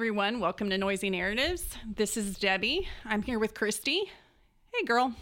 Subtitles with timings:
[0.00, 0.40] Everyone.
[0.40, 1.76] Welcome to Noisy Narratives.
[1.96, 2.88] This is Debbie.
[3.04, 4.10] I'm here with Christy.
[4.72, 5.14] Hey, girl.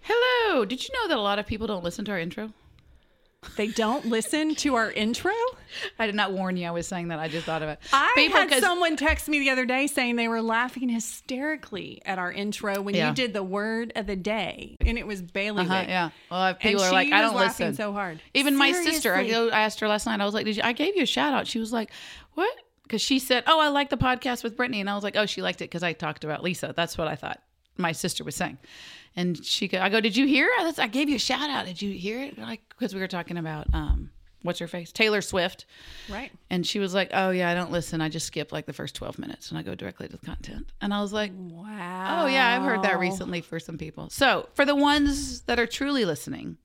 [0.00, 0.64] Hello.
[0.64, 2.52] Did you know that a lot of people don't listen to our intro?
[3.56, 5.30] They don't listen to our intro.
[6.00, 6.66] I did not warn you.
[6.66, 7.20] I was saying that.
[7.20, 7.78] I just thought of it.
[7.92, 12.02] I People, had 'cause- someone text me the other day saying they were laughing hysterically
[12.04, 13.10] at our intro when Yeah.
[13.10, 15.62] you did the word of the day, and it was Bailey.
[15.62, 16.10] Uh-huh, yeah.
[16.32, 17.74] Well, people and are like, I don't laughing listen.
[17.76, 18.20] so hard.
[18.34, 19.20] Even my sister, I,
[19.52, 20.20] I asked her last night.
[20.20, 21.46] I was like, "Did you?" I gave you a shout out.
[21.46, 21.92] She was like,
[22.34, 22.52] "What?"
[22.90, 25.24] Because she said, "Oh, I like the podcast with Brittany," and I was like, "Oh,
[25.24, 27.40] she liked it because I talked about Lisa." That's what I thought.
[27.76, 28.58] My sister was saying,
[29.14, 30.50] and she, go, I go, "Did you hear?
[30.76, 31.66] I gave you a shout out.
[31.66, 34.10] Did you hear it?" Like because we were talking about um,
[34.42, 35.66] what's her face, Taylor Swift.
[36.10, 36.32] right.
[36.50, 38.00] And she was like, "Oh yeah, I don't listen.
[38.00, 40.66] I just skip like the first twelve minutes and I go directly to the content."
[40.80, 42.24] And I was like, Wow.
[42.24, 45.66] "Oh yeah, I've heard that recently for some people." So for the ones that are
[45.66, 46.56] truly listening,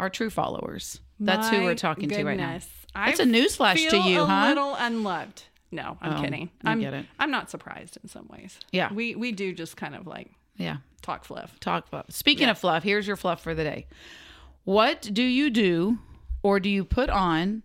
[0.00, 2.46] our true followers, that's who we're talking to right now.
[2.52, 2.68] goodness.
[2.94, 4.48] That's I a newsflash to you, a huh?
[4.48, 5.44] little unloved.
[5.70, 6.50] No, I'm Oh, kidding.
[6.64, 7.06] I I'm get it.
[7.18, 8.58] I'm not surprised in some ways.
[8.72, 8.92] Yeah.
[8.92, 11.58] we we do just kind of like Yeah, talk fluff.
[11.60, 12.06] talk fluff.
[12.10, 13.86] Speaking of fluff, here's your fluff for the day.
[14.64, 15.98] What do you do,
[16.42, 17.62] or do you put on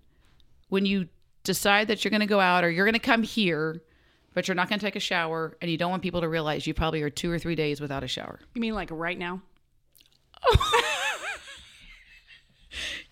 [0.69, 1.09] when you
[1.43, 3.81] decide that you're going to go out or you're going to come here?
[4.33, 6.67] But you're not going to take a shower, and you don't want people to realize
[6.67, 8.39] you probably are two or three days without a shower.
[8.53, 9.41] You mean like right now?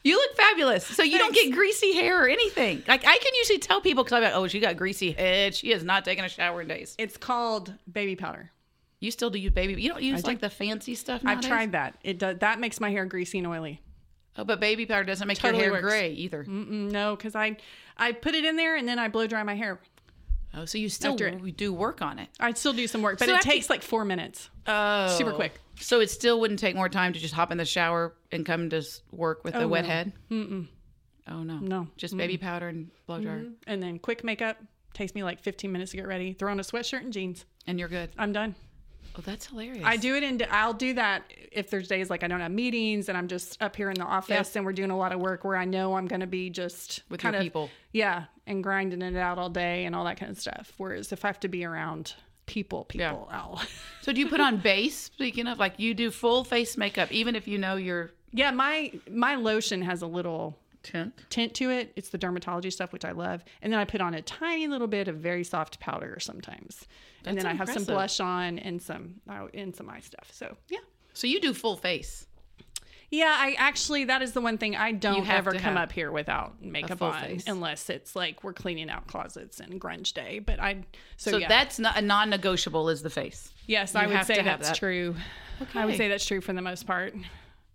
[0.06, 0.86] You look fabulous.
[0.86, 2.84] So you don't get greasy hair or anything.
[2.88, 5.56] Like I can usually tell people because I'm like, oh, she got greasy head.
[5.56, 6.94] She has not taken a shower in days.
[7.00, 8.52] It's called baby powder.
[9.00, 9.82] You still do use baby.
[9.82, 10.28] You don't use do.
[10.28, 11.22] like the fancy stuff.
[11.26, 11.98] I've tried that.
[12.04, 13.82] It does that makes my hair greasy and oily.
[14.38, 15.94] Oh, but baby powder doesn't make Totally your hair works.
[15.94, 16.44] gray either.
[16.44, 17.58] Mm-mm, no, because I
[17.98, 19.80] I put it in there and then I blow dry my hair.
[20.56, 21.42] Oh, so you still After it.
[21.42, 22.30] we do work on it.
[22.40, 24.50] I'd still do some work, but So it after- takes like four minutes.
[24.68, 25.60] Oh, Super quick.
[25.80, 28.70] So it still wouldn't take more time to just hop in the shower and come
[28.70, 29.90] to s- work with oh, a Oh, wet no.
[29.90, 30.14] head.
[30.32, 30.68] Mm-mm.
[31.28, 31.88] Oh no, No.
[31.98, 33.54] just baby powder and blow dryer, mm-hmm.
[33.68, 34.58] And then quick makeup
[34.94, 36.34] takes me like 15 minutes to get ready.
[36.34, 37.44] Throw on a sweatshirt and jeans.
[37.68, 38.12] and you're good.
[38.18, 38.56] I'm done.
[39.18, 39.84] Oh, that's hilarious.
[39.86, 43.10] I do it and I'll do that if there's days like I don't have meetings
[43.10, 45.44] and I'm just up here in the office and we're doing a lot of work
[45.44, 47.70] where I know I'm going to be just With kind your of people.
[47.92, 50.74] Yeah, and grinding it out all day and all that kind of stuff.
[50.78, 53.62] Whereas if I have to be around people, people, I'll.
[54.02, 54.96] So do you put on base?
[54.96, 58.92] Speaking of, like you do full face makeup, even if you know you're yeah, my
[59.10, 61.14] my lotion has a little tint.
[61.30, 61.92] tint to it.
[61.96, 63.44] It's the dermatology stuff, which I love.
[63.62, 66.86] And then I put on a tiny little bit of very soft powder sometimes.
[67.24, 70.30] That's and then I have some blush on and some oh, and some eye stuff.
[70.32, 70.80] So yeah.
[71.14, 72.28] So you do full face.
[73.16, 76.62] Yeah, I actually that is the one thing I don't ever come up here without
[76.62, 77.46] makeup on face.
[77.48, 80.40] unless it's like we're cleaning out closets and grunge day.
[80.40, 80.84] But I
[81.16, 81.48] so, So yeah.
[81.48, 83.52] that's not a non-negotiable is the face.
[83.68, 84.78] yes, you I would say that's that.
[84.78, 85.16] true.
[85.74, 87.16] I would say that's true for the most part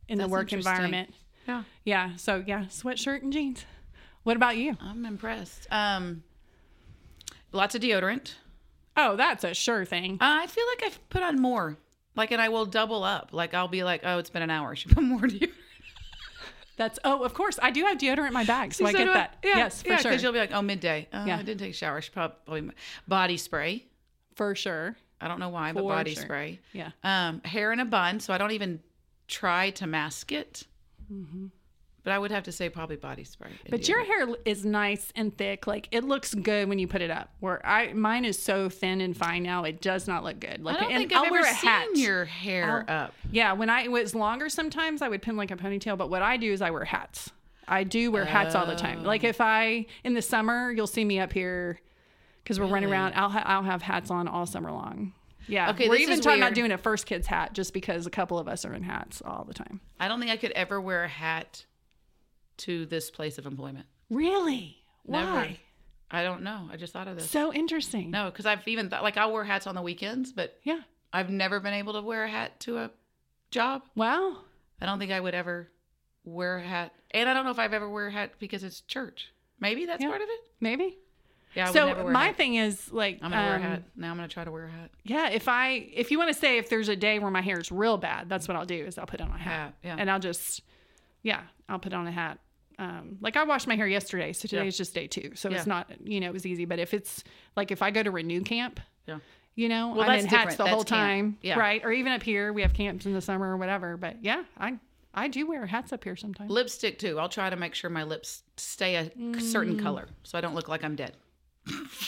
[0.09, 1.15] in the work environment.
[1.49, 3.65] Yeah, Yeah, so yeah, sweatshirt and jeans.
[4.25, 4.77] What about you?
[4.81, 5.67] I'm impressed.
[5.71, 6.23] Um,
[7.53, 8.34] lots of deodorant.
[8.97, 10.19] Oh, that's a sure thing.
[10.21, 11.79] Uh, I feel like I've put on more.
[12.16, 13.31] Like, and I will double up.
[13.32, 14.71] Like, I'll be like, oh, it's been an hour.
[14.72, 15.53] I should put more deodorant.
[16.76, 19.37] That's oh, of course I do have deodorant in my bag, so I get that.
[19.44, 21.09] Yeah, yes, for yeah, sure, Because you'll be like, oh, midday.
[21.12, 21.37] Oh, Yeah.
[21.37, 21.99] I didn't take a shower.
[21.99, 22.70] I should probably
[23.06, 23.84] body spray.
[24.34, 24.97] for sure.
[25.20, 26.22] I don't know why, but body sure.
[26.22, 26.60] spray.
[26.72, 26.93] Yeah.
[27.04, 28.81] Um, hair in a bun, so I don't even
[29.28, 30.66] try to mask it.
[32.03, 33.50] But I would have to say probably body spray.
[33.69, 35.66] But your hair is nice and thick.
[35.66, 37.31] Like it looks good when you put it up.
[37.41, 40.62] Where I mine is so thin and fine now, it does not look good.
[40.62, 41.97] Like I don't think I've I'll ever wear a seen hat.
[41.97, 43.15] your hair up.
[43.31, 45.99] Yeah, when I was longer, sometimes I would pin like a ponytail.
[45.99, 47.31] But what I do is I wear hats.
[47.69, 49.05] I do wear hats all the time.
[49.05, 51.81] Like if I in the summer, you'll see me up here
[52.43, 53.12] because we're running around.
[53.14, 55.12] I'll ha- I'll have hats on all summer long.
[55.47, 55.70] Yeah.
[55.70, 58.49] Okay, we're even talking about doing a first kid's hat just because a couple of
[58.49, 59.81] us are in hats all the time.
[59.99, 61.64] I don't think I could ever wear a hat
[62.61, 63.87] to this place of employment.
[64.09, 64.79] Really?
[65.07, 65.33] Never.
[65.33, 65.59] Why?
[66.11, 66.69] I don't know.
[66.73, 67.31] I just thought of this.
[67.31, 68.11] So interesting.
[68.11, 70.81] no, because I've even thought like I'll wear hats on the weekends, but Yeah.
[71.12, 72.91] I've never been able to wear a hat to a
[73.51, 73.83] job.
[73.97, 74.39] Wow.
[74.81, 75.69] I don't think I would ever
[76.25, 78.81] wear a hat, and I don't know if I've ever wear a hat because it's
[78.83, 79.33] church.
[79.59, 80.09] Maybe that's Yeah.
[80.11, 80.41] part of it.
[80.61, 80.99] Maybe.
[81.55, 83.83] Yeah, I would never so my thing is like I'm gonna wear a um, hat
[83.97, 84.11] now.
[84.11, 84.91] I'm gonna try to wear a hat.
[85.03, 87.59] Yeah, if I if you want to say if there's a day where my hair
[87.59, 89.53] is real bad, that's what I'll do is I'll put on a hat.
[89.53, 89.97] Hat, yeah.
[89.99, 90.62] And I'll just
[91.23, 92.39] yeah, I'll put on a hat.
[92.81, 94.69] Um, like I washed my hair yesterday, so today Yeah.
[94.69, 95.32] is just day two.
[95.37, 95.59] So Yeah.
[95.59, 96.65] it's not, you know, it was easy.
[96.65, 97.23] But if it's
[97.56, 99.19] like if I go to renew camp, Yeah.
[99.55, 101.59] you know, Well, I'm in hats the That's whole time, Yeah.
[101.59, 101.85] right?
[101.85, 103.97] Or even up here, we have camps in the summer or whatever.
[103.97, 104.79] But yeah, I
[105.12, 106.50] I do wear hats up here sometimes.
[106.50, 107.19] Lipstick too.
[107.19, 109.05] I'll try to make sure my lips stay a
[109.41, 109.83] certain Mm.
[109.83, 111.17] color so I don't look like I'm dead.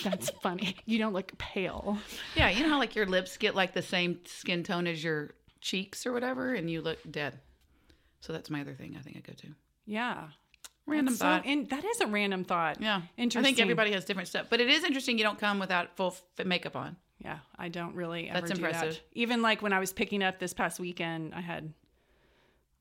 [0.05, 0.77] That's funny.
[0.87, 1.99] You don't look pale.
[2.37, 5.35] Yeah, you know how like your lips get like the same skin tone as your
[5.61, 7.41] cheeks or whatever, and you look dead.
[8.21, 8.97] So that's my other thing.
[8.97, 9.49] I think I go to
[9.85, 10.29] Yeah.
[10.87, 11.47] Random That's so- thought.
[11.47, 12.81] and that is a random thought.
[12.81, 13.41] yeah, Interesting.
[13.41, 15.17] I think everybody has different stuff, but it is interesting.
[15.19, 16.97] You don't come without full f- makeup on.
[17.19, 18.67] Yeah, I don't really ever That's do that.
[18.75, 19.01] impressive.
[19.13, 21.73] Even like when I was picking up this past weekend, I had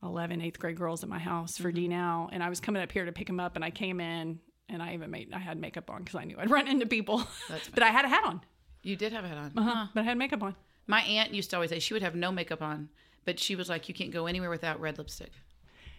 [0.04, 1.92] 11 eighth grade girls at my house for Mm-hmm.
[1.92, 4.40] DNow, and I was coming up here to pick them up, and I came in
[4.68, 7.24] and I even made I had makeup on because I knew I'd run into people,
[7.74, 8.42] but I had a hat on,
[8.84, 9.52] You did have a hat on.
[9.58, 9.88] uh-huh.
[9.94, 10.56] but I had makeup on.
[10.88, 12.90] My aunt used to always say she would have no makeup on,
[13.26, 15.32] but she was like, you can't go anywhere without red lipstick.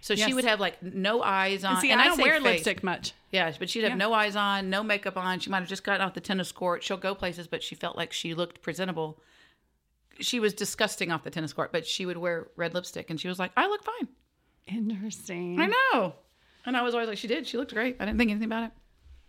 [0.02, 0.26] So Yes.
[0.28, 1.72] she would have like no eyes on.
[1.72, 2.42] And see, and I don't wear face.
[2.44, 3.12] lipstick much.
[3.30, 3.96] Yeah, but she'd have Yeah.
[3.96, 5.38] no eyes on, no makeup on.
[5.38, 6.82] She might have just gotten off the tennis court.
[6.82, 9.18] She'll go places, but she felt like she looked presentable.
[10.20, 13.28] She was disgusting off the tennis court, but she would wear red lipstick, and she
[13.28, 14.08] was like, "I look fine."
[14.66, 15.60] Interesting.
[15.60, 16.14] I know,
[16.66, 17.46] and I was always like, "She did.
[17.46, 17.96] She looked great.
[18.00, 18.70] I didn't think anything about it."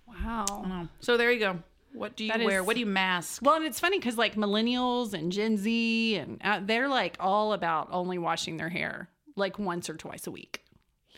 [0.07, 0.89] Wow.
[0.99, 1.63] So there you go.
[1.93, 2.61] What do you That wear?
[2.61, 3.41] is- What do you mask?
[3.43, 7.53] Well, and it's funny because like millennials and Gen Z and uh, they're like all
[7.53, 10.62] about only washing their hair like once or twice a week.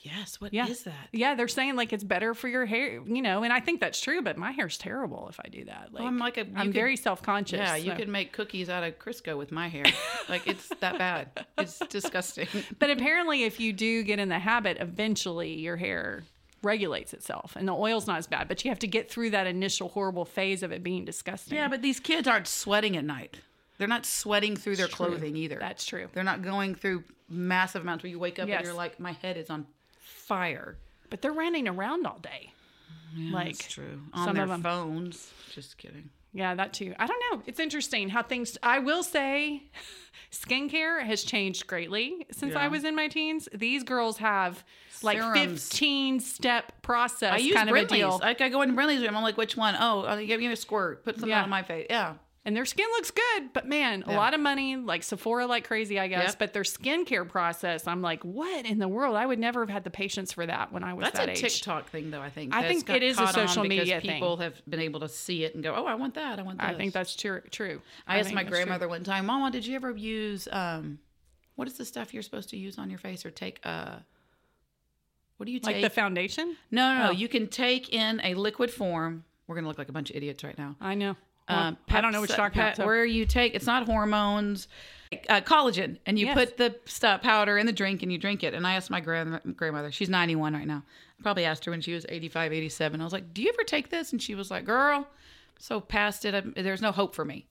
[0.05, 0.39] Yes.
[0.39, 0.65] What is Yeah.
[0.91, 1.09] that?
[1.11, 3.99] Yeah, they're saying like it's better for your hair, you know, and I think that's
[3.99, 5.89] true, but my hair's terrible if I do that.
[5.91, 7.57] Like, I'm like a- I'm could- very self conscious.
[7.59, 9.85] Yeah, you could make cookies out of Crisco with my hair.
[10.29, 11.45] like it's that bad.
[11.57, 12.47] It's disgusting.
[12.79, 16.23] But apparently, if you do get in the habit, eventually your hair
[16.61, 18.47] regulates itself, and the oil's not as bad.
[18.47, 21.57] But you have to get through that initial horrible phase of it being disgusting.
[21.57, 23.37] Yeah, but these kids aren't sweating at night.
[23.77, 25.07] They're not sweating through their True.
[25.07, 25.57] clothing either.
[25.59, 26.07] That's true.
[26.13, 28.59] They're not going through massive amounts where you wake up Yes.
[28.59, 29.67] and you're like, my head is on
[30.05, 30.77] fire.
[31.09, 32.51] But they're running around all day.
[33.31, 34.01] like That's true.
[34.13, 34.63] On some their of 'em.
[34.63, 35.31] phones.
[35.53, 36.09] Just kidding.
[36.33, 36.93] Yeah, that too.
[36.99, 37.43] I don't know.
[37.45, 38.57] It's interesting how things.
[38.61, 39.63] I will say,
[40.31, 43.47] skincare has changed greatly since I was in my teens.
[43.53, 44.63] These girls have
[45.01, 45.67] like Serums.
[45.69, 47.89] fifteen step process I use kind of a Brinley's.
[47.91, 49.15] deal, Like I go in Brinley's room.
[49.15, 49.75] I'm like, which one?
[49.79, 51.05] Oh, give me a squirt.
[51.05, 51.43] Put something Yeah.
[51.43, 51.87] on my face.
[51.89, 52.15] Yeah.
[52.45, 53.53] And their skin looks good.
[53.53, 56.29] But man, a lot of money, like Sephora, like crazy, I guess.
[56.29, 56.39] Yep.
[56.39, 59.15] But their skincare process, I'm like, what in the world?
[59.15, 61.41] I would never have had the patience for that when I was That's that age.
[61.41, 61.57] That's a.
[61.57, 62.21] TikTok thing, though.
[62.21, 62.53] I think.
[62.53, 64.11] I That's think got it is a social media thing.
[64.11, 66.37] People have been able to see it and go, "Oh, I want that.
[66.39, 67.41] I want that." I think that's true.
[67.49, 67.81] True.
[68.07, 68.57] I asked my that's true.
[68.57, 70.99] grandmother one time, Mama, did you ever use um,
[71.55, 73.59] what is the stuff you're supposed to use on your face or take?
[73.63, 73.95] Uh,
[75.37, 75.75] what do you take?
[75.77, 76.55] like the foundation.
[76.69, 77.09] no, no, no.
[77.09, 77.11] Oh.
[77.11, 79.23] You can take in a liquid form.
[79.47, 80.75] We're gonna look like a bunch of idiots right now.
[80.79, 81.15] I know.
[81.47, 82.77] Um, I don't know what you're talking about.
[82.77, 84.67] Pep- Where you take it's not hormones,
[85.29, 86.35] uh, collagen, and you Yes.
[86.35, 88.53] put the stuff powder in the drink and you drink it.
[88.55, 90.83] And I asked my grand- grandmother, she's 91 right now.
[91.19, 92.99] I probably asked her when she was 85, 87.
[92.99, 95.07] I was like, "Do you ever take this?" And she was like, "Girl,
[95.59, 96.33] so past it.
[96.33, 97.45] I'm, there's no hope for me."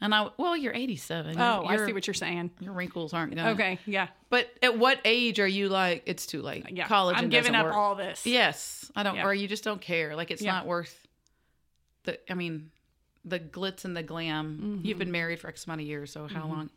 [0.00, 1.40] And I, well, you're 87.
[1.40, 2.52] Oh, Your- I see what you're saying.
[2.60, 3.50] your wrinkles aren't gonna.
[3.50, 6.66] Okay, yeah, But at what age are you like it's too late?
[6.70, 6.86] yeah.
[6.86, 7.74] Collagen I'm giving up work.
[7.74, 8.24] all this.
[8.24, 9.26] Yes, I don't, Yeah.
[9.26, 10.14] or you just don't care.
[10.14, 10.52] Like it's Yeah.
[10.52, 11.04] not worth
[12.04, 12.18] the.
[12.30, 12.70] I mean,
[13.24, 14.58] the glitz and the glam.
[14.62, 14.86] Mm-hmm.
[14.86, 16.70] You've been married for X amount of years, so how long?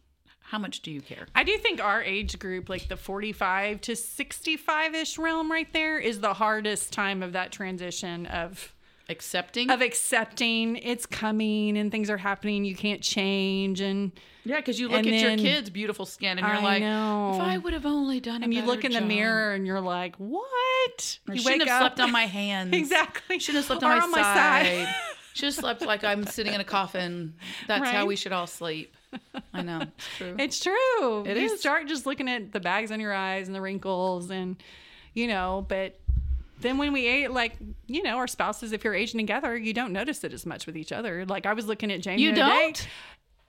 [0.44, 1.28] How much do you care?
[1.36, 5.98] I do think our age group, like the 45 to 65 ish realm, right there,
[6.00, 8.74] is the hardest time of that transition of
[9.10, 9.70] Accepting.
[9.70, 14.14] of accepting it's coming and things are happening you can't change and
[14.46, 17.34] yeah, because you look at your kids' beautiful skin, and you're I like, know.
[17.36, 18.42] if I would have only done.
[18.42, 21.82] And you look in the job." mirror and you're like what I you shouldn't have
[21.82, 22.74] slept on my hands.
[22.74, 24.66] exactly Shouldn't have slept Or on my, side.
[24.88, 24.96] side.
[25.34, 27.34] Should have slept like I'm sitting in a coffin.
[27.68, 28.96] That's how we should all sleep.
[29.54, 29.82] I know.
[29.82, 30.36] It's true.
[30.40, 31.24] It's true.
[31.26, 31.60] It you is.
[31.60, 34.62] start just looking at the bags on your eyes and the wrinkles and
[35.14, 36.00] you know, but
[36.60, 37.54] then when we ate like,
[37.88, 40.78] you know, our spouses, if you're aging together, you don't notice it as much with
[40.78, 41.26] each other.
[41.26, 42.62] Like I was looking at Jamie You the other day.
[42.74, 42.88] don't?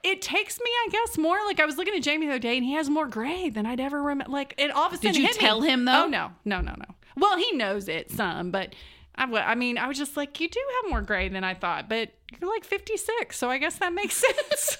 [0.05, 1.37] It takes me, I guess, more.
[1.47, 3.67] Like I was looking at Jamie the other day, and he has more gray than
[3.67, 4.33] I'd ever remember.
[4.33, 5.13] Like it all of a sudden.
[5.13, 5.41] Did you hit me.
[5.41, 6.05] tell him, though?
[6.05, 6.87] Oh no, no, no, no.
[7.17, 8.75] Well, he knows it some, but
[9.15, 12.11] I, mean, I was just like, you do have more gray than I thought, but
[12.41, 14.15] you're like 56, so I guess that makes
[14.49, 14.79] sense.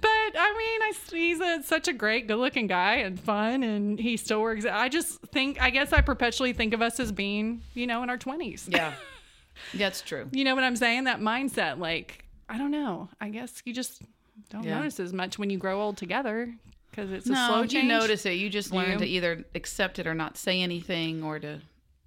[0.00, 4.16] but I mean, I, he's a, such a great, good-looking guy and fun, and he
[4.16, 4.64] still works.
[4.64, 8.10] I just think, I guess, I perpetually think of us as being, you know, in
[8.10, 8.68] our 20s.
[8.72, 8.94] yeah,
[9.74, 10.28] that's true.
[10.32, 11.04] You know what I'm saying?
[11.04, 13.08] That mindset, like, I don't know.
[13.20, 14.02] I guess you just
[14.50, 14.78] don't Yeah.
[14.78, 16.52] notice as much when you grow old together
[16.90, 18.32] because it's a no, slow you notice it.
[18.32, 18.98] You just learn you?
[18.98, 21.60] to either accept it or not say anything, or to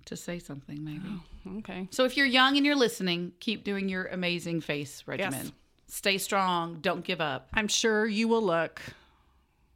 [0.05, 1.01] to say something maybe.
[1.47, 1.87] Oh, okay.
[1.91, 5.45] So if you're young and you're listening, keep doing your amazing face regimen.
[5.45, 5.51] Yes.
[5.87, 6.79] Stay strong.
[6.81, 7.47] Don't give up.
[7.53, 8.81] I'm sure you will look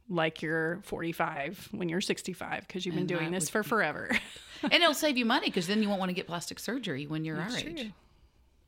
[0.08, 4.10] like you're 45 when you're 65 because you've been And doing this for forever.
[4.62, 7.24] and it'll save you money because then you won't want to get plastic surgery when
[7.24, 7.74] you're That's our true.
[7.76, 7.92] age.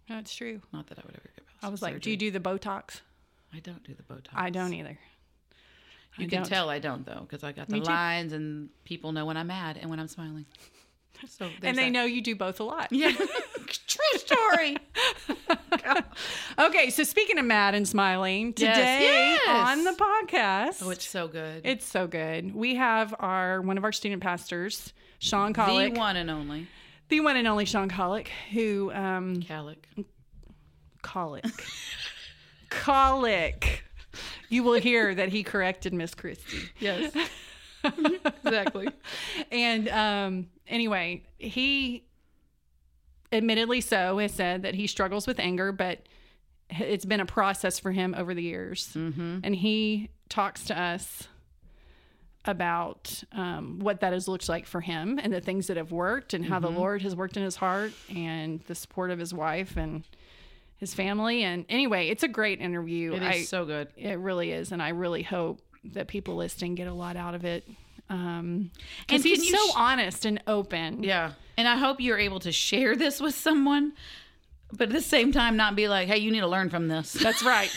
[0.08, 0.60] That's true.
[0.72, 3.00] Not that I would ever get plastic I was like, do you do the Botox?
[3.54, 4.28] I don't do the Botox.
[4.34, 4.98] I don't either.
[6.18, 6.46] You I can don't.
[6.48, 9.78] tell I don't though because I got the lines and people know when I'm mad
[9.80, 10.44] and when I'm smiling.
[11.28, 11.90] So And they that.
[11.90, 12.88] know you do both a lot.
[12.90, 13.12] Yeah,
[13.66, 14.76] true story.
[16.58, 19.48] Okay, so speaking of mad and smiling, today yes.
[19.68, 21.62] on the podcast, Oh, it's so good.
[21.64, 22.54] it's so good.
[22.54, 25.94] We have our one of our student pastors, Sean Kahlich.
[25.94, 26.66] the one and only
[27.08, 29.84] the one and only Sean Kahlich, who um Calic.
[31.02, 31.44] Colick.
[32.70, 33.80] Colick.
[34.48, 36.68] You will hear that he corrected Miss Christie.
[36.78, 37.12] Yes,
[38.44, 38.88] exactly.
[39.50, 42.04] And um, anyway, he
[43.32, 46.00] admittedly so has said that he struggles with anger, but
[46.70, 48.90] it's been a process for him over the years.
[48.94, 49.38] Mm-hmm.
[49.44, 51.28] And he talks to us
[52.46, 56.32] about um, what that has looked like for him and the things that have worked
[56.32, 56.75] and how Mm-hmm.
[56.75, 60.04] the Lord has worked in his heart and the support of his wife and
[60.78, 61.42] his family.
[61.42, 63.12] And anyway, it's a great interview.
[63.12, 63.88] It is I, so good.
[63.96, 67.44] it really is, and I really hope that people listening get a lot out of
[67.44, 67.66] it.
[68.08, 68.70] Um,
[69.08, 71.02] And he's so sh- honest and open.
[71.04, 73.92] Yeah, and I hope you're able to share this with someone,
[74.72, 77.12] but at the same time, not be like, "Hey, you need to learn from this."
[77.22, 77.70] That's right.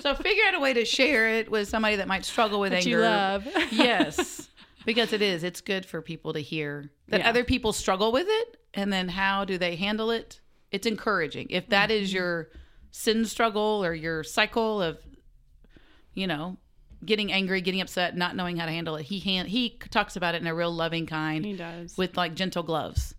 [0.00, 2.78] So figure out a way to share it with somebody that might struggle with That
[2.84, 2.90] anger.
[2.90, 3.46] you love.
[3.72, 4.48] yes,
[4.84, 5.42] because it is.
[5.44, 7.28] It's good for people to hear that Yeah.
[7.30, 10.40] other people struggle with it, and then how do they handle it.
[10.70, 11.46] It's encouraging.
[11.50, 12.16] If that is Mm-hmm.
[12.16, 12.48] your
[12.90, 14.98] sin struggle or your cycle of,
[16.14, 16.58] you know,
[17.04, 20.34] getting angry, getting upset, not knowing how to handle it, he han- he talks about
[20.34, 21.96] it in a real loving kind He does.
[21.96, 23.14] with like gentle gloves,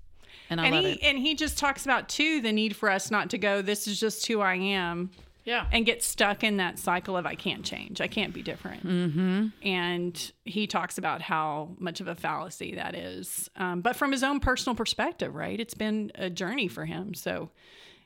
[0.50, 1.00] and I and love he it.
[1.04, 3.62] and he just talks about too the need for us not to go.
[3.62, 5.12] This is just who I am.
[5.46, 5.66] Yeah.
[5.72, 8.86] and get stuck in that cycle of I can't change, I can't be different.
[8.86, 9.48] Mm-hmm.
[9.68, 14.22] And he talks about how much of a fallacy that is, um, but from his
[14.22, 15.60] own personal perspective, right?
[15.60, 17.16] It's been a journey for him.
[17.16, 17.50] So,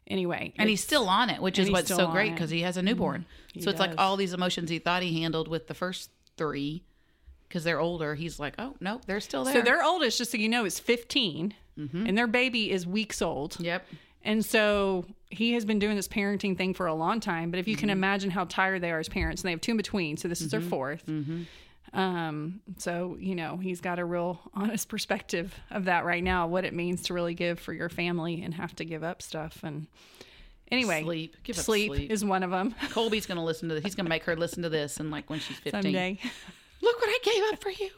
[0.08, 2.28] anyway, and he's still on it, which is what's so great.
[2.28, 2.36] Mm-hmm.
[2.36, 3.26] because he has a newborn.
[3.54, 6.84] He so it's like all these emotions he thought he handled with the first three,
[7.48, 8.16] because they're older.
[8.16, 9.54] He's like, oh no, they're still there.
[9.54, 13.58] so their oldest, just so you know, is 15, and their baby is weeks old.
[13.60, 13.86] yep.
[14.26, 17.52] And so he has been doing this parenting thing for a long time.
[17.52, 17.98] But if you can Mm-hmm.
[17.98, 20.40] imagine how tired they are as parents, and they have two in between, so this
[20.40, 21.42] is their 4th Mm-hmm.
[21.94, 26.66] Um, so you know he's got a real honest perspective of that right now, what
[26.66, 29.60] it means to really give for your family and have to give up stuff.
[29.64, 29.88] And
[30.72, 31.36] anyway, Sleep.
[31.44, 32.12] Give up sleep, sleep.
[32.12, 32.74] is one of them.
[32.90, 33.84] Colby's gonna listen to this.
[33.84, 36.18] He's gonna make her listen to this, and like when she's fifteen, Someday
[36.82, 37.90] look what I gave up for you.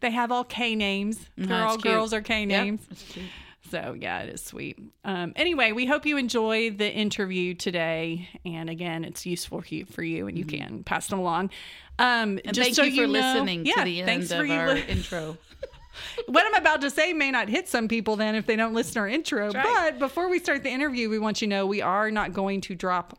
[0.00, 1.18] they have all K names.
[1.36, 1.94] They're all cute.
[1.94, 2.80] girls are K names.
[3.10, 3.26] cute.
[3.70, 4.78] So yeah, it is sweet.
[5.04, 9.86] Um, anyway, we hope you enjoy the interview today, and again, it's useful for you,
[9.86, 11.50] for you and you can pass them along.
[11.98, 14.44] Um, And just thank so you for know- listening yeah, to the thanks end for
[14.44, 15.38] of you our li- intro.
[16.26, 18.94] what I'm about to say may not hit some people then if they don't listen
[18.94, 19.52] to our intro.
[19.52, 19.64] Right.
[19.92, 22.60] But before we start the interview, we want you to know we are not going
[22.62, 23.18] to drop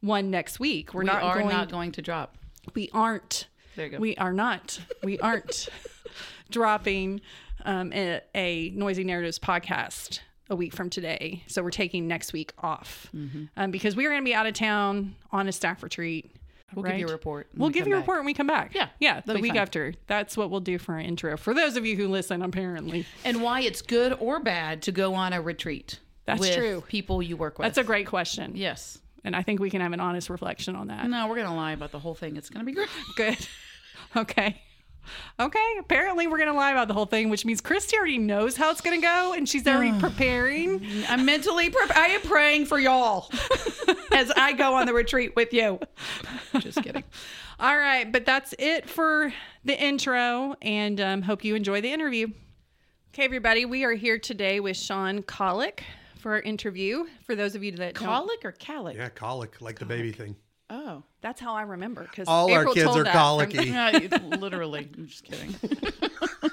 [0.00, 0.92] one next week.
[0.92, 1.48] We're We not are going.
[1.50, 2.36] not going to drop.
[2.74, 3.46] we aren't.
[3.76, 3.98] There you go.
[3.98, 4.80] We are not.
[5.04, 5.68] We aren't
[6.50, 7.20] dropping
[7.64, 11.44] um, a, a Noisy Narratives podcast a week from today.
[11.46, 13.44] So we're taking next week off Mm-hmm.
[13.56, 16.34] um, because we are going to be out of town on a staff retreat.
[16.74, 17.48] We'll give you a report.
[17.56, 18.02] We'll we give you a back.
[18.02, 18.74] report when we come back.
[18.74, 19.20] Yeah, Yeah.
[19.24, 19.94] The week after.
[20.06, 21.36] That's what we'll do for our intro.
[21.36, 23.06] For those of you who listen, apparently.
[23.24, 26.00] and why it's good or bad to go on a retreat.
[26.26, 26.84] That's with true.
[26.88, 27.64] People you work with.
[27.66, 28.52] That's a great question.
[28.54, 28.98] yes.
[29.22, 31.06] And I think we can have an honest reflection on that.
[31.06, 32.36] No, we're gonna lie about the whole thing.
[32.36, 32.88] It's gonna be great.
[33.16, 33.36] Good.
[34.16, 34.60] Okay.
[35.38, 35.76] Okay.
[35.78, 38.70] Apparently, we're going to lie about the whole thing, which means Christy already knows how
[38.70, 40.86] it's going to go and she's already preparing.
[41.08, 41.96] I'm mentally prepared.
[41.96, 43.30] I am praying for y'all
[44.12, 45.80] as I go on the retreat with you.
[46.58, 47.04] Just kidding.
[47.60, 48.10] All right.
[48.10, 49.32] But that's it for
[49.64, 52.28] the intro and um, hope you enjoy the interview.
[53.12, 53.64] Okay, everybody.
[53.64, 55.80] We are here today with Sean Kahlich
[56.20, 57.04] for our interview.
[57.24, 58.96] For those of you that don't, Colic or calic?
[58.96, 60.36] Yeah, colic, like the baby thing.
[60.70, 61.02] Oh.
[61.20, 63.66] that's how I remember because All our kids are colicky.
[63.70, 64.88] Yeah, it's literally.
[64.96, 65.54] I'm just kidding.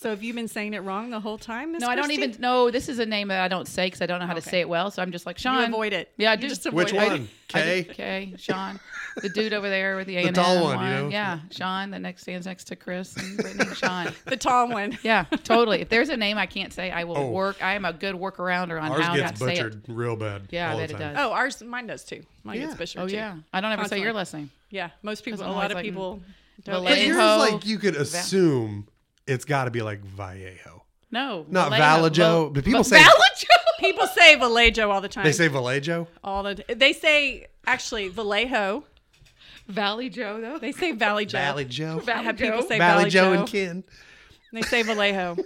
[0.00, 1.72] So have you been saying it wrong the whole time?
[1.72, 2.70] Miss No, I don't even know.
[2.70, 4.60] This is a name that I don't say because I don't know how to say
[4.60, 4.92] it well.
[4.92, 5.58] So I'm just like Sean.
[5.58, 6.12] You avoid it.
[6.16, 6.48] Yeah, I You do.
[6.50, 6.94] just avoid it.
[6.94, 7.10] Which it.
[7.10, 7.28] one?
[7.52, 7.82] I K?
[7.82, 8.78] do- Okay, Sean,
[9.20, 11.08] the dude over there with the A and tall one, you know?
[11.08, 11.90] Yeah, Sean.
[11.90, 13.74] The next stands next to Chris and Brittany.
[13.74, 14.12] Sean.
[14.26, 14.96] The tall one.
[15.02, 15.80] Yeah, totally.
[15.80, 17.30] If there's a name I can't say, I will Oh.
[17.30, 17.60] work.
[17.60, 19.56] I am a good workarounder on Ours how gets to say it.
[19.56, 20.42] butchered real bad.
[20.50, 21.16] Yeah, I all bet the it does.
[21.18, 22.22] Oh, ours, mine does too.
[22.44, 22.76] Mine gets Yeah.
[22.76, 23.16] butchered Oh too.
[23.16, 24.48] yeah, I don't ever say your last name.
[24.70, 26.20] Yeah, most people, 'Cause a I'm lot of like, people
[26.62, 26.74] don't.
[26.84, 26.94] Vallejo.
[26.94, 27.52] But yours Vallejo.
[27.56, 28.86] like you could assume
[29.28, 31.78] it's got to be like Vallejo, No, not Vallejo.
[32.22, 32.50] Vallejo.
[32.50, 33.14] But people Va- say Vallejo.
[33.78, 35.22] People say Vallejo all the time.
[35.22, 36.08] they say Vallejo.
[36.24, 36.64] all the.
[36.74, 38.84] They say actually Vallejo.
[39.68, 40.58] Valley Joe though.
[40.58, 41.38] They say Valley Joe.
[41.38, 42.02] Valley Joe.
[42.08, 43.40] I have people say Valley, Valley, Joe Joe.
[43.40, 43.84] and Ken.
[44.52, 45.36] They say Vallejo.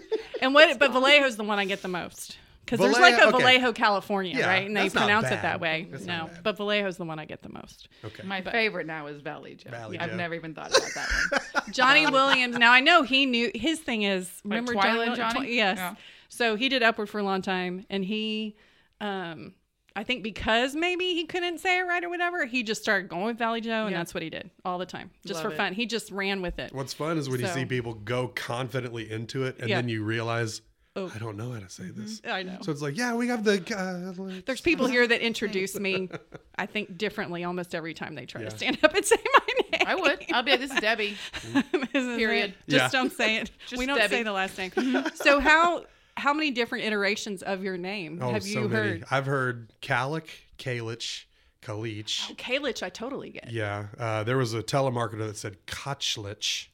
[0.41, 0.79] and what?
[0.79, 2.39] But Vallejo's the one I get the most.
[2.65, 3.45] Because there's like a Vallejo- okay.
[3.59, 4.67] Vallejo, California, Yeah, right?
[4.67, 5.89] And they that's not pronounce it that way.
[5.91, 6.43] That's no, not bad.
[6.45, 7.89] but Vallejo's the one I get the most.
[8.05, 8.23] Okay.
[8.23, 9.71] My favorite now is Valley Joe.
[9.71, 10.17] Valley I've Joe.
[10.17, 11.65] never even thought about that one.
[11.73, 12.57] Johnny Williams.
[12.57, 15.17] Now I know he knew his thing is remember Twilight Johnny?
[15.17, 15.35] Johnny?
[15.47, 15.77] Twi- yes.
[15.79, 15.95] Yeah.
[16.29, 18.57] So he did Upward for a long time, and he,
[19.03, 19.53] um,
[19.95, 23.25] I think because maybe he couldn't say it right or whatever, he just started going
[23.27, 23.99] with Valley Joe, and Yeah.
[23.99, 25.57] that's what he did all the time, just Love for it.
[25.59, 25.75] fun.
[25.75, 26.73] He just ran with it.
[26.73, 29.77] What's fun is when you see people go confidently into it and Yeah.
[29.77, 30.63] then you realize,
[30.95, 31.11] Oh.
[31.15, 32.21] I don't know how to say this.
[32.29, 32.59] I know.
[32.61, 33.63] So it's like, yeah, we have the.
[33.75, 36.11] Uh, There's people here that introduce me,
[36.59, 38.51] I think, differently almost every time they try Yeah.
[38.51, 39.83] to stand up and say my name.
[39.87, 40.23] I would.
[40.35, 41.17] I'll be like, this is Debbie.
[41.95, 42.51] Isn't Period.
[42.51, 42.57] it?
[42.71, 43.01] Just Yeah.
[43.01, 43.51] don't say it.
[43.69, 44.17] Just we don't Debbie.
[44.17, 44.71] say the last name.
[45.15, 45.85] so how
[46.19, 48.75] how many different iterations of your name oh, have so you many.
[48.91, 49.05] heard?
[49.11, 51.25] I've heard Kalik, Kalich,
[51.63, 52.37] Kalich.
[52.37, 53.51] Kalich, I totally get.
[53.51, 53.87] Yeah.
[53.99, 56.67] Uh, there was a telemarketer that said Kochlich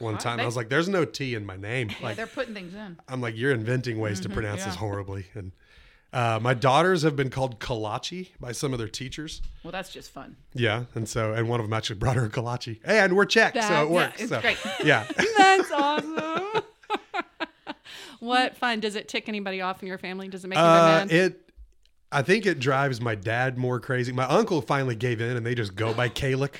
[0.00, 0.38] one time.
[0.38, 1.90] they- I was like, there's no T in my name.
[2.00, 2.98] Yeah, they're putting things in.
[3.08, 5.26] I'm like, you're inventing ways to pronounce this horribly.
[5.34, 5.52] And
[6.12, 9.42] uh, my daughters have been called Kalachi by some of their teachers.
[9.62, 10.36] Well, that's just fun.
[10.54, 13.54] Yeah, and so and one of them actually brought her a kolache, and we're Czech,
[13.54, 14.20] so it works.
[14.20, 14.58] it's so, great.
[14.82, 16.62] Yeah, That's awesome.
[18.20, 18.80] what fun?
[18.80, 20.28] Does it tick anybody off in your family?
[20.28, 21.12] Does it make you uh, mad?
[21.12, 21.50] it.
[22.12, 24.10] I think it drives my dad more crazy.
[24.10, 26.54] My uncle finally gave in, and they just go by Kalik.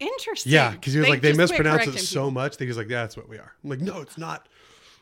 [0.00, 0.52] Interesting.
[0.52, 2.30] Yeah, because he was like they just quit mispronounce it so people.
[2.32, 2.56] much.
[2.56, 3.52] They was like, yeah, that's what we are.
[3.62, 4.48] I'm like, no, it's not.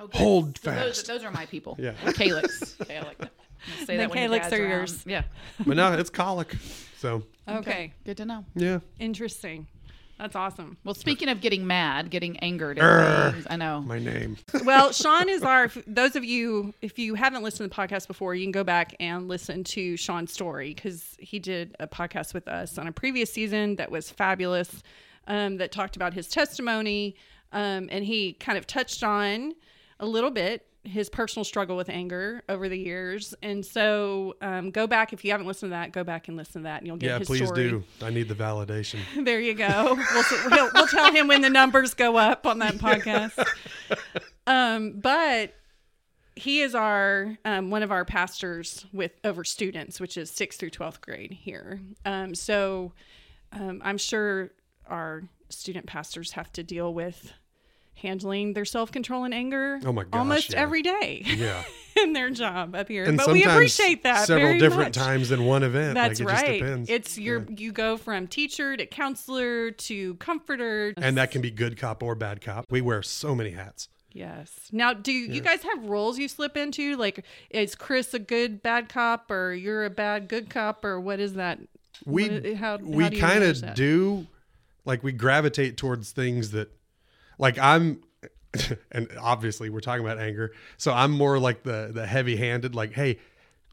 [0.00, 0.18] Okay.
[0.18, 1.06] Hold So fast.
[1.06, 1.76] those are my people.
[1.78, 1.92] Yeah.
[2.12, 2.74] Calyx.
[2.86, 3.26] Calyx.
[3.84, 4.70] Say The that when your Calyx dad's are around.
[4.70, 5.04] yours.
[5.06, 5.22] Yeah.
[5.66, 6.54] But no, it's colic.
[6.98, 7.94] So Okay.
[8.04, 8.44] Good to know.
[8.54, 9.66] yeah, Interesting.
[10.18, 10.76] That's awesome.
[10.84, 13.80] Well, speaking of getting mad, getting angered, at things, I know.
[13.82, 14.36] my name.
[14.64, 15.70] Well, Sean is our.
[15.86, 18.94] Those of you, if you haven't listened to the podcast before, you can go back
[18.98, 23.32] and listen to Sean's story because he did a podcast with us on a previous
[23.32, 24.82] season that was fabulous.
[25.26, 27.14] Um, that talked about his testimony,
[27.52, 29.52] um, and he kind of touched on
[30.00, 33.34] a little bit his personal struggle with anger over the years.
[33.42, 35.92] And so, um, go back if you haven't listened to that.
[35.92, 37.68] Go back and listen to that, and you'll get Yeah, his please story.
[37.70, 37.84] do.
[38.02, 38.98] I need the validation.
[39.24, 39.94] There you go.
[40.12, 43.44] We'll, we'll, we'll tell him when the numbers go up on that podcast.
[44.46, 45.54] Um, but
[46.34, 50.70] he is our um, one of our pastors with over students, which is sixth through
[50.70, 51.80] twelfth grade here.
[52.06, 52.92] Um, so
[53.52, 54.50] um, I'm sure
[54.86, 57.32] our student pastors have to deal with
[57.98, 60.60] handling their self control and anger Oh my gosh, almost yeah.
[60.60, 61.62] every day Yeah,
[62.02, 63.04] in their job up here.
[63.04, 65.04] and but we appreciate that several different much.
[65.04, 65.94] times in one event.
[65.94, 66.46] That's like, it right.
[66.46, 66.90] Just depends.
[66.90, 70.94] It's your you go from teacher to counselor to comforter.
[70.96, 72.64] and that can be good cop or bad cop.
[72.70, 73.88] We wear so many hats.
[74.12, 74.50] yes.
[74.72, 76.96] Now, do you guys have roles you slip into?
[76.96, 81.20] Like, is Chris a good bad cop, or you're a bad good cop, or what
[81.20, 81.58] is that?
[82.06, 84.26] we What- how- we how do you kind of do
[84.84, 86.70] like we gravitate towards things that
[87.38, 88.02] like i'm
[88.92, 92.92] and obviously we're talking about anger so i'm more like the the heavy handed like
[92.92, 93.18] hey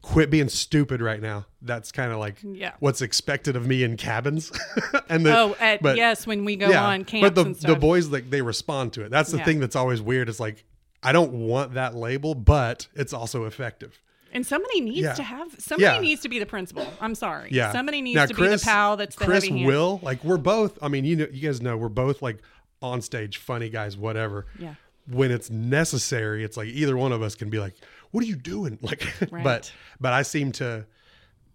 [0.02, 2.72] quit being stupid right now that's kind of like Yeah.
[2.78, 4.52] what's expected of me in cabins
[5.08, 8.08] and the, Oh, at, but- yes, when we go on camps but the, the boys
[8.08, 9.44] like they respond to it that's the Yeah.
[9.44, 10.64] thing that's always weird it's like
[11.02, 13.98] i don't want that label but it's also effective
[14.32, 15.14] and somebody needs Yeah.
[15.14, 16.00] to have somebody Yeah.
[16.00, 16.86] needs to be the principal.
[17.00, 17.48] I'm sorry.
[17.52, 17.72] Yeah.
[17.72, 19.66] Somebody needs Now, to Chris- be the pal that's the Chris heavy hand.
[19.68, 20.78] will like we're both.
[20.82, 22.42] I mean, you know, you guys know we're both like
[22.82, 24.46] on stage funny guys, whatever.
[24.58, 24.74] Yeah.
[25.08, 27.74] When it's necessary, it's like either one of us can be like,
[28.10, 29.44] "What are you doing?" Like, Right.
[29.44, 30.86] but but I seem to.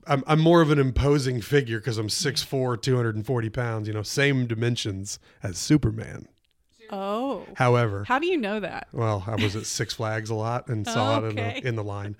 [0.08, 3.88] I'm, I'm more of an imposing figure because I'm 6'4", 240 pounds.
[3.88, 6.28] You know, same dimensions as Superman.
[6.90, 7.46] Oh.
[7.56, 8.88] However, How do you know that?
[8.92, 11.84] well, I was at Six Flags a lot and saw it in the, in the
[11.84, 12.16] line.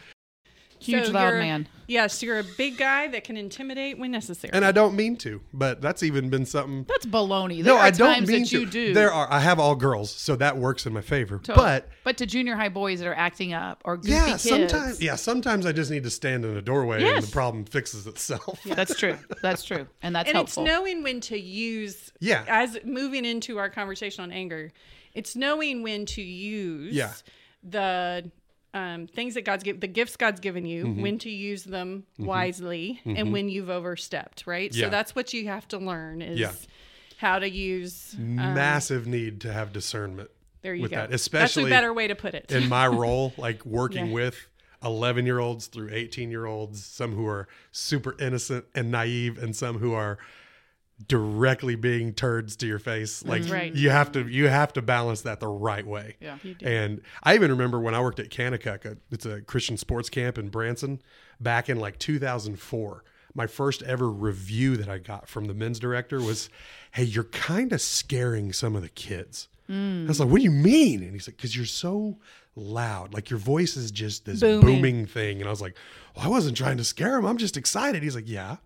[0.82, 1.68] Huge So loud man.
[1.88, 4.52] Yes, you're a big guy that can intimidate when necessary.
[4.54, 7.64] And I don't mean to, but that's even been something That's baloney.
[7.64, 8.62] There no, are I don't times mean that to.
[8.62, 8.94] you do.
[8.94, 9.32] There are.
[9.32, 11.38] I have all girls, so that works in my favor.
[11.38, 11.56] Totally.
[11.56, 14.44] But but to junior high boys that are acting up or goofy yeah, kids.
[14.44, 18.08] sometimes yeah, sometimes I just need to stand in a doorway and the problem fixes
[18.08, 18.60] itself.
[18.66, 19.18] That's true.
[19.42, 19.86] That's true.
[20.02, 20.64] And that's and helpful.
[20.64, 22.44] it's knowing when to use Yeah.
[22.48, 24.72] as moving into our conversation on anger
[25.14, 27.12] it's knowing when to use Yeah.
[27.64, 28.32] the
[28.74, 31.02] um, things that god's given the gifts god's given you Mm-hmm.
[31.02, 34.86] when to use them wisely and when you've overstepped right Yeah.
[34.86, 36.52] so that's what you have to learn is Yeah.
[37.18, 40.30] how to use um, Massive need to have discernment
[40.62, 42.88] there you with go that, that's especially a better way to put it in my
[43.04, 44.14] role, like working Yeah.
[44.14, 44.48] with
[44.84, 49.56] 11 year olds through 18 year olds, some who are super innocent and naive, and
[49.56, 50.18] some who are
[51.08, 53.20] directly being turds to your face.
[53.20, 53.30] Mm-hmm.
[53.30, 53.74] Like right.
[53.76, 56.16] you have to you have to balance that the right way.
[56.20, 56.38] Yeah.
[56.44, 56.66] You do.
[56.66, 60.50] And I even remember when I worked at Kanakuk, it's a Christian sports camp in
[60.50, 61.02] Branson,
[61.40, 63.04] back in like 2004.
[63.34, 66.50] my first ever review that I got from the men's director was,
[66.92, 70.04] "Hey, you're kind of scaring some of the kids." Mm.
[70.06, 72.18] I was like, "What do you mean?" And he's like, "Cause you're so
[72.58, 73.14] loud.
[73.14, 74.62] Like your voice is just this Booming.
[74.62, 75.78] booming, thing." And I was like,
[76.16, 77.26] well, "I wasn't trying to scare him.
[77.26, 78.58] I'm just excited." He's like, "Yeah."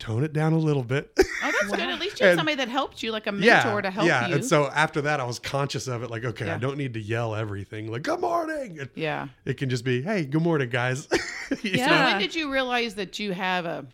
[0.00, 1.10] Tone it down a little bit.
[1.18, 1.80] Oh, that's good.
[1.80, 4.26] At least you had And- somebody that helped you, like a mentor to help yeah.
[4.28, 4.34] you.
[4.34, 6.10] And so after that, I was conscious of it.
[6.10, 6.56] Like, okay, Yeah.
[6.56, 7.90] I don't need to yell everything.
[7.90, 8.76] Like, good morning.
[8.80, 9.28] It, yeah.
[9.44, 11.08] it can just be, hey, good morning, guys.
[11.62, 11.86] Yeah.
[11.86, 12.04] know?
[12.06, 13.84] When did you realize that you have a?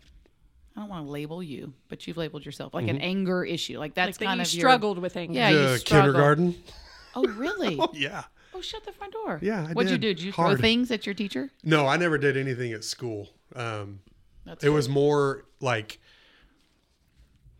[0.75, 3.03] I don't want to label you, but you've labeled yourself like an Mm-hmm.
[3.03, 3.77] anger issue.
[3.77, 5.33] Like that's Like that kind you of your- struggled with anger.
[5.37, 6.05] Yeah, you struggle.
[6.13, 6.55] kindergarten.
[7.13, 7.77] Oh, really?
[7.79, 8.23] Oh, yeah.
[8.55, 9.39] oh, shut the front door.
[9.41, 10.13] Yeah, I What'd you do?
[10.13, 11.49] Did you throw things at your teacher?
[11.63, 13.27] No, I never did anything at school.
[13.53, 13.99] Um,
[14.51, 15.99] That's it was more like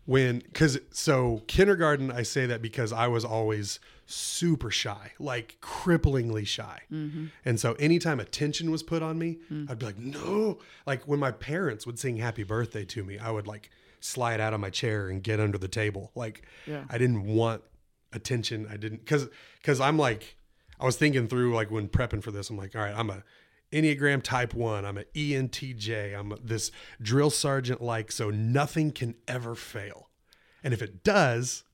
[0.04, 6.46] when, because so kindergarten, I say that because I was always super shy, like cripplingly
[6.46, 6.82] shy.
[6.92, 7.26] Mm-hmm.
[7.44, 9.70] And so anytime attention was put on me, Mm.
[9.70, 10.58] I'd be like, no.
[10.86, 14.52] Like when my parents would sing happy birthday to me, I would like slide out
[14.52, 16.10] of my chair and get under the table.
[16.14, 16.84] Like Yeah.
[16.90, 17.62] I didn't want
[18.12, 18.66] attention.
[18.70, 19.28] I didn't, cause,
[19.62, 20.36] cause I'm like,
[20.80, 23.22] I was thinking through like when prepping for this, I'm like, all right, I'm a
[23.72, 24.84] Enneagram type one.
[24.84, 26.18] I'm an ENTJ.
[26.18, 30.08] I'm this drill sergeant like, so nothing can ever fail.
[30.64, 31.64] And if it does,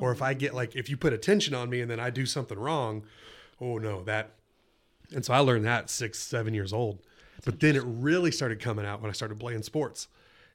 [0.00, 2.24] or if I get like, if you put attention on me and then I do
[2.24, 3.04] something wrong,
[3.60, 4.32] oh no, that.
[5.14, 7.00] And so I learned that six, seven years old.
[7.44, 10.08] but then it really started coming out when I started playing sports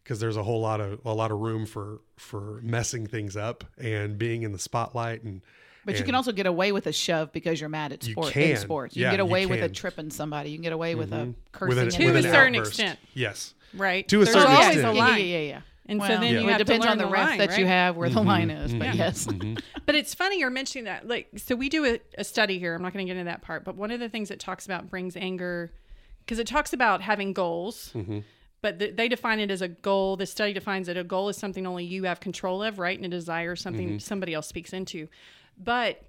[0.03, 3.63] because there's a whole lot of a lot of room for for messing things up
[3.77, 5.41] and being in the spotlight and
[5.86, 8.41] But you can also get away with a shove because you're mad at You can.
[8.41, 8.96] in sports.
[8.96, 10.50] You Yeah, can get you away with a tripping somebody.
[10.52, 11.80] You can get away with a with cursing.
[11.80, 12.72] an, To with a an certain outburst.
[12.80, 13.00] extent.
[13.13, 13.54] Yes.
[13.74, 14.08] right?
[14.08, 14.88] To a There's certain always extent.
[14.88, 15.19] a yeah, line.
[15.19, 15.62] yeah, yeah, yeah.
[15.86, 17.38] And so Well, then you it have to depends learn on the, the ref line,
[17.39, 18.28] that you have where the Mm-hmm.
[18.28, 18.74] line is.
[18.74, 19.28] But yes,
[19.86, 21.06] But it's funny you're mentioning that.
[21.08, 22.74] Like, so we do a, a study here.
[22.76, 24.65] I'm not going to get into that part, but one of the things it talks
[24.65, 25.74] about brings anger
[26.19, 28.19] because it talks about having goals, Mm-hmm.
[28.62, 30.15] but th- they define it as a goal.
[30.15, 32.98] The study defines that a goal is something only you have control of, right?
[32.98, 33.98] And a desire is something Mm-hmm.
[33.98, 35.10] somebody else speaks into.
[35.57, 36.03] But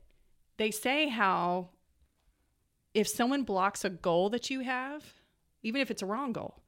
[0.56, 1.68] they say how
[2.92, 5.02] if someone blocks a goal that you have,
[5.62, 6.60] even if it's a wrong goal,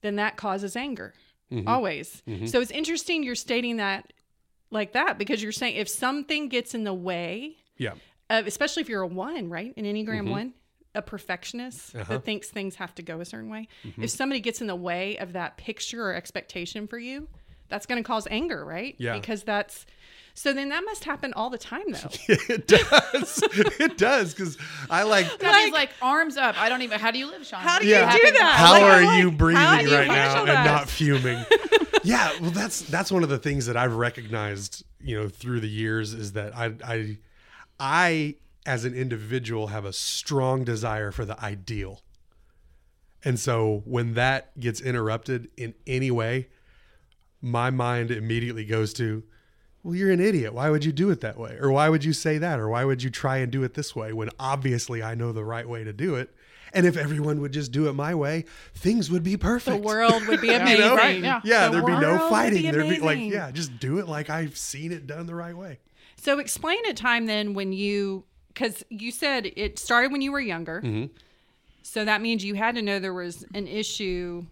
[0.00, 1.12] then that causes anger.
[1.52, 1.68] Mm-hmm.
[1.68, 2.22] Always.
[2.46, 4.12] So it's interesting you're stating that
[4.70, 7.92] like that because you're saying if something gets in the way, Yeah.
[8.30, 9.72] of, especially if you're a one, right?
[9.76, 10.54] An Enneagram one,
[10.94, 11.98] a perfectionist Mm-hmm.
[11.98, 12.04] Uh-huh.
[12.04, 12.12] Mm-hmm.
[12.14, 13.68] that thinks things have to go a certain way.
[13.96, 17.28] If somebody gets in the way of that picture or expectation for you,
[17.68, 18.94] that's going to cause anger, right?
[18.98, 19.14] Yeah.
[19.18, 19.86] Because that's
[20.38, 22.10] so then that must happen all the time though.
[22.28, 23.42] it does.
[23.80, 24.58] it does because
[24.90, 25.26] I like.
[25.26, 26.60] Somebody's like arms up.
[26.60, 27.00] I don't even.
[27.00, 27.60] How do you live, Sean?
[27.60, 28.12] How do What you Yeah.
[28.12, 28.54] do that?
[28.58, 31.42] How Like, are like, you breathing you right now handle and not fuming?
[32.04, 35.68] yeah, well, that's that's one of the things that I've recognized, you know, through the
[35.68, 37.18] years is that I I
[37.80, 38.34] I
[38.66, 42.02] as an individual have a strong desire for the ideal.
[43.24, 46.48] And so when that gets interrupted in any way,
[47.40, 49.24] my mind immediately goes to,
[49.86, 50.52] well, you're an idiot.
[50.52, 51.56] Why would you do it that way?
[51.60, 52.58] Or why would you say that?
[52.58, 55.44] Or why would you try and do it this way when obviously I know the
[55.44, 56.34] right way to do it?
[56.72, 59.76] And if everyone would just do it my way, things would be perfect.
[59.76, 60.76] The world would be amazing.
[60.82, 60.96] you know?
[60.96, 61.40] Right, yeah.
[61.44, 62.62] Yeah, The there'd be no fighting.
[62.62, 65.56] be there'd be like, yeah, just do it like I've seen it done the right
[65.56, 65.78] way.
[66.16, 70.40] So explain a time then when you, because you said it started when you were
[70.40, 70.82] younger.
[70.82, 71.14] Mm-hmm.
[71.84, 74.46] So that means you had to know there was an issue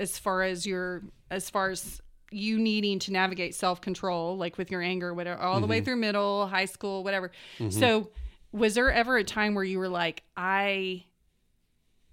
[0.00, 4.70] as far as your, as far as you needing to navigate self control, like with
[4.70, 5.70] your anger, whatever, all the Mm-hmm.
[5.70, 7.30] way through middle, high school, whatever.
[7.70, 8.10] So
[8.52, 11.04] was there ever a time where you were like, I,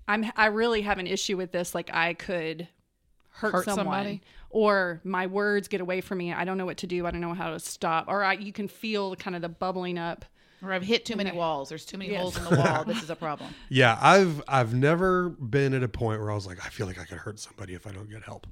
[0.08, 1.74] I'm, I really have an issue with this.
[1.74, 2.68] Like I could
[3.30, 4.22] hurt, Hurt someone somebody?
[4.50, 6.32] or my words get away from me.
[6.32, 7.06] I don't know what to do.
[7.06, 8.06] I don't know how to stop.
[8.08, 10.26] Or I, you can feel kind of the bubbling up.
[10.64, 11.70] Or I've hit too many walls.
[11.70, 12.22] There's too many Yes.
[12.22, 12.86] holes in the wall.
[12.86, 13.54] This is a problem.
[13.70, 16.98] Yeah, I've I've never been at a point where I was like, I feel like
[16.98, 18.48] I could hurt somebody if I don't get help.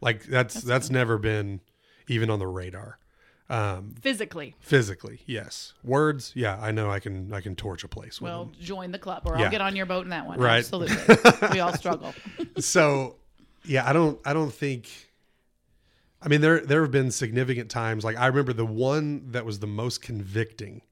[0.00, 1.60] Like that's that's, never been
[2.08, 2.98] even on the radar.
[3.48, 4.56] Um, physically.
[4.58, 5.72] physically, yes.
[5.84, 8.54] Words, yeah, I know I can I can torch a place with Well, them.
[8.60, 9.44] join the club, or Yeah.
[9.44, 10.38] I'll get on your boat in that one.
[10.40, 10.58] Right.
[10.58, 10.96] Absolutely.
[11.52, 12.12] we all struggle.
[12.58, 13.16] so
[13.64, 14.88] yeah, I don't I don't think
[16.20, 19.60] I mean there there have been significant times like I remember the one that was
[19.60, 20.82] the most convicting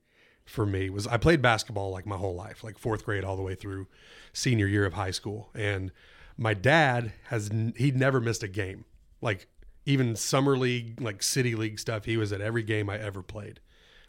[0.45, 3.43] for me was I played basketball like my whole life, like 4th grade all the
[3.43, 3.87] way through
[4.33, 5.91] senior year of high school and
[6.37, 8.85] my dad has he'd never missed a game.
[9.25, 9.49] Like
[9.87, 13.59] even summer league, like city league stuff, he was at every game I ever played.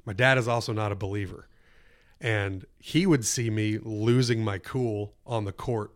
[0.06, 1.48] My dad is also not a believer.
[2.20, 5.92] And he would see me losing my cool on the court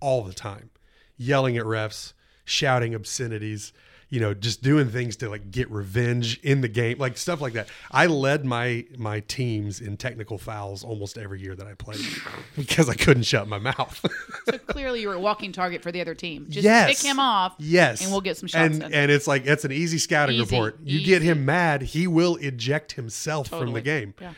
[0.00, 0.70] all the time,
[1.16, 2.12] yelling at refs,
[2.44, 3.72] shouting obscenities,
[4.14, 7.54] you know, just doing things to like get revenge in the game, like stuff like
[7.54, 7.68] that.
[7.90, 11.98] I led my my teams in technical fouls almost every year that I played
[12.56, 14.00] because I couldn't shut my mouth.
[14.46, 16.46] So clearly, you were a walking target for the other team.
[16.48, 17.56] Just yes, pick him off.
[17.58, 20.44] Yes, and we'll get some shots And and it's like it's an easy scouting Easy,
[20.44, 20.78] report.
[20.84, 24.14] You get him mad, he will eject himself from the game.
[24.20, 24.34] Yeah.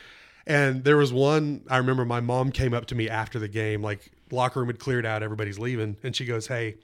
[0.46, 3.82] And there was one I remember my mom came up to me after the game,
[3.82, 6.76] like locker room had cleared out, everybody's leaving, and she goes, "Hey,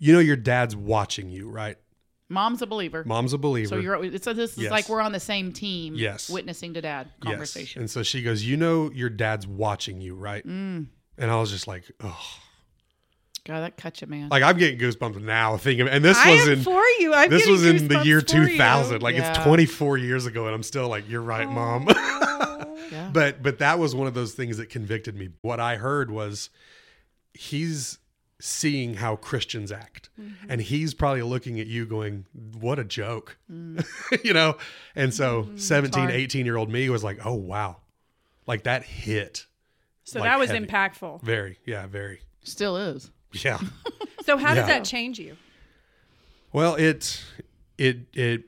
[0.00, 1.76] you know your dad's watching you, right?
[2.28, 3.02] Mom's a believer.
[3.04, 3.68] Mom's a believer.
[3.68, 4.70] So you're so this is Yes.
[4.70, 5.94] like we're on the same team.
[5.96, 6.28] Yes.
[6.30, 7.30] Witnessing to dad Yes.
[7.30, 7.82] conversation.
[7.82, 10.86] And so she goes, "You know your dad's watching you, right?" Mm.
[11.18, 12.18] And I was just like, "Oh,
[13.44, 14.28] God, that cut you, man.
[14.28, 17.12] like I'm getting goosebumps now thinking." And this I was am in for you.
[17.12, 18.46] I'm this getting was in the goosebumps year for you.
[18.52, 19.02] 2000.
[19.02, 19.30] Like Yeah.
[19.30, 21.88] it's 24 years ago, and I'm still like, "You're right, mom."
[22.92, 23.10] yeah.
[23.12, 25.30] but but that was one of those things that convicted me.
[25.42, 26.50] What I heard was
[27.34, 27.98] he's
[28.40, 30.50] seeing how Christians act, Mm-hmm.
[30.50, 32.26] and he's probably looking at you going,
[32.58, 33.84] "What a joke," Mm.
[34.24, 34.56] you know.
[34.94, 35.56] And so mm-hmm.
[35.56, 37.76] 17, 18 year old me was like, "Oh wow,"
[38.46, 39.46] like that hit.
[40.04, 40.66] So like that was heavy.
[40.66, 41.22] impactful.
[41.22, 43.10] Very, yeah, very, Still is.
[43.32, 43.58] yeah.
[44.24, 45.36] So how does that change you?
[46.52, 47.22] Well, it
[47.78, 48.44] it it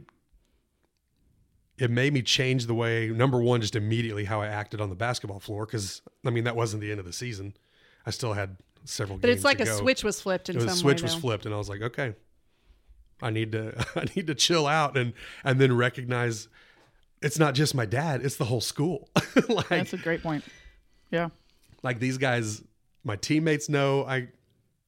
[1.79, 4.95] it made me change the way number one, just immediately how I acted on the
[4.95, 7.55] basketball floor because I mean that wasn't the end of the season.
[8.07, 9.19] I still had several.
[9.19, 11.05] But it's like to a switch was flipped in It was some switch way.
[11.07, 11.21] was though.
[11.21, 12.15] flipped, and I was like, okay,
[13.21, 15.13] I need to I need to chill out and
[15.45, 16.49] and then recognize
[17.21, 19.09] it's not just my dad; it's the whole school.
[19.49, 20.45] like That's a great point.
[21.11, 21.29] Yeah.
[21.83, 22.63] like these guys
[23.05, 24.29] my teammates know i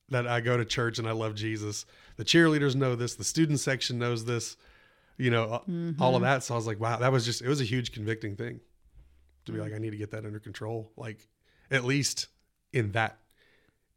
[0.08, 1.84] that i go to church and i love jesus
[2.16, 4.56] the cheerleaders know this the student section knows this
[5.18, 6.00] you know Mm-hmm.
[6.00, 7.92] all of that so i was like wow that was just it was a huge
[7.92, 8.60] convicting thing
[9.44, 11.18] to be like i need to get that under control like
[11.70, 12.28] at least
[12.72, 13.18] in that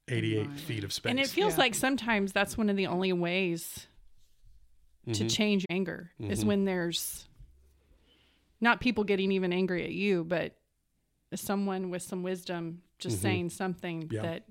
[0.08, 1.60] 88 feet of space And it feels Yeah.
[1.60, 3.88] like sometimes that's one of the only ways
[5.06, 5.28] to Mm-hmm.
[5.28, 7.28] change anger is when there's
[8.60, 10.54] not people getting even angry at you, but
[11.36, 14.14] someone with some wisdom just saying something Mm-hmm.
[14.16, 14.22] Yeah.
[14.24, 14.44] that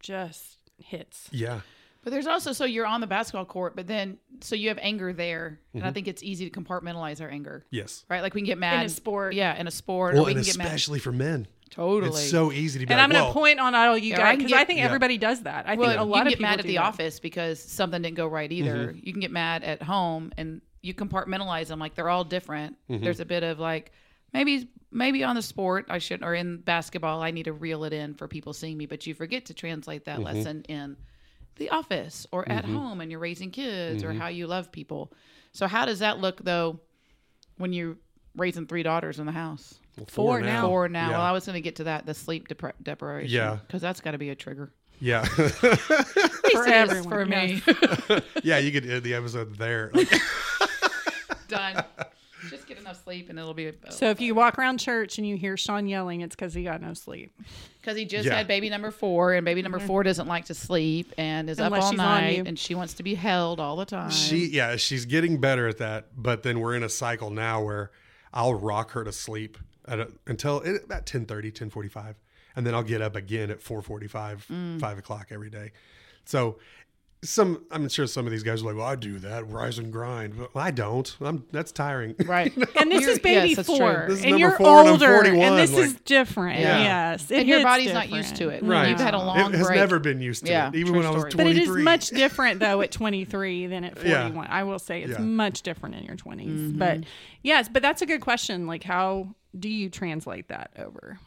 [0.00, 1.28] just hits.
[1.30, 1.60] yeah
[2.02, 5.12] But there's also so you're on the basketball court, but then so you have anger
[5.12, 5.88] there, and Mm-hmm.
[5.88, 8.20] I think it's easy to compartmentalize our anger, yes right?
[8.22, 9.34] Like we can get mad in a sport.
[9.34, 10.66] Yeah, in a sport, well or we and can get mad.
[10.68, 12.08] especially for men Totally.
[12.10, 14.16] it's so easy to be And like I'm going to point on all you Yeah,
[14.18, 14.84] guys because get- I think Yeah.
[14.84, 15.66] everybody does that.
[15.66, 16.84] I well, think a you lot can of get people mad at the that.
[16.84, 18.88] office because something didn't go right either.
[18.88, 19.00] Mm-hmm.
[19.02, 22.76] You can get mad at home, and you compartmentalize them like they're all different.
[22.90, 23.02] Mm-hmm.
[23.04, 23.92] There's a bit of like
[24.32, 27.94] maybe maybe on the sport I should or in basketball I need to reel it
[27.94, 30.22] in for people seeing me, but you forget to translate Mm-hmm.
[30.24, 30.96] that lesson in
[31.56, 34.10] the office or at home and you're raising kids Mm-hmm.
[34.10, 35.12] or how you love people.
[35.52, 36.80] So how does that look though
[37.56, 37.96] when you're
[38.36, 39.78] raising three daughters in the house?
[40.08, 40.66] Four now.
[40.66, 41.10] Four now.
[41.10, 41.18] Yeah.
[41.18, 43.34] Well, I was going to get to that the sleep depri- deprivation.
[43.34, 43.58] Yeah.
[43.66, 47.60] because that's got to be a trigger yeah for For everyone, for me.
[48.44, 50.08] yeah you could end the episode there Like,
[51.48, 51.84] Done.
[52.48, 53.72] Just get enough sleep and it'll be.
[53.90, 56.80] So if you walk around church and you hear Sean yelling, it's because he got
[56.80, 57.38] no sleep.
[57.80, 58.36] Because he just Yeah.
[58.36, 59.86] had baby number four, and baby number mm-hmm.
[59.86, 62.74] four doesn't like to sleep and is Unless up all she's on night, and she
[62.74, 64.10] wants to be held all the time.
[64.10, 67.90] She yeah, she's getting better at that, but then we're in a cycle now where
[68.32, 72.14] I'll rock her to sleep at a, until it, about 10:30, 10:45,
[72.56, 74.80] and then I'll get up again at 4:45, Mm.
[74.80, 75.72] 5 o'clock every day.
[76.24, 76.58] So
[77.24, 79.92] some I'm sure some of these guys are like, well, I do that, rise and
[79.92, 80.34] grind.
[80.36, 81.16] But I don't.
[81.20, 82.16] I'm that's tiring.
[82.26, 82.52] right.
[82.76, 85.06] And this You're- is baby yes, four, This is and you're four and I'm older,
[85.14, 86.58] 41, and this like- is different.
[86.58, 86.82] Yeah.
[87.12, 88.64] Yes, it and your hits body's not used to it.
[88.64, 88.88] Right.
[88.90, 89.76] You've had a long it has break.
[89.78, 91.34] never been used to Yeah, it, even true when I was story.
[91.36, 94.22] But it is much different though at 23 than at Yeah.
[94.22, 94.48] 41.
[94.50, 95.18] I will say it's Yeah.
[95.24, 96.48] much different in your 20s.
[96.48, 96.78] Mm-hmm.
[96.78, 97.04] But
[97.42, 98.66] yes, but that's a good question.
[98.66, 101.18] Like, how do you translate that over?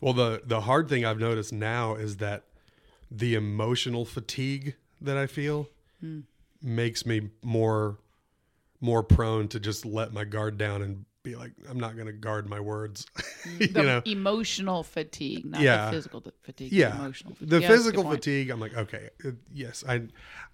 [0.00, 2.44] Well, the the hard thing I've noticed now is that
[3.10, 5.68] the emotional fatigue that I feel
[6.00, 6.20] Hmm.
[6.62, 7.98] makes me more
[8.80, 12.12] more prone to just let my guard down and be like, I'm not going to
[12.12, 13.06] guard my words.
[13.58, 15.86] you The know, emotional fatigue, not Yeah.
[15.86, 16.70] the physical fatigue.
[16.72, 17.34] yeah, the emotional.
[17.34, 17.48] Fatigue.
[17.48, 18.50] the Yeah, that's a good physical fatigue.
[18.50, 20.02] I'm like, okay, uh, yes, I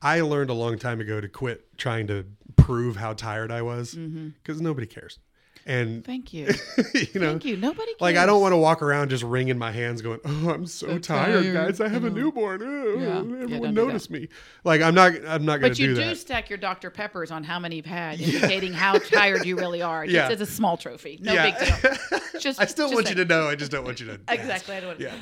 [0.01, 2.25] I learned a long time ago to quit trying to
[2.57, 4.29] prove how tired I was Mm-hmm.
[4.43, 5.19] because nobody cares,
[5.67, 6.47] and Thank you.
[6.95, 7.57] you know, Thank you.
[7.57, 7.93] Nobody.
[8.01, 10.87] Like I don't want to walk around just wringing my hands, going, "Oh, I'm so,
[10.87, 11.55] So tired, tired.
[11.55, 11.81] guys.
[11.81, 12.17] I have a mm-hmm.
[12.17, 12.63] newborn.
[12.63, 13.07] Oh, Yeah.
[13.23, 14.29] Yeah, everyone don't notice me."
[14.65, 15.13] Like I'm not.
[15.27, 16.17] I'm not going But to you do do, that.
[16.19, 16.91] stack your Dr.
[16.91, 20.05] Peppers on how many you've had, indicating how tired you really are.
[20.07, 20.29] Just Yeah.
[20.31, 21.19] as a small trophy.
[21.23, 21.51] No Yeah.
[21.51, 22.21] big deal.
[22.41, 23.19] Just, I still just want saying.
[23.19, 23.47] you to know.
[23.49, 24.21] I just don't want you to.
[24.29, 24.75] Exactly.
[24.75, 25.15] I don't want Yeah.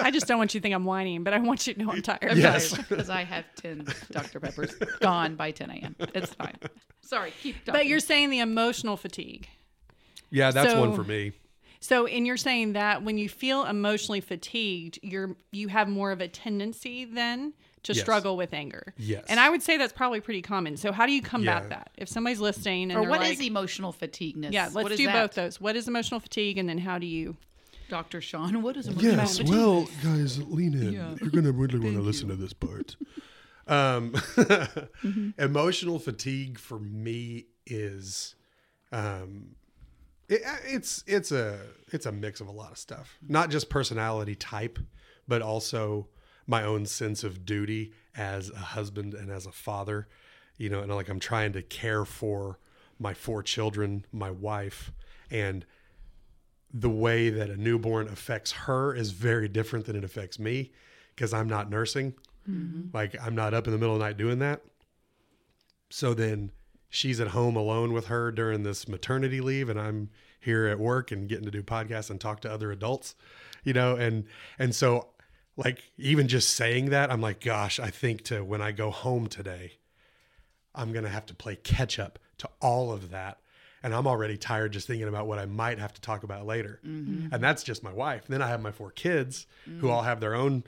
[0.00, 1.92] I just don't want you to think I'm whining, but I want you to know
[1.92, 2.36] I'm tired.
[2.36, 2.76] Yes.
[2.76, 4.40] Because I have 10 Dr.
[4.40, 5.96] Peppers gone by 10 a.m.
[6.14, 6.56] It's fine.
[7.02, 7.78] Sorry, keep talking.
[7.78, 9.19] But you're saying the emotional fatigue.
[10.30, 11.32] Yeah, that's one for me.
[11.82, 16.20] So, and you're saying that when you feel emotionally fatigued, you're you have more of
[16.20, 17.54] a tendency then
[17.84, 18.02] to Yes.
[18.02, 18.92] struggle with anger.
[18.98, 19.24] Yes.
[19.30, 20.76] And I would say that's probably pretty common.
[20.76, 21.68] So how do you combat Yeah.
[21.70, 21.90] that?
[21.96, 24.52] If somebody's listening and Or they're what like, is emotional fatigueness?
[24.52, 25.14] yeah, let's What is do that?
[25.22, 25.58] both those.
[25.60, 27.36] What is emotional fatigue, and then how do you?
[27.88, 28.20] Dr.
[28.20, 29.52] Sean, what is emotional Yes, fatigue?
[29.54, 30.92] well, guys, lean in.
[30.92, 31.14] Yeah.
[31.20, 32.96] You're gonna really want to listen to this part.
[33.66, 34.14] Um,
[35.38, 38.34] emotional fatigue for me is,
[38.92, 39.54] um,
[40.28, 43.18] it, it's it's a it's a mix of a lot of stuff.
[43.26, 44.78] Not just personality type,
[45.26, 46.08] but also
[46.46, 50.08] my own sense of duty as a husband and as a father.
[50.56, 52.58] You know, and like I'm trying to care for
[52.98, 54.92] my four children, my wife,
[55.30, 55.64] and
[56.72, 60.70] the way that a newborn affects her is very different than it affects me
[61.14, 62.14] because I'm not nursing.
[62.92, 64.62] Like I'm not up in the middle of the night doing that.
[65.90, 66.52] So then
[66.90, 71.10] she's at home alone with her during this maternity leave and I'm here at work
[71.10, 73.14] and getting to do podcasts and talk to other adults,
[73.64, 74.24] you know, and
[74.58, 75.08] and so
[75.56, 79.28] like even just saying that I'm like gosh, I think to when I go home
[79.28, 79.78] today
[80.74, 83.38] I'm going to have to play catch up to all of that.
[83.82, 86.80] And I'm already tired just thinking about what I might have to talk about later.
[86.86, 87.32] Mm-hmm.
[87.32, 88.26] And that's just my wife.
[88.28, 89.90] then I have my four kids who mm.
[89.90, 90.64] all have their own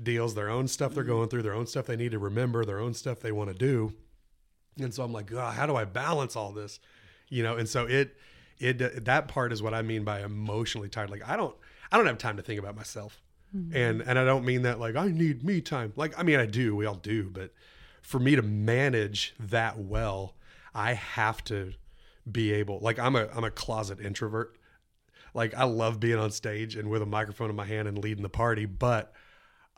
[0.00, 1.12] deals, their own stuff they're mm-hmm.
[1.12, 3.56] going through, their own stuff they need to remember, their own stuff they want to
[3.56, 3.94] do.
[4.78, 6.80] And so I'm like, God, how do I balance all this?
[7.28, 8.16] You know, and so it,
[8.58, 11.10] it, uh, that part is what I mean by emotionally tired.
[11.10, 11.54] Like I don't,
[11.90, 13.20] I don't have time to think about myself.
[13.54, 13.76] Mm-hmm.
[13.76, 15.92] And, and I don't mean that like I need me time.
[15.96, 17.52] Like, I mean, I do, we all do, but
[18.02, 20.34] for me to manage that well,
[20.74, 21.74] I have to
[22.30, 24.56] be able like I'm a I'm a closet introvert.
[25.34, 28.22] Like I love being on stage and with a microphone in my hand and leading
[28.22, 29.12] the party, but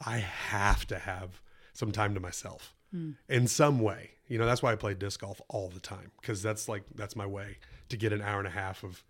[0.04, 1.40] I have to have
[1.72, 3.12] some time to myself hmm.
[3.28, 4.12] in some way.
[4.28, 7.14] You know, that's why I play disc golf all the time because that's like that's
[7.14, 7.58] my way
[7.90, 9.04] to get an hour and a half of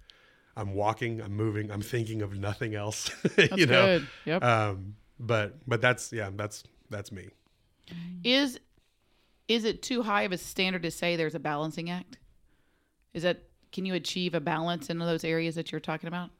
[0.57, 3.11] I'm walking, I'm moving, I'm thinking of nothing else.
[3.57, 3.99] you know.
[3.99, 4.09] good.
[4.25, 4.45] Yep.
[4.45, 7.29] Um but but that's yeah, that's that's me.
[8.23, 8.59] Is
[9.47, 12.19] is it too high of a standard to say there's a balancing act?
[13.13, 16.31] Is that can you achieve a balance in those areas that you're talking about?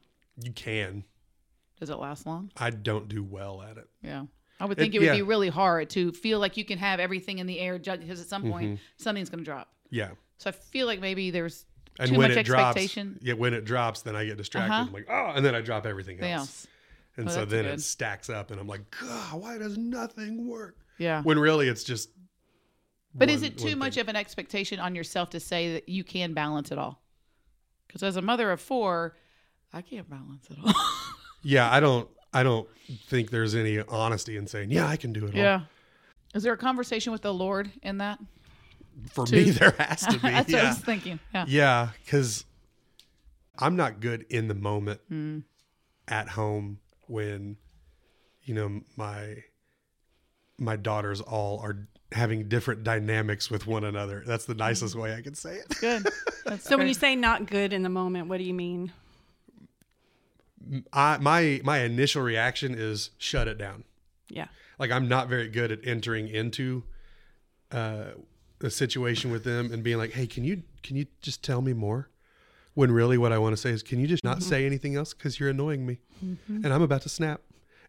[0.41, 1.03] You can.
[1.79, 2.51] Does it last long?
[2.57, 3.89] I don't do well at it.
[4.01, 4.25] Yeah.
[4.59, 5.13] I would think it, would yeah.
[5.15, 8.27] be really hard to feel like you can have everything in the air because at
[8.27, 8.51] some Mm-hmm.
[8.51, 9.69] point something's going to drop.
[9.89, 10.11] Yeah.
[10.37, 11.65] So I feel like maybe there's
[11.99, 13.19] And too when much it drops, expectation.
[13.21, 14.71] yeah, when it drops, then I get distracted.
[14.73, 14.85] Uh-huh.
[14.87, 16.31] I'm like, oh, and then I drop everything else.
[16.39, 16.67] else.
[17.17, 17.75] And Oh, so then good.
[17.75, 20.77] it stacks up, and I'm like, God, why does nothing work?
[20.97, 21.21] Yeah.
[21.23, 22.09] When really it's just.
[23.13, 24.01] But is it too one much thing.
[24.01, 27.01] of an expectation on yourself to say that you can balance it all?
[27.87, 29.15] Because as a mother of four,
[29.71, 30.73] I can't balance it all.
[31.47, 32.09] Yeah, I don't.
[32.35, 32.67] I don't
[33.07, 35.61] think there's any honesty in saying, yeah, I can do it all.
[36.33, 38.19] Is there a conversation with the Lord in that?
[39.11, 39.37] For Two.
[39.37, 40.17] me, there has to be.
[40.29, 41.19] That's what I was thinking.
[41.33, 41.45] Yeah.
[41.47, 42.45] Yeah, because
[43.57, 45.39] I'm not good in the moment Hmm.
[46.07, 47.57] at home when,
[48.43, 49.43] you know, my
[50.57, 54.23] my daughters all are having different dynamics with one another.
[54.25, 55.67] That's the nicest way I can say it.
[55.81, 56.07] Good.
[56.45, 58.91] That's So when you say not good in the moment, what do you mean?
[60.93, 63.83] I my my initial reaction is shut it down.
[64.29, 64.47] Yeah.
[64.79, 66.83] Like I'm not very good at entering into
[67.71, 68.11] uh,
[68.61, 71.73] a situation with them and being like, "Hey, can you can you just tell me
[71.73, 72.09] more?"
[72.73, 74.49] When really what I want to say is, "Can you just not Mm-hmm.
[74.49, 75.99] say anything else because you're annoying me,
[76.47, 77.41] and I'm about to snap."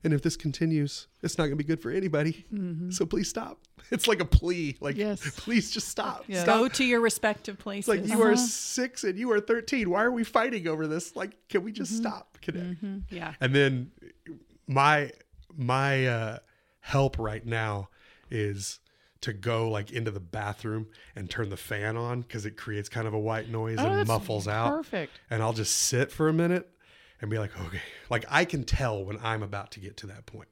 [0.05, 2.45] And if this continues, it's not going to be good for anybody.
[2.91, 3.59] So please stop.
[3.93, 4.77] It's like a plea.
[4.81, 5.01] Like, Mm-hmm.
[5.11, 5.31] Yes.
[5.37, 6.25] please just stop.
[6.27, 6.43] Yeah.
[6.43, 6.59] Stop.
[6.59, 7.89] Go to your respective places.
[7.95, 9.89] It's like you are six and you are 13.
[9.89, 11.15] Why are we fighting over this?
[11.15, 11.77] Like, can we Mm-hmm.
[11.77, 12.37] just stop?
[12.43, 13.35] Can yeah.
[13.41, 13.93] and then
[14.67, 15.13] my
[15.57, 16.39] my uh
[16.81, 17.89] help right now
[18.31, 18.81] is
[19.21, 23.07] to go like into the bathroom and turn the fan on because it creates kind
[23.07, 24.71] of a white noise Oh, and that's muffles out.
[24.77, 25.13] Perfect.
[25.31, 26.69] And I'll just sit for a minute
[27.21, 30.27] and be like, okay, like I can tell when I'm about to get to that
[30.27, 30.49] point.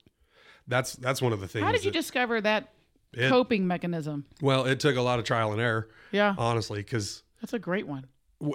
[0.67, 1.65] That's that's one of the things.
[1.65, 2.73] How did you that- discover that
[3.13, 4.25] It- coping mechanism?
[4.41, 6.35] Well, it took a lot of trial and error, Yeah.
[6.39, 8.07] honestly, because That's a great one.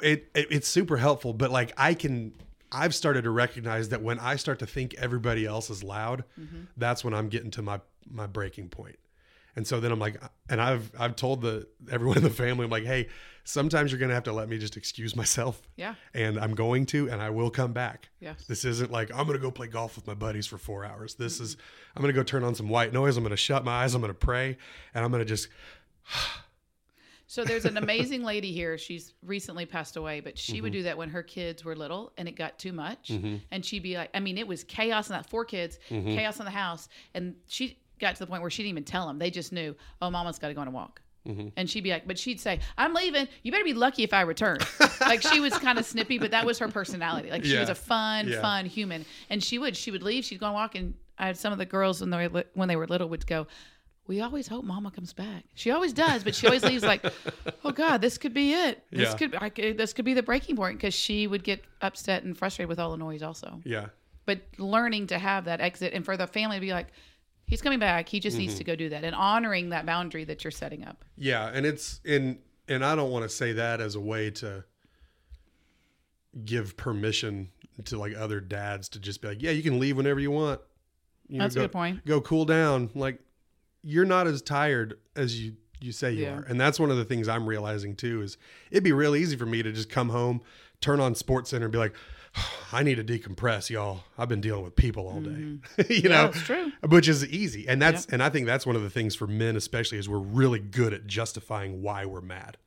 [0.03, 2.31] it, it it's super helpful but like i can
[2.71, 6.63] i've started to recognize that when i start to think everybody else is loud mm-hmm.
[6.77, 8.95] that's when i'm getting to my my breaking point.
[8.95, 8.99] point
[9.55, 12.69] and so then i'm like and i've i've told the everyone in the family i'm
[12.69, 13.07] like hey
[13.49, 15.95] sometimes you're gonna have to let me just excuse myself Yeah.
[16.13, 18.45] and i'm going to and i will come back Yes.
[18.47, 21.39] this isn't like i'm gonna go play golf with my buddies for four hours this
[21.39, 21.57] is
[21.95, 24.13] i'm gonna go turn on some white noise i'm gonna shut my eyes i'm gonna
[24.13, 24.57] pray
[24.93, 25.47] and i'm gonna just
[27.27, 28.75] So there's an amazing lady here.
[28.79, 30.63] She's recently passed away, but she Mm-hmm.
[30.63, 33.11] would do that when her kids were little and it got too much.
[33.51, 36.15] And she'd be like, I mean, it was chaos in that four kids, Mm-hmm.
[36.15, 36.89] chaos in the house.
[37.13, 39.19] And she got to the point where she didn't even tell them.
[39.19, 41.03] They just knew, oh, mama's got to go on a walk.
[41.27, 41.49] Mm-hmm.
[41.57, 43.27] And she'd be like, but she'd say, I'm leaving.
[43.43, 44.59] You better be lucky if I return.
[45.01, 47.29] like she was kind of snippy, but that was her personality.
[47.29, 48.41] Like she was a fun, Yeah.
[48.41, 49.05] fun human.
[49.29, 50.23] And she would, she would leave.
[50.25, 50.75] She'd go on walk.
[50.75, 53.27] And I had some of the girls when they were, when they were little would
[53.27, 53.47] go,
[54.07, 55.43] we always hope Mama comes back.
[55.53, 57.05] She always does, but she always leaves like,
[57.63, 58.83] oh God, this could be it.
[58.91, 59.15] This Yeah.
[59.17, 62.35] could I could, this could be the breaking point because she would get upset and
[62.35, 63.61] frustrated with all the noise also.
[63.65, 63.87] Yeah.
[64.25, 66.87] But learning to have that exit and for the family to be like,
[67.49, 68.07] he's coming back.
[68.07, 68.57] He just needs Mm-hmm.
[68.59, 71.03] to go do that and honoring that boundary that you're setting up.
[71.17, 74.63] Yeah, and it's in and I don't want to say that as a way to
[76.45, 77.49] give permission
[77.85, 80.61] to like other dads to just be like, yeah, you can leave whenever you want.
[81.27, 82.05] You That's a go, good point.
[82.05, 82.89] Go cool down.
[82.95, 83.19] Like
[83.83, 86.39] you're not as tired as you you say you Yeah.
[86.39, 86.41] are.
[86.43, 88.37] And that's one of the things I'm realizing too is
[88.69, 90.41] it'd be real easy for me to just come home,
[90.81, 91.93] turn on Sports Center and be like,
[92.71, 94.01] I need to decompress, y'all.
[94.17, 95.29] I've been dealing with people all day.
[95.31, 95.93] you Mm-hmm.
[95.93, 96.71] Yeah, know, it's true.
[96.87, 97.67] which is easy.
[97.67, 100.17] And that's and i think that's one of the things for men especially is we're
[100.19, 102.57] really good at justifying why we're mad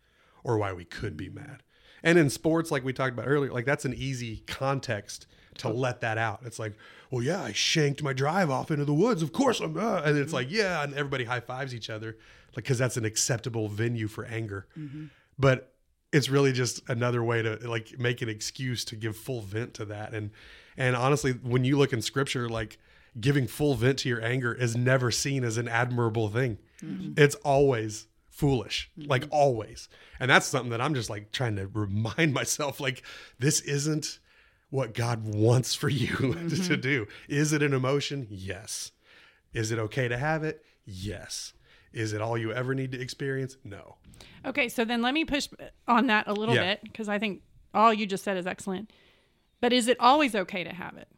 [0.45, 1.63] or why we could be mad.
[2.03, 5.27] And in sports like we talked about earlier like that's an easy context
[5.59, 6.41] to let that out.
[6.45, 6.73] It's like
[7.11, 9.23] well yeah i shanked my drive off into the woods.
[9.23, 12.17] Of course i'm uh, and it's like yeah and everybody high fives each other
[12.57, 14.67] like because that's an acceptable venue for anger.
[15.39, 15.72] But
[16.13, 19.85] it's really just another way to like make an excuse to give full vent to
[19.87, 20.15] that.
[20.15, 20.31] And
[20.77, 22.79] and honestly when you look in scripture like
[23.19, 26.59] giving full vent to your anger is never seen as an admirable thing.
[26.83, 27.15] Mm-hmm.
[27.17, 29.11] It's always foolish mm-hmm.
[29.11, 29.89] like always.
[30.21, 33.03] And that's something that i'm just like trying to remind myself like
[33.39, 34.19] this isn't
[34.71, 36.81] what god wants for you to mm-hmm.
[36.81, 37.07] do.
[37.29, 38.27] Is it an emotion?
[38.31, 38.93] Yes.
[39.55, 40.65] Is it okay to have it?
[40.85, 41.55] Yes.
[41.93, 43.57] Is it all you ever need to experience?
[43.65, 43.97] No
[44.45, 45.49] Okay, so then let me push
[45.87, 46.75] on that a little Yeah.
[46.75, 47.43] bit because I think
[47.75, 48.91] all you just said is excellent.
[49.61, 51.09] But is it always okay to have it?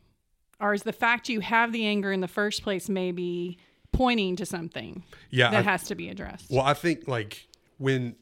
[0.61, 3.59] Or is the fact you have the anger in the first place maybe
[3.93, 6.51] pointing to something yeah that I- has to be addressed?
[6.51, 7.49] Well, I think like
[7.79, 8.17] when,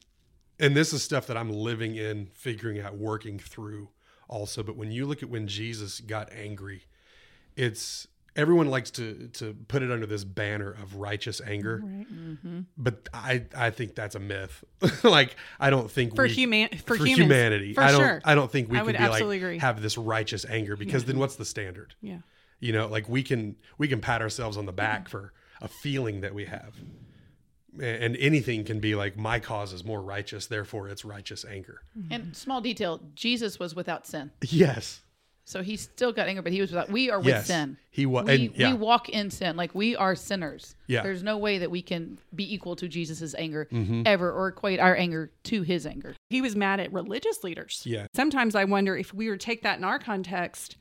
[0.58, 3.90] and this is stuff that I'm living in, figuring out, working through
[4.28, 4.62] also.
[4.62, 6.86] But when you look at when Jesus got angry,
[7.56, 8.06] it's
[8.36, 12.60] everyone likes to to put it under this banner of righteous anger, mm-hmm.
[12.76, 14.64] but I I think that's a myth.
[15.04, 18.22] like I don't think For we, human- for humans, humanity, for I don't sure.
[18.24, 19.58] I don't think we I can would be like agree.
[19.58, 21.94] have this righteous anger because then what's the standard?
[22.00, 22.18] yeah.
[22.60, 26.20] You know, like we can we can pat ourselves on the back for a feeling
[26.20, 26.76] that we have.
[27.80, 31.80] And anything can be like my cause is more righteous, therefore it's righteous anger.
[31.98, 32.12] Mm-hmm.
[32.12, 34.30] And small detail, Jesus was without sin.
[34.42, 35.00] Yes.
[35.44, 37.46] So he still got anger, but he was without we are with Yes.
[37.48, 37.76] sin.
[37.90, 38.26] He was.
[38.26, 38.68] we, and- yeah.
[38.72, 39.56] we walk in sin.
[39.56, 40.76] Like we are sinners.
[40.86, 41.02] Yeah.
[41.02, 44.02] There's no way that we can be equal to Jesus's anger Mm-hmm.
[44.06, 46.14] ever or equate our anger to his anger.
[46.30, 47.82] He was mad at religious leaders.
[47.84, 48.06] Yeah.
[48.14, 50.76] Sometimes I wonder if we were to take that in our context,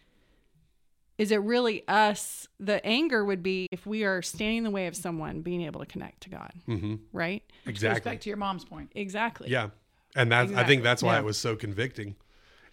[1.18, 2.48] is it really us?
[2.60, 5.80] The anger would be if we are standing in the way of someone being able
[5.80, 6.96] to connect to God, mm-hmm.
[7.14, 7.44] right?
[7.66, 8.12] Goes Exactly.
[8.12, 8.92] back to your mom's point.
[8.96, 9.50] Exactly.
[9.50, 9.70] Yeah.
[10.16, 11.20] And that's I think that's why Yeah.
[11.20, 12.16] it was so convicting.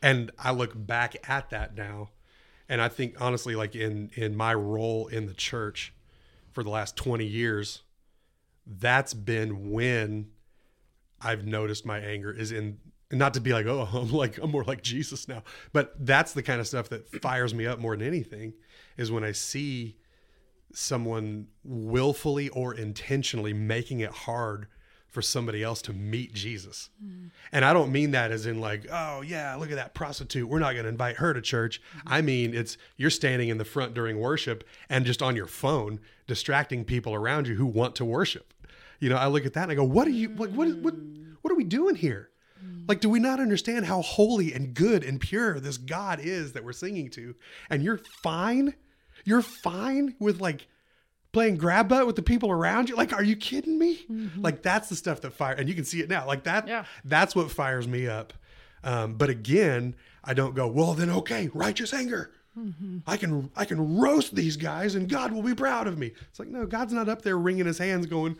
[0.00, 2.10] And I look back at that now
[2.68, 5.94] and I think honestly like in in my role in the church
[6.52, 7.82] for the last 20 years
[8.66, 10.28] that's been when
[11.20, 12.78] I've noticed my anger is in
[13.10, 15.42] not to be like oh I'm like I'm more like Jesus now
[15.72, 18.54] but that's the kind of stuff that fires me up more than anything
[18.96, 19.96] is when I see
[20.74, 24.66] someone willfully or intentionally making it hard
[25.08, 26.90] for somebody else to meet Jesus.
[27.50, 30.48] And I don't mean that as in like, oh yeah, look at that prostitute.
[30.48, 31.80] We're not going to invite her to church.
[31.80, 32.08] Mm-hmm.
[32.12, 36.00] I mean, it's you're standing in the front during worship and just on your phone
[36.26, 38.52] distracting people around you who want to worship.
[39.00, 40.74] You know, I look at that and I go, what are you like what is
[40.76, 41.36] what mm.
[41.40, 42.28] what are we doing here?
[42.62, 42.86] Mm.
[42.86, 46.64] Like, do we not understand how holy and good and pure this God is that
[46.64, 47.34] we're singing to?
[47.70, 48.74] And you're fine?
[49.24, 50.68] You're fine with like
[51.32, 52.96] playing grab butt with the people around you?
[52.96, 54.06] Like, are you kidding me?
[54.36, 56.26] Like, that's the stuff that fire, and you can see it now.
[56.26, 56.84] Like that, Yeah.
[57.04, 58.32] that's what fires me up.
[58.84, 62.30] Um, but again, I don't go, well, then okay, righteous anger.
[63.06, 66.10] I can I can roast these guys and God will be proud of me.
[66.28, 68.36] It's like no, God's not up there wringing his hands, going,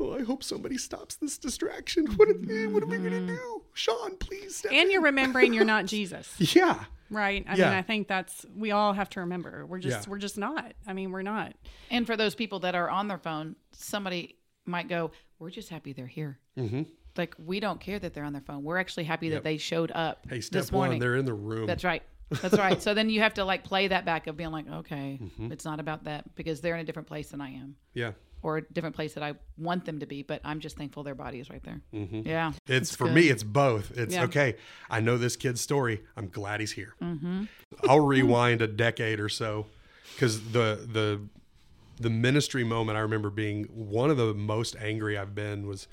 [0.00, 2.06] "Oh, I hope somebody stops this distraction.
[2.16, 2.34] What are,
[2.70, 4.16] what are we gonna do, Sean?
[4.16, 7.44] Please." Step And in." you're remembering you're not Jesus, yeah, right?
[7.48, 7.70] I Yeah.
[7.70, 9.66] mean, I think that's we all have to remember.
[9.66, 10.10] We're just Yeah.
[10.10, 10.72] we're just not.
[10.86, 11.54] I mean, we're not.
[11.90, 14.36] And for those people that are on their phone, somebody
[14.66, 16.82] might go, "We're just happy they're here." Mm-hmm.
[17.16, 18.62] Like we don't care that they're on their phone.
[18.62, 21.00] We're actually happy that they showed up hey, step this one, morning.
[21.00, 21.66] they're in the room.
[21.66, 22.02] That's right.
[22.40, 22.80] That's right.
[22.86, 25.52] So then you have to like play that back of being like, okay, Mm-hmm.
[25.52, 28.12] it's not about that because they're in a different place than I am, yeah,
[28.42, 30.22] or a different place that I want them to be.
[30.22, 31.80] But I'm just thankful their body is right there.
[31.94, 32.22] Mm-hmm.
[32.28, 33.14] Yeah, It's for good.
[33.14, 33.92] me, it's both.
[33.96, 34.24] It's Yeah.
[34.24, 34.56] okay.
[34.90, 36.02] I know this kid's story.
[36.16, 36.94] I'm glad he's here.
[37.02, 37.44] Mm-hmm.
[37.88, 39.66] I'll rewind a decade or so
[40.14, 41.20] because the the
[42.00, 45.86] the ministry moment I remember being one of the most angry I've been was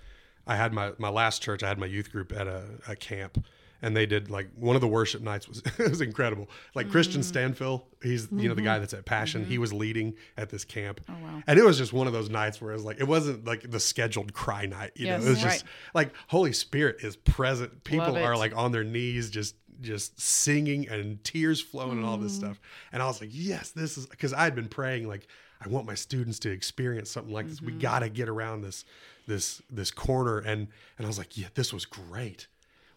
[0.47, 1.62] I had my my last church.
[1.62, 3.45] I had my youth group at a, a camp,
[3.82, 6.49] and they did like one of the worship nights was it was incredible.
[6.75, 7.63] Like Kristian Mm-hmm.
[7.63, 9.45] Stanfill, he's you know the guy that's at Passion.
[9.45, 11.43] He was leading at this camp, Oh, wow.
[11.47, 13.69] and it was just one of those nights where it was like it wasn't like
[13.69, 14.91] the scheduled cry night.
[14.95, 17.84] You Yes, know, it was just like Holy Spirit is present.
[17.84, 22.34] People are like on their knees, just just singing and tears flowing and all this
[22.34, 22.39] Mm.
[22.39, 22.59] stuff.
[22.91, 25.27] And I was like, yes, this is because I had been praying like
[25.63, 27.61] I want my students to experience something like this.
[27.61, 27.80] We Mm-hmm.
[27.80, 28.84] got to get around this
[29.27, 30.67] this this corner and
[30.97, 32.47] and I was like, yeah, this was great.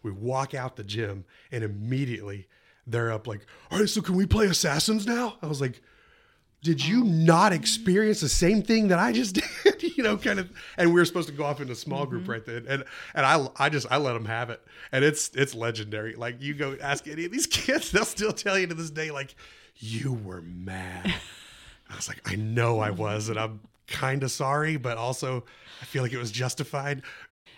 [0.03, 2.47] We walk out the gym and immediately
[2.85, 5.37] they're up like, all right, so can we play assassins now?
[5.41, 5.81] I was like,
[6.61, 9.83] did you not experience the same thing that I just did?
[9.97, 10.51] you know, kind of.
[10.77, 12.31] And we were supposed to go off into a small group mm-hmm.
[12.31, 12.83] right then, and
[13.13, 16.15] and I I just I let them have it, and it's it's legendary.
[16.15, 19.11] Like you go ask any of these kids, they'll still tell you to this day,
[19.11, 19.35] like
[19.77, 21.13] you were mad.
[21.89, 25.43] I was like, I know I was, and I'm kind of sorry, but also
[25.81, 27.03] I feel like it was justified.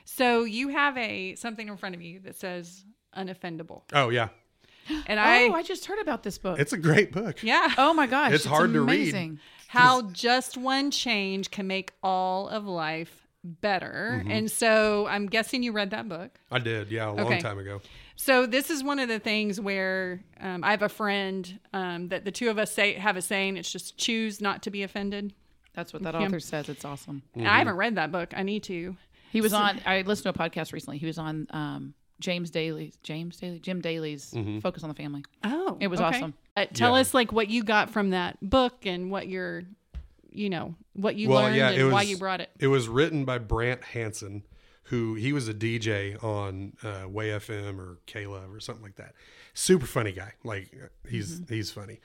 [0.06, 2.86] So you have a something in front of you that says
[3.18, 3.82] unoffendable.
[3.94, 4.30] Oh yeah,
[5.08, 6.60] And I, oh, I just heard about this book.
[6.60, 7.42] it's a great book.
[7.44, 8.96] yeah, oh my gosh, It's hard to read.
[9.10, 9.40] amazing.
[9.68, 14.20] how just one change can make all of life better.
[14.22, 14.32] Mm-hmm.
[14.32, 16.40] And so I'm guessing you read that book.
[16.52, 17.40] I did, yeah, a long Okay.
[17.42, 17.80] time ago.
[18.16, 22.26] So this is one of the things where um, I have a friend um, that
[22.26, 23.58] the two of us say have a saying.
[23.58, 25.34] It's just choose not to be offended.
[25.76, 26.22] That's what that Yeah.
[26.22, 26.70] author says.
[26.70, 27.22] It's awesome.
[27.36, 28.34] And I haven't read that book.
[28.36, 28.96] I need to.
[29.36, 29.80] He was on.
[29.86, 30.98] I listened to a podcast recently.
[30.98, 35.24] He was on um, James Daly's, James Daly, Jim Daly's Focus on the Family.
[35.44, 36.18] Oh, It was okay.
[36.18, 36.34] awesome.
[36.58, 37.02] Uh, tell Yeah.
[37.02, 39.64] us like what you got from that book and what you're,
[40.32, 42.50] you know, what you Well, learned yeah, and it why was- you brought it.
[42.60, 44.44] It was written by Brant Hansen,
[44.84, 48.96] who he was a DJ on uh, Way FM or K Love or something like
[48.96, 49.14] that.
[49.54, 50.34] Super funny guy.
[50.44, 50.74] Like
[51.10, 51.54] he's Mm-hmm.
[51.54, 52.00] he's funny,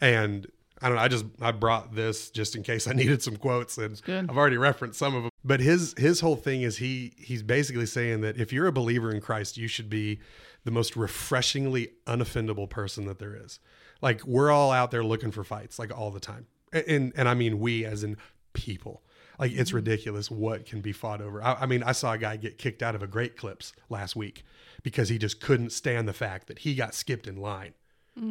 [0.00, 0.46] and
[0.82, 1.02] I don't know.
[1.02, 4.00] I just I brought this just in case I needed some quotes, and.
[4.28, 5.30] I've already referenced some of them.
[5.44, 9.10] But his his whole thing is he he's basically saying that if you're a believer
[9.10, 10.20] in Christ, you should be
[10.64, 13.60] the most refreshingly unoffendable person that there is.
[14.02, 17.28] Like we're all out there looking for fights, like all the time, and and, and
[17.28, 18.16] I mean we as in
[18.52, 19.02] people.
[19.38, 19.76] Like it's mm-hmm.
[19.76, 21.42] ridiculous what can be fought over.
[21.42, 24.16] I, I mean, I saw a guy get kicked out of a Great Clips last
[24.16, 24.44] week
[24.82, 27.74] because he just couldn't stand the fact that he got skipped in line.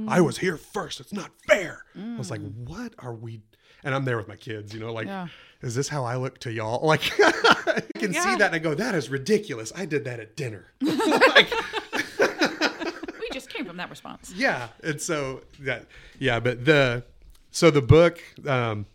[0.08, 1.00] I was here first.
[1.00, 1.84] It's not fair.
[1.96, 3.42] I was like, what are we?
[3.84, 5.28] And I'm there with my kids, you know, like, Yeah.
[5.62, 6.84] is this how I look to y'all?
[6.88, 8.24] Like, I can Yeah.
[8.24, 9.72] see that and I go, that is ridiculous.
[9.76, 10.66] I did that at dinner.
[10.82, 11.52] like,
[13.20, 14.34] We just came from that response.
[14.36, 14.70] yeah.
[14.84, 15.86] And so that,
[16.20, 17.04] yeah, but the,
[17.52, 18.86] so the book, um,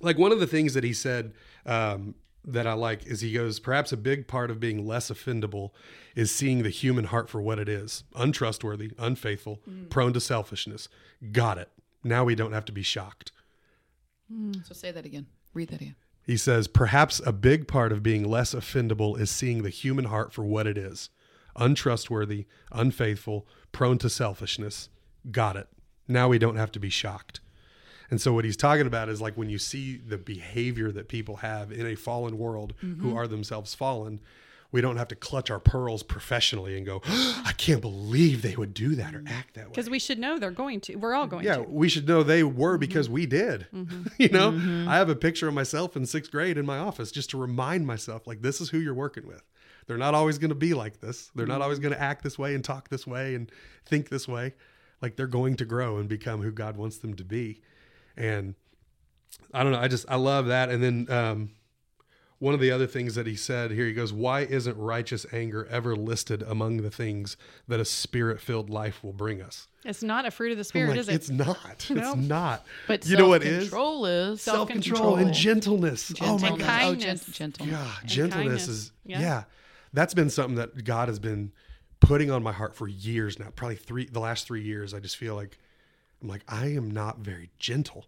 [0.00, 1.32] like one of the things that he said,
[1.66, 2.14] um,
[2.46, 5.70] that I like is he goes, perhaps a big part of being less offendable
[6.14, 9.88] is seeing the human heart for what it is untrustworthy, unfaithful, mm.
[9.90, 10.88] prone to selfishness.
[11.32, 11.70] Got it.
[12.02, 13.32] Now we don't have to be shocked.
[14.32, 14.66] Mm.
[14.66, 15.26] So say that again.
[15.52, 15.96] Read that again.
[16.26, 20.32] He says, perhaps a big part of being less offendable is seeing the human heart
[20.32, 21.10] for what it is
[21.56, 24.88] untrustworthy, unfaithful, prone to selfishness.
[25.30, 25.68] Got it.
[26.08, 27.40] Now we don't have to be shocked.
[28.10, 31.36] And so, what he's talking about is like when you see the behavior that people
[31.36, 33.16] have in a fallen world who mm-hmm.
[33.16, 34.20] are themselves fallen,
[34.74, 38.74] we don't have to clutch our pearls professionally and go, I can't believe they would
[38.74, 39.70] do that or act that way.
[39.70, 40.96] Because we should know they're going to.
[40.96, 41.62] We're all going Yeah, to.
[41.62, 42.58] we should know they Mm-hmm.
[42.58, 43.66] were because we did.
[44.18, 44.48] you know,
[44.88, 47.86] I have a picture of myself in sixth grade in my office just to remind
[47.86, 49.42] myself, like, this is who you're working with.
[49.86, 51.30] They're not always going to be like this.
[51.36, 51.62] They're not Mm-hmm.
[51.62, 53.52] always going to act this way and talk this way and
[53.86, 54.54] think this way.
[55.00, 57.62] Like, they're going to grow and become who God wants them to be.
[58.16, 58.54] And
[59.52, 59.78] I don't know.
[59.78, 60.68] I just, I love that.
[60.70, 61.50] And then, um,
[62.44, 65.66] one of the other things that he said here, he goes, Why isn't righteous anger
[65.70, 67.38] ever listed among the things
[67.68, 69.66] that a spirit filled life will bring us?
[69.82, 71.14] It's not a fruit of the spirit, like, is it?
[71.14, 71.86] It's not.
[71.90, 72.12] No.
[72.12, 72.66] It's not.
[72.86, 73.64] But you know what is?
[73.70, 76.12] Control is Self control and gentleness.
[76.20, 76.58] Oh my Gentleness.
[76.58, 76.60] God.
[76.60, 77.24] Oh, Kindness.
[77.26, 77.72] gent- gentleness.
[77.74, 78.68] Yeah, And gentleness kindness.
[78.68, 79.20] is Yeah.
[79.20, 79.44] yeah.
[79.94, 81.50] That's been something that God has been
[82.00, 83.48] putting on my heart for years now.
[83.56, 84.92] Probably three the last three years.
[84.92, 85.56] I just feel like
[86.20, 88.04] I'm like I am not very gentle.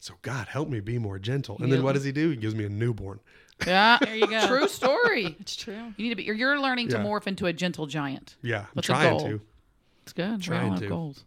[0.00, 1.58] So God help me be more gentle.
[1.60, 2.30] And then what does He do?
[2.30, 3.20] He gives me a newborn.
[3.66, 3.98] Yeah.
[4.00, 4.46] There you go.
[4.46, 5.36] True story.
[5.40, 5.74] It's true.
[5.96, 6.22] You need to be.
[6.24, 7.04] You're, you're learning to Yeah.
[7.04, 8.36] morph into a gentle giant.
[8.42, 9.20] Yeah, I'm What's a trying goal?
[9.28, 9.40] to.
[10.02, 10.38] It's good.
[10.38, 10.88] We Trying have to.
[10.88, 11.24] goals.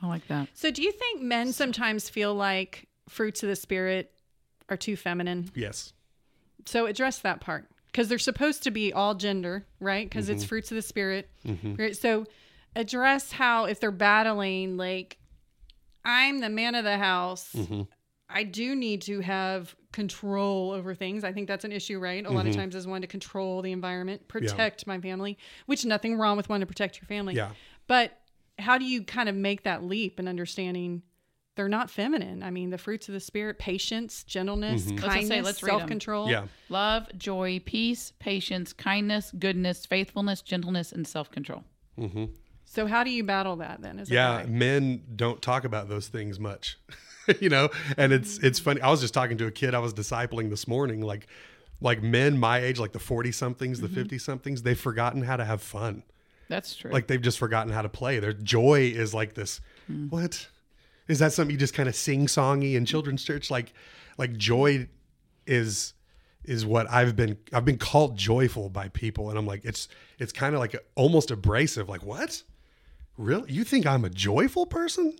[0.00, 0.48] I like that.
[0.54, 4.12] So, do you think men sometimes feel like fruits of the spirit
[4.68, 5.50] are too feminine?
[5.54, 5.92] Yes.
[6.66, 10.08] So, address that part because they're supposed to be all gender, right?
[10.08, 10.34] Because Mm-hmm.
[10.36, 11.28] it's fruits of the spirit.
[11.62, 11.94] Right?
[11.96, 12.24] So,
[12.74, 15.18] address how if they're battling, like,
[16.04, 17.54] I'm the man of the house.
[18.28, 18.38] Mm-hmm.
[18.38, 21.24] I do need to have control over things.
[21.24, 22.24] I think that's an issue, right?
[22.24, 22.50] A lot Mm-hmm.
[22.50, 26.48] of times is one to control the environment, protect my family, which nothing wrong with
[26.48, 27.34] wanting to protect your family.
[27.34, 27.50] Yeah.
[27.86, 28.18] But
[28.58, 31.02] how do you kind of make that leap in understanding
[31.56, 32.42] they're not feminine?
[32.42, 34.96] I mean, the fruits of the spirit, patience, gentleness, Mm-hmm.
[34.96, 36.30] Let's say, kindness, let's self-control.
[36.30, 36.46] Yeah.
[36.68, 41.62] Love, joy, peace, patience, kindness, goodness, faithfulness, gentleness, and self control.
[42.64, 44.00] So how do you battle that then?
[44.00, 44.46] As a yeah guy?
[44.48, 46.76] men don't talk about those things much
[47.40, 47.68] you know?
[47.96, 48.46] And it's mm-hmm.
[48.46, 51.26] it's funny i was just talking to a kid i was discipling this morning like
[51.80, 53.96] like men my age like the 40 somethings the mm-hmm.
[53.96, 56.02] 50 somethings they've forgotten how to have fun.
[56.48, 56.90] That's true.
[56.90, 58.18] like they've just forgotten how to play.
[58.18, 59.60] Their joy is like this
[59.90, 60.10] mm.
[60.10, 60.48] what?
[61.08, 63.50] Is that something you just kind of sing songy in children's church?
[63.50, 63.72] Like
[64.18, 64.88] like joy
[65.46, 65.94] is
[66.44, 70.32] is what I've been I've been called joyful by people and I'm like it's it's
[70.32, 72.42] kind of like almost abrasive like what?
[73.16, 75.16] Really you think I'm a joyful person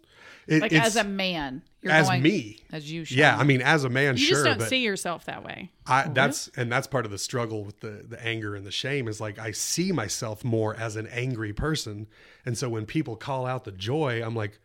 [0.47, 3.05] it, like as a man, you're as going, me as you.
[3.09, 5.71] yeah I mean as a man you sure just don't see yourself that way.
[5.87, 9.09] I, that's and that's part of the struggle with the the anger and the shame
[9.09, 12.07] is like I see myself more as an angry person,
[12.45, 14.59] and so when people call out the joy, I'm like,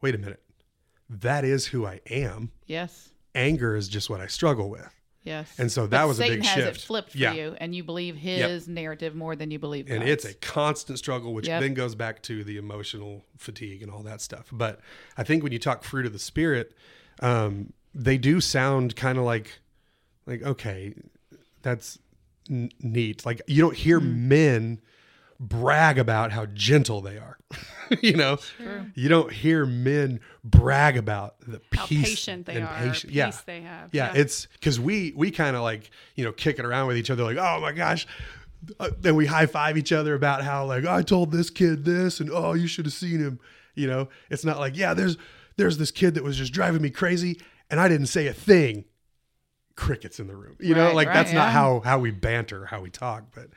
[0.00, 0.42] wait a minute,
[1.08, 2.50] that is who I am.
[2.66, 3.10] Yes.
[3.34, 4.94] Anger is just what I struggle with,
[5.24, 5.52] Yes.
[5.58, 6.76] and so that But was a Satan big has shift.
[6.78, 9.90] it flipped for yeah, you, and you believe his narrative more than you believe.
[9.90, 11.60] and it's a constant struggle, which Yep.
[11.62, 14.48] then goes back to the emotional fatigue and all that stuff.
[14.52, 14.80] But
[15.16, 16.74] I think when you talk fruit of the spirit,
[17.20, 19.60] um, they do sound kind of like,
[20.26, 20.94] like okay,
[21.62, 21.98] that's
[22.50, 23.24] n- neat.
[23.24, 24.28] Like you don't hear Hmm.
[24.28, 24.80] men
[25.40, 27.38] brag about how gentle they are.
[28.02, 28.38] you know,
[28.94, 33.32] you don't hear men brag about the How peace patient they and are, patient- yeah.
[33.46, 33.90] they have.
[33.92, 37.10] Yeah, it's because we we kind of like you know kick it around with each
[37.10, 38.06] other like oh my gosh,
[38.80, 42.20] uh, then we high five each other about how like I told this kid this
[42.20, 43.38] and oh you should have seen him.
[43.74, 45.16] You know, it's not like yeah there's
[45.56, 48.84] there's this kid that was just driving me crazy and I didn't say a thing.
[49.76, 50.56] Crickets in the room.
[50.60, 53.24] You know, like right, that's not how how we banter, how we talk.
[53.34, 53.48] But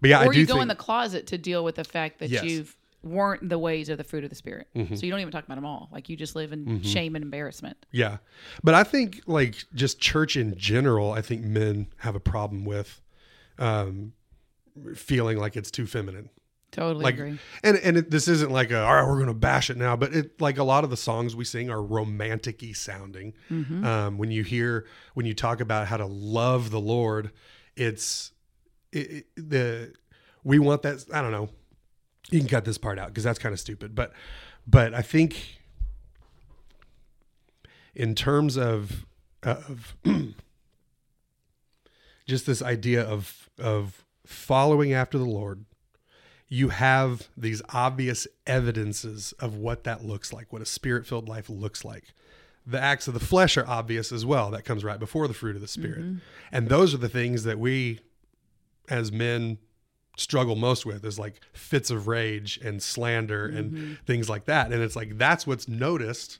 [0.00, 1.84] but yeah, I or do you go think in the closet to deal with the
[1.84, 2.42] fact that Yes.
[2.42, 2.48] Mm-hmm.
[2.50, 4.68] you've weren't the ways of the fruit of the spirit.
[4.74, 5.88] So you don't even talk about them all.
[5.90, 7.78] Like you just live in shame and embarrassment.
[7.92, 8.18] Yeah.
[8.62, 13.00] But I think like just church in general, I think men have a problem with
[13.58, 14.12] um
[14.94, 16.28] feeling like it's too feminine.
[16.72, 17.38] Totally Like agree.
[17.64, 19.96] and and it, this isn't like a, all right, we're going to bash it now,
[19.96, 23.32] but it like a lot of the songs we sing are romantic-y sounding.
[23.50, 23.84] Mm-hmm.
[23.84, 27.32] Um when you hear when you talk about how to love the Lord,
[27.76, 28.32] it's
[28.92, 29.92] it, it- the
[30.44, 31.48] we want that I don't know.
[32.30, 34.12] You can cut this part out because that's kind of stupid, but
[34.66, 35.58] but I think
[37.94, 39.06] in terms of
[39.42, 39.96] of
[42.26, 45.64] just this idea of of following after the Lord,
[46.48, 51.84] you have these obvious evidences of what that looks like, what a spirit-filled life looks
[51.84, 52.04] like.
[52.66, 54.50] The acts of the flesh are obvious as well.
[54.50, 56.00] That comes right before the fruit of the spirit.
[56.00, 56.18] Mm-hmm.
[56.52, 58.00] And those are the things that we
[58.90, 59.58] as men
[60.16, 63.94] struggle most with is like fits of rage and slander and mm-hmm.
[64.04, 64.72] things like that.
[64.72, 66.38] And it's like that's what's noticed.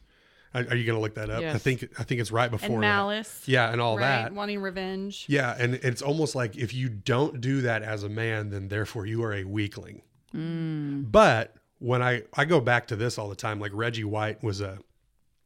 [0.52, 1.44] Are, you going to look that up?
[1.44, 2.88] I think I think it's right before and that.
[2.88, 3.44] malice.
[3.46, 4.22] Yeah, and all right?
[4.22, 4.32] that.
[4.32, 5.26] Wanting revenge.
[5.28, 9.06] Yeah, and it's almost like if you don't do that as a man, then therefore
[9.06, 10.02] you are a weakling.
[10.34, 11.10] Mm.
[11.10, 14.60] But when I I go back to this all the time, like Reggie White was
[14.60, 14.80] a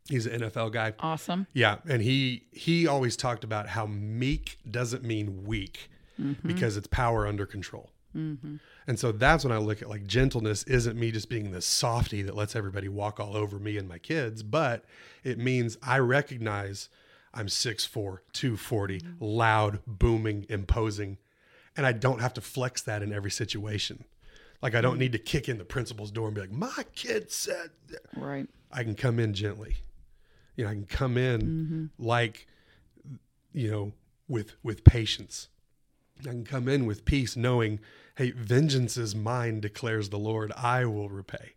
[0.08, 0.94] he's an NFL guy.
[0.98, 1.48] Awesome.
[1.52, 5.90] Yeah, and he he always talked about how meek doesn't mean weak
[6.20, 6.46] Mm-hmm.
[6.46, 7.90] because it's power under control.
[8.16, 8.56] Mm-hmm.
[8.86, 12.22] And so that's when I look at like gentleness isn't me just being this softy
[12.22, 14.84] that lets everybody walk all over me and my kids, but
[15.24, 16.88] it means I recognize
[17.32, 17.92] I'm 6'4,
[18.32, 19.24] 240, mm-hmm.
[19.24, 21.18] loud, booming, imposing,
[21.76, 24.04] and I don't have to flex that in every situation.
[24.62, 27.30] Like I don't need to kick in the principal's door and be like, "My kid
[27.30, 28.48] said." th-" Right.
[28.72, 29.76] I can come in gently.
[30.56, 32.46] You know, I can come in like
[33.54, 33.92] you know,
[34.28, 35.48] with with patience.
[36.20, 37.80] I can come in with peace knowing,
[38.16, 41.52] hey, vengeance is mine declares the Lord, I will repay.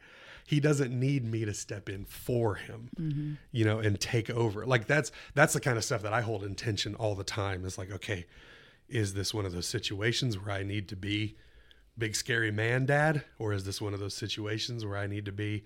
[0.45, 3.33] He doesn't need me to step in for him, mm-hmm.
[3.51, 4.65] you know, and take over.
[4.65, 7.65] Like that's that's the kind of stuff that I hold in tension all the time.
[7.65, 8.25] It's like, okay,
[8.87, 11.35] is this one of those situations where I need to be
[11.97, 15.31] big scary man dad or is this one of those situations where I need to
[15.31, 15.63] be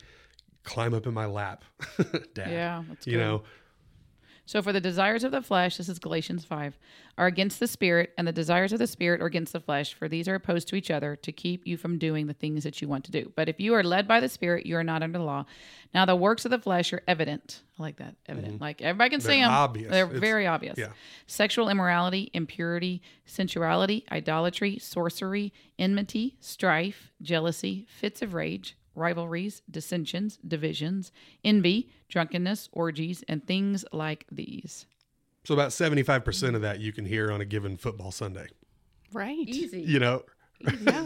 [0.63, 1.63] climb up in my lap
[2.33, 2.49] dad?
[2.49, 3.19] Yeah, that's you good.
[3.19, 3.43] know,
[4.45, 6.77] So for the desires of the flesh, this is Galatians 5,
[7.17, 10.09] are against the spirit, and the desires of the spirit are against the flesh, for
[10.09, 12.87] these are opposed to each other to keep you from doing the things that you
[12.87, 13.31] want to do.
[13.35, 15.45] But if you are led by the spirit, you are not under the law.
[15.93, 17.61] Now the works of the flesh are evident.
[17.79, 18.15] I like that.
[18.27, 18.59] Evident.
[18.59, 19.39] Like everybody can see Mm-hmm.
[19.41, 19.53] They're them.
[19.53, 19.91] obvious.
[19.91, 20.77] They're It's- very obvious.
[20.77, 20.89] yeah.
[21.27, 31.11] Sexual immorality, impurity, sensuality, idolatry, sorcery, enmity, strife, jealousy, fits of rage, rivalries, dissensions, divisions,
[31.43, 34.85] envy, drunkenness, orgies, and things like these.
[35.43, 38.47] so about 75% of that you can hear on a given football Sunday,
[39.13, 39.47] Right.
[39.47, 39.81] Easy.
[39.81, 40.23] you know?
[40.81, 41.05] Yeah,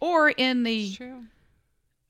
[0.00, 1.24] Or in the, it's true.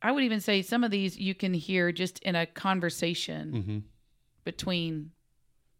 [0.02, 3.78] I would even say some of these you can hear just in a conversation Mm-hmm.
[4.44, 5.10] between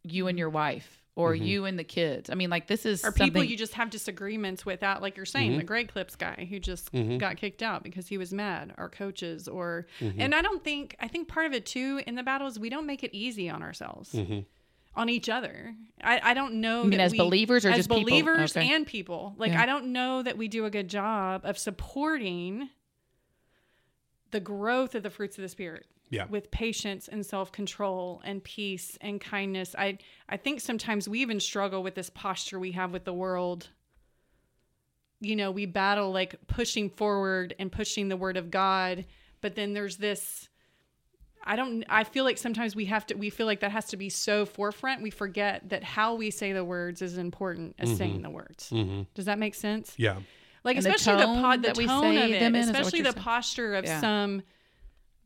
[0.02, 1.44] you and your wife or mm-hmm.
[1.44, 2.30] you and the kids.
[2.30, 5.26] I mean, like this is or people you just have disagreements with out like you're
[5.26, 5.66] saying the mm-hmm.
[5.66, 7.18] great clips guy who just mm-hmm.
[7.18, 11.08] got kicked out because he was mad or coaches or and i don't think i
[11.08, 13.62] think part of it too in the battle is we don't make it easy on
[13.62, 14.16] ourselves.
[14.96, 15.72] On each other.
[16.02, 18.02] I, I don't know mean that as we- believers or as just people?
[18.02, 18.74] believers Okay.
[18.74, 19.34] and people.
[19.38, 19.62] Like Yeah.
[19.62, 22.70] i don't know that we do a good job of supporting
[24.32, 26.26] the growth of the fruits of the spirit Yeah.
[26.28, 29.96] with patience and self-control and peace and kindness i
[30.28, 33.68] i think sometimes we even struggle with this posture we have with the world
[35.20, 39.04] you know we battle like pushing forward and pushing the word of god
[39.40, 40.48] but then there's this
[41.44, 43.96] i don't i feel like sometimes we have to we feel like that has to
[43.96, 48.14] be so forefront we forget that how we say the words is important as saying
[48.14, 48.22] mm-hmm.
[48.22, 49.02] the words mm-hmm.
[49.14, 50.16] does that make sense Yeah.
[50.64, 52.54] like And the especially the, tone pod, the that we tone say of it, them
[52.54, 53.22] in, is that what especially the saying?
[53.22, 54.00] posture of Yeah.
[54.00, 54.42] some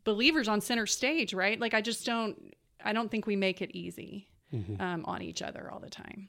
[0.05, 1.59] believers on center stage, right?
[1.59, 4.81] Like I just don't, I don't think we make it easy Mm-hmm.
[4.81, 6.29] um, on each other all the time,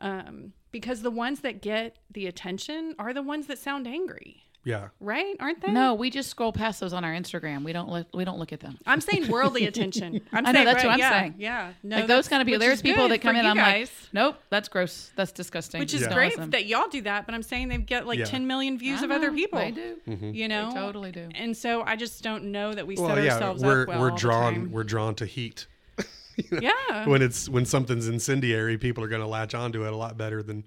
[0.00, 4.88] um, because the ones that get the attention are the ones that sound angry, Yeah.
[5.00, 5.34] right?
[5.40, 5.72] Aren't they?
[5.72, 7.64] No, we just scroll past those on our Instagram.
[7.64, 8.08] We don't look.
[8.12, 8.76] We don't look at them.
[8.86, 10.20] I'm saying worldly attention.
[10.32, 11.34] I'm I know, saying, that's right, what I'm yeah, saying.
[11.38, 12.60] Yeah, no, like those that's- kind of people.
[12.60, 13.44] There's people that come in.
[13.44, 13.90] you I'm guys.
[13.90, 15.12] like, nope, that's gross.
[15.16, 15.78] That's disgusting.
[15.80, 18.26] Which is Don't great that y'all do that, but I'm saying they get like Yeah.
[18.26, 19.58] 10 million views I of other people.
[19.58, 19.96] They do.
[20.06, 20.30] Mm-hmm.
[20.34, 21.28] You know, They totally do.
[21.34, 24.00] And so I just don't know that we Well, set yeah, ourselves we're up well.
[24.00, 25.66] we're all the drawn we're drawn to heat.
[26.50, 27.06] Yeah.
[27.06, 30.42] when it's when something's incendiary, people are going to latch onto it a lot better
[30.42, 30.64] than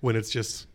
[0.00, 0.66] when it's just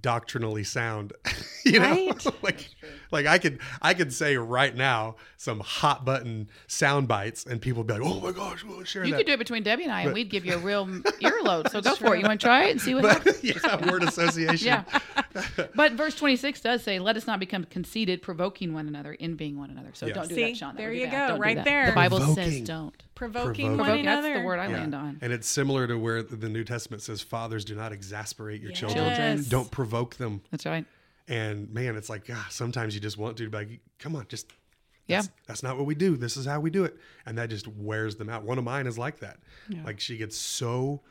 [0.00, 1.12] doctrinally sound.
[1.64, 2.26] you know, Right?
[2.42, 2.68] like
[3.10, 7.78] like I could I could say right now some hot button sound bites, and people
[7.82, 9.84] would be like, "Oh my gosh, we'll share You that." could do it between Debbie
[9.84, 10.86] and I, and we'd give you a real
[11.20, 11.70] earload.
[11.70, 12.20] So go for it.
[12.20, 13.36] You want to try it and see what happens?
[13.40, 14.66] but yeah, word association.
[14.66, 14.84] Yeah.
[15.74, 19.68] But verse 26 does say, let us not become conceited, provoking one another, envying one
[19.70, 19.90] another.
[19.92, 20.14] So Yeah.
[20.14, 20.74] don't do See, that, Sean.
[20.74, 21.28] That there you bad.
[21.28, 21.86] go, Don't right there.
[21.88, 22.94] The Bible says don't.
[23.14, 23.78] provoking Provoking.
[23.78, 24.28] one another.
[24.28, 24.76] that's the word I Yeah.
[24.78, 25.18] land on.
[25.20, 29.04] And it's similar to where the New Testament says, "Fathers, do not exasperate your children.
[29.14, 29.44] Children.
[29.50, 30.86] Don't provoke them." That's right.
[31.28, 34.52] And man, it's like, ah, sometimes you just want to be like, come on, just
[35.06, 35.18] Yeah.
[35.22, 36.16] that's, that's not what we do.
[36.16, 36.96] This is how we do it.
[37.26, 38.44] And that just wears them out.
[38.44, 39.38] One of mine is like that.
[39.84, 41.02] Like she gets so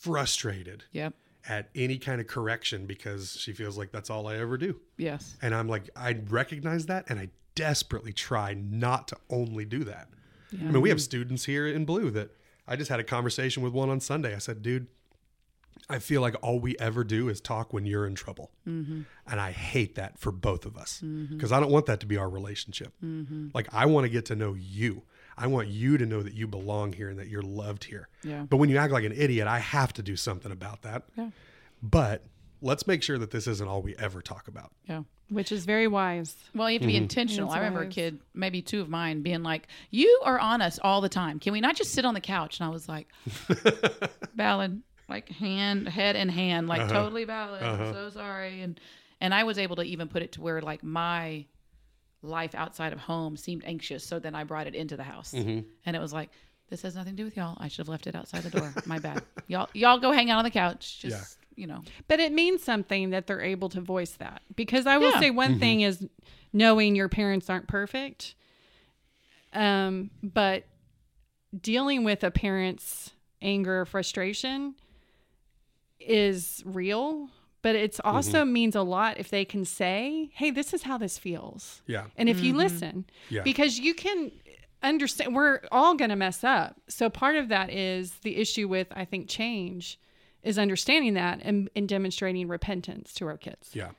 [0.00, 1.14] frustrated Yep.
[1.48, 4.80] at any kind of correction because she feels like that's all I ever do.
[4.96, 5.36] Yes.
[5.42, 10.08] And I'm like, I recognize that and I desperately try not to only do that.
[10.52, 12.30] I mean, we have students here in Blue that
[12.66, 14.34] I just had a conversation with one on Sunday.
[14.34, 14.86] I said, dude,
[15.88, 18.50] I feel like all we ever do is talk when you're in trouble.
[18.66, 19.02] Mm-hmm.
[19.26, 21.36] And I hate that for both of us mm-hmm.
[21.36, 22.92] because I don't want that to be our relationship.
[23.04, 23.48] Mm-hmm.
[23.54, 25.02] Like, I want to get to know you.
[25.38, 28.08] I want you to know that you belong here and that you're loved here.
[28.24, 28.46] Yeah.
[28.48, 31.04] But when you act like an idiot, I have to do something about that.
[31.16, 31.30] Yeah.
[31.82, 32.24] But
[32.62, 34.72] let's make sure that this isn't all we ever talk about.
[34.88, 35.02] Yeah.
[35.28, 36.36] Which is very wise.
[36.54, 37.48] Well, you have to be intentional.
[37.48, 40.78] That's I remember a kid, maybe two of mine, being like, "You are on us
[40.80, 41.40] all the time.
[41.40, 43.08] Can we not just sit on the couch?" And I was like,
[44.36, 46.92] "Valid, like hand, head in hand, like uh-huh.
[46.92, 47.62] totally valid.
[47.62, 47.92] I'm uh-huh.
[47.92, 48.80] so sorry." And
[49.20, 51.46] and I was able to even put it to where like my
[52.22, 55.60] life outside of home seemed anxious, so then I brought it into the house, mm-hmm.
[55.84, 56.30] and it was like.
[56.68, 57.56] This has nothing to do with y'all.
[57.60, 58.74] I should have left it outside the door.
[58.86, 59.22] My bad.
[59.46, 60.98] Y'all, y'all go hang out on the couch.
[60.98, 64.42] Just you know, But it means something that they're able to voice that.
[64.54, 65.20] Because I will Yeah.
[65.20, 65.60] say one mm-hmm.
[65.60, 66.06] thing is
[66.52, 68.34] knowing your parents aren't perfect.
[69.52, 70.64] Um, but
[71.58, 74.74] dealing with a parent's anger or frustration
[76.00, 77.28] is real,
[77.62, 81.18] but it's also means a lot if they can say, "Hey, this is how this
[81.18, 82.06] feels." Yeah.
[82.16, 82.58] And if you mm-hmm.
[82.58, 83.42] listen, Yeah.
[83.42, 84.30] because you can
[84.82, 86.76] understand, we're all going to mess up.
[86.88, 89.98] So part of that is the issue with, I think, change
[90.42, 93.70] is understanding that and, and demonstrating repentance to our kids.
[93.72, 93.90] Yeah.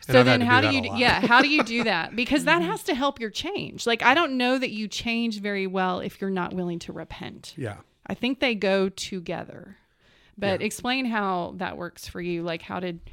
[0.00, 2.16] So I've then, how do do you, yeah, how do you do that?
[2.16, 2.70] Because that mm-hmm.
[2.70, 3.86] has to help your change.
[3.86, 7.54] Like, I don't know that you change very well if you're not willing to repent.
[7.56, 7.78] Yeah.
[8.06, 9.76] I think they go together.
[10.38, 10.66] But Yeah.
[10.66, 12.42] explain how that works for you.
[12.42, 13.10] Like, how did, do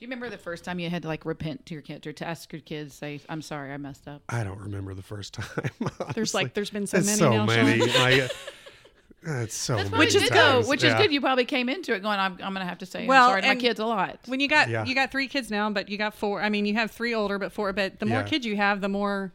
[0.00, 2.26] you remember the first time you had to like repent to your kids or to
[2.26, 5.70] ask your kids, say, "I'm sorry, I messed up." I don't remember the first time.
[6.14, 7.44] there's like, there's been so It's many so now.
[7.46, 7.78] many.
[7.88, 8.00] Sean.
[8.02, 8.30] Like,
[9.22, 9.90] it's so many.
[9.90, 10.52] which is good though.
[10.54, 10.66] times.
[10.68, 10.96] Which Yeah.
[10.96, 11.12] is good.
[11.12, 13.30] You probably came into it going, "I'm, I'm going to have to say Well, I'm
[13.30, 14.84] sorry to my kids a lot." when you got Yeah.
[14.86, 16.42] you got three kids now, but you got four.
[16.42, 17.72] I mean, you have three older, but four.
[17.72, 18.24] But the more Yeah.
[18.26, 19.32] kids you have, the more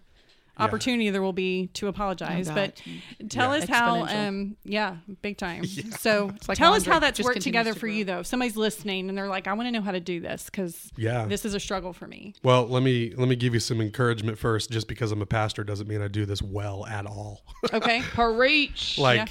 [0.58, 2.50] opportunity there will be to apologize.
[2.50, 2.82] Oh, but
[3.30, 3.64] tell Yeah.
[3.64, 4.06] us how.
[4.06, 5.64] Um, yeah, big time.
[6.00, 8.20] So like tell us how that's worked together to for you, though.
[8.20, 10.92] If somebody's listening and they're like, "I want to know how to do this because
[10.98, 11.26] Yeah.
[11.26, 14.38] this is a struggle for me." Well, let me let me give you some encouragement
[14.38, 14.72] first.
[14.72, 17.44] Just because I'm a pastor doesn't mean I do this well at all.
[17.74, 18.02] Okay.
[18.04, 18.98] Preach.
[18.98, 19.28] like, Yeah.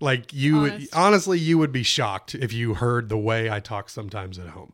[0.00, 0.96] like you would Honest.
[0.96, 4.72] honestly, you would be shocked if you heard the way I talk sometimes at home,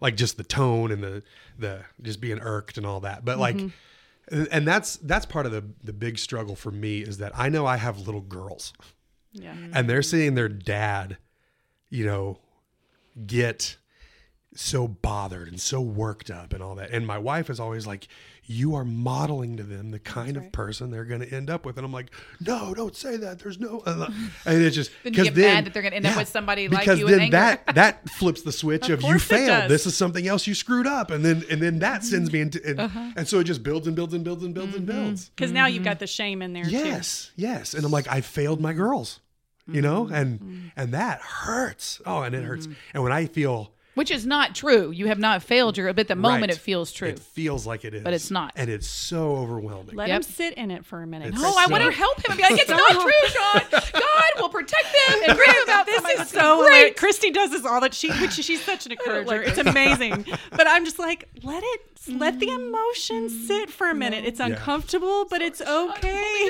[0.00, 1.22] like just the tone and the
[1.58, 3.24] the just being irked and all that.
[3.24, 3.58] But like,
[4.30, 7.66] and that's that's part of the the big struggle for me is that I know
[7.66, 8.72] I have little girls.
[9.32, 9.54] Yeah.
[9.74, 11.18] and they're seeing their dad,
[11.90, 12.38] you know,
[13.26, 13.76] get
[14.54, 16.90] so bothered and so worked up and all that.
[16.90, 18.08] And my wife is always like,
[18.46, 21.76] You are modeling to them the kind of person they're going to end up with.
[21.76, 23.38] And I'm like, No, don't say that.
[23.40, 23.80] There's no.
[23.86, 24.10] uh,"
[24.46, 26.66] And it's just Then you 'cause get mad that they're gonna end up with somebody
[26.66, 29.70] like because you in then that that flips the switch of, you failed.
[29.70, 32.60] This is something else you screwed up, and then and then that sends me into
[32.66, 33.12] and, Uh-huh.
[33.16, 35.04] and so it just builds and builds and builds and builds and Mm-hmm.
[35.04, 35.28] builds.
[35.28, 36.70] Because now you've got the shame in there too.
[36.70, 37.74] Yes, yes.
[37.74, 39.20] And I'm like, I failed my girls,
[39.70, 40.14] you know, Mm-hmm.
[40.14, 42.00] and and that hurts.
[42.06, 42.66] Oh, and it hurts.
[42.94, 44.92] And when I feel Which is not true.
[44.92, 47.08] You have not failed your, but at the moment right, it feels true.
[47.08, 48.52] it feels like it is, But it's not.
[48.54, 49.96] and it's so overwhelming.
[49.96, 50.16] Let Yep.
[50.18, 51.34] him sit in it for a minute.
[51.34, 53.62] It's No, I want to help him and be like, it's not true, Sean.
[53.92, 56.68] God will protect them and bring about this somebody is so great.
[56.82, 56.96] great.
[56.96, 59.42] Christy does this all that she, which she's such an encourager.
[59.42, 60.24] it's amazing.
[60.52, 62.54] But I'm just like, let it, let the mm.
[62.68, 64.24] emotions sit for a minute.
[64.24, 66.48] It's uncomfortable, but it's okay.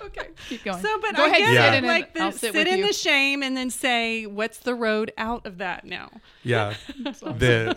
[0.00, 0.22] Your hand right now.
[0.22, 0.26] I'm so sorry.
[0.26, 0.82] Okay, keep going.
[0.82, 1.72] So, but Go I ahead, get sit Yeah.
[1.72, 1.78] it.
[1.78, 1.88] in it.
[1.88, 2.86] Like, the, I'll sit, sit, in you.
[2.86, 6.10] the shame and then say, what's the road out of that now?
[6.42, 6.74] Yeah.
[7.04, 7.76] the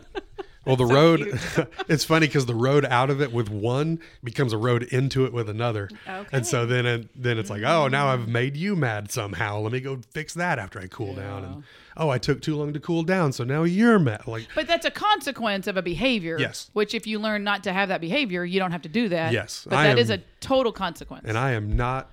[0.65, 1.39] well, the road.
[1.89, 5.33] it's funny because the road out of it with one becomes a road into it
[5.33, 5.89] with another.
[6.07, 6.27] Okay.
[6.31, 9.59] And so then it, then it's like, oh, now I've made you mad somehow.
[9.59, 11.43] Let me go fix that after I cool down.
[11.43, 11.63] And
[11.97, 14.27] oh, I took too long to cool down, so now you're mad.
[14.27, 16.37] Like But that's a consequence of a behavior.
[16.39, 16.69] Yes.
[16.73, 19.33] Which, if you learn not to have that behavior, you don't have to do that.
[19.33, 21.25] Yes, But I that is am- a total consequence.
[21.27, 22.09] and I am not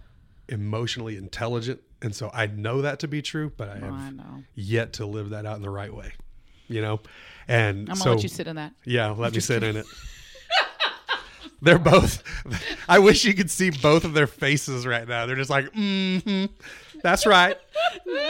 [0.49, 4.13] emotionally intelligent, and so I know that to be true, but I have I
[4.55, 6.13] yet to live that out in the right way.
[6.69, 7.01] You know,
[7.49, 8.73] and I'm gonna so let you sit in that.
[8.85, 9.87] Yeah, let me sit in it.
[11.63, 12.23] They're both.
[12.89, 15.27] I wish you could see both of their faces right now.
[15.27, 16.47] They're just like, mm-hmm.
[17.03, 17.57] That's right.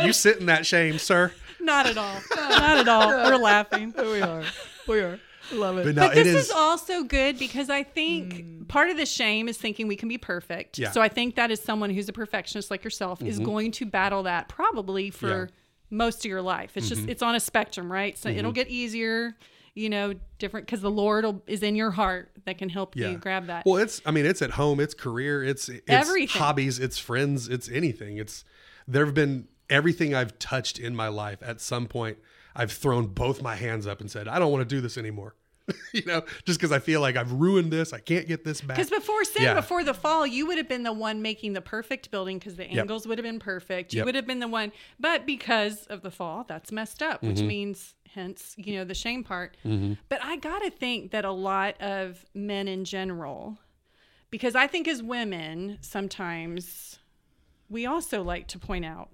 [0.02, 1.32] You sit in that shame, sir.
[1.60, 2.20] Not at all.
[2.36, 3.08] Not at all.
[3.08, 3.94] We're laughing.
[3.98, 4.44] We are.
[4.86, 5.20] We are.
[5.52, 5.84] Love it.
[5.84, 6.34] But no, But this is.
[6.46, 8.62] is, also good because I think hmm.
[8.64, 10.78] part of the shame is thinking we can be perfect.
[10.78, 10.90] Yeah.
[10.90, 13.44] So I think that is someone who's a perfectionist like yourself is mm-hmm.
[13.44, 15.46] going to battle that probably for Yeah.
[15.90, 16.76] most of your life.
[16.76, 17.10] It's just mm-hmm.
[17.10, 18.16] it's on a spectrum, right?
[18.16, 18.52] So it'll mm-hmm.
[18.52, 19.36] get easier,
[19.74, 23.10] you know, different because the Lord will, is in your heart that can help yeah.
[23.10, 23.64] you grab that.
[23.64, 24.02] Well, it's.
[24.04, 24.80] I mean, it's at home.
[24.80, 25.42] It's career.
[25.42, 26.40] It's it's Everything.
[26.40, 26.78] hobbies.
[26.78, 27.48] It's friends.
[27.48, 28.18] It's anything.
[28.18, 28.44] It's.
[28.88, 31.38] There have been everything I've touched in my life.
[31.42, 32.18] At some point,
[32.56, 35.34] I've thrown both my hands up and said, "I don't want to do this anymore."
[35.92, 37.92] you know, just because I feel like I've ruined this.
[37.92, 38.78] I can't get this back.
[38.78, 39.52] Because before sin, Yeah.
[39.54, 42.64] before the fall, you would have been the one making the perfect building because the
[42.64, 43.92] angles would have been perfect.
[43.92, 44.04] You Yep.
[44.06, 47.46] would have been the one, but because of the fall, that's messed up, which Mm-hmm.
[47.46, 49.58] means hence you know the shame part.
[50.08, 53.58] But I gotta think that a lot of men in general,
[54.30, 56.97] because I think as women sometimes
[57.68, 59.08] we also like to point out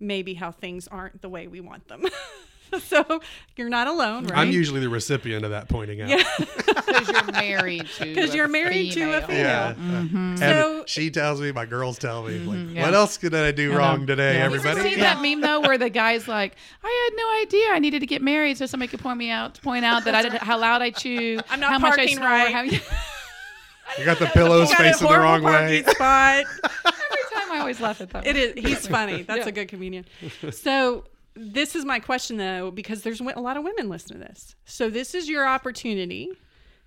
[0.00, 2.04] maybe how things aren't the way we want them.
[2.82, 3.20] so
[3.56, 4.38] you're not alone, right?
[4.38, 6.08] I'm usually the recipient of that pointing out.
[6.38, 8.14] Because you're married to.
[8.14, 9.26] 'Cause a you're married to a female.
[9.26, 9.38] female.
[9.38, 10.36] Yeah.
[10.36, 12.76] So- and she tells me, my girls tell me, Mm-hmm.
[12.76, 12.82] yeah.
[12.82, 14.68] what else could I do wrong today, everybody?
[14.68, 14.94] Have You ever everybody?
[14.94, 18.06] see that meme though, where the guy's like, "I had no idea I needed to
[18.06, 20.82] get married, so somebody could point me out, point out that I didn't, how loud
[20.82, 22.52] I chew, I'm not how much I parking snore, right.
[22.54, 22.80] how you-
[23.98, 25.82] You got the pillows facing the wrong horrible way.
[25.82, 26.94] parking spot.
[27.60, 28.26] Every time I always laugh at that.
[28.26, 28.64] It is.
[28.64, 29.22] He's funny.
[29.28, 30.04] That's a good comedian.
[30.50, 31.04] So
[31.34, 34.54] this is my question though, because there's a lot of women listen to this.
[34.64, 36.30] So this is your opportunity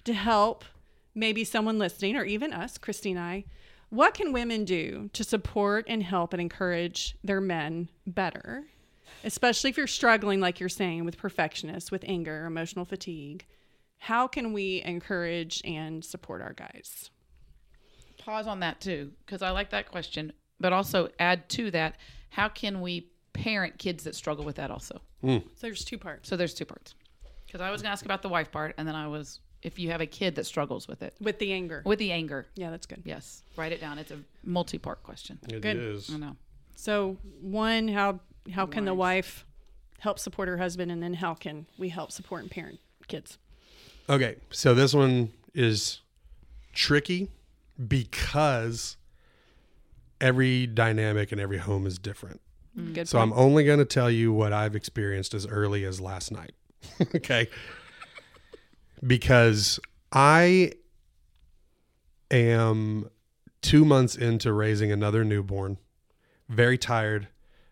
[0.04, 0.66] to help
[1.14, 3.46] maybe someone listening, or even us, Christy and I.
[3.90, 8.64] What can women do to support and help and encourage their men better?
[9.24, 13.46] Especially if you're struggling, like you're saying, with perfectionists, with anger, emotional fatigue.
[13.98, 17.12] How can we encourage and support our guys?
[18.22, 21.96] pause on that too because I like that question, but also add to that
[22.30, 25.02] how can we parent kids that struggle with that also?
[25.22, 25.38] Hmm.
[25.56, 26.96] So there's two parts So there's two parts.
[27.46, 29.92] Because I was gonna ask about the wife part, and then I was if you
[29.92, 31.82] have a kid that struggles with it with the anger.
[31.86, 32.48] with the anger.
[32.56, 33.02] Yeah, that's good.
[33.06, 34.00] Yes, write it down.
[34.00, 35.38] It's a multi-part question.
[35.50, 35.78] It Good.
[35.78, 36.10] is.
[36.14, 36.36] I know.
[36.76, 38.20] So one, how
[38.54, 39.46] how can the wife
[40.00, 43.38] help support her husband, and then how can we help support and parent kids?
[44.10, 46.02] Okay, so this one is
[46.74, 47.30] tricky
[47.88, 48.98] because
[50.22, 52.40] every dynamic and every home is different.
[52.78, 52.94] Mm.
[52.94, 53.10] Good.
[53.10, 56.54] So I'm only going to tell you what I've experienced as early as last night.
[57.16, 57.50] okay.
[59.06, 59.80] Because
[60.12, 60.74] I
[62.30, 63.10] am
[63.62, 65.78] two months into raising another newborn,
[66.48, 67.28] very tired,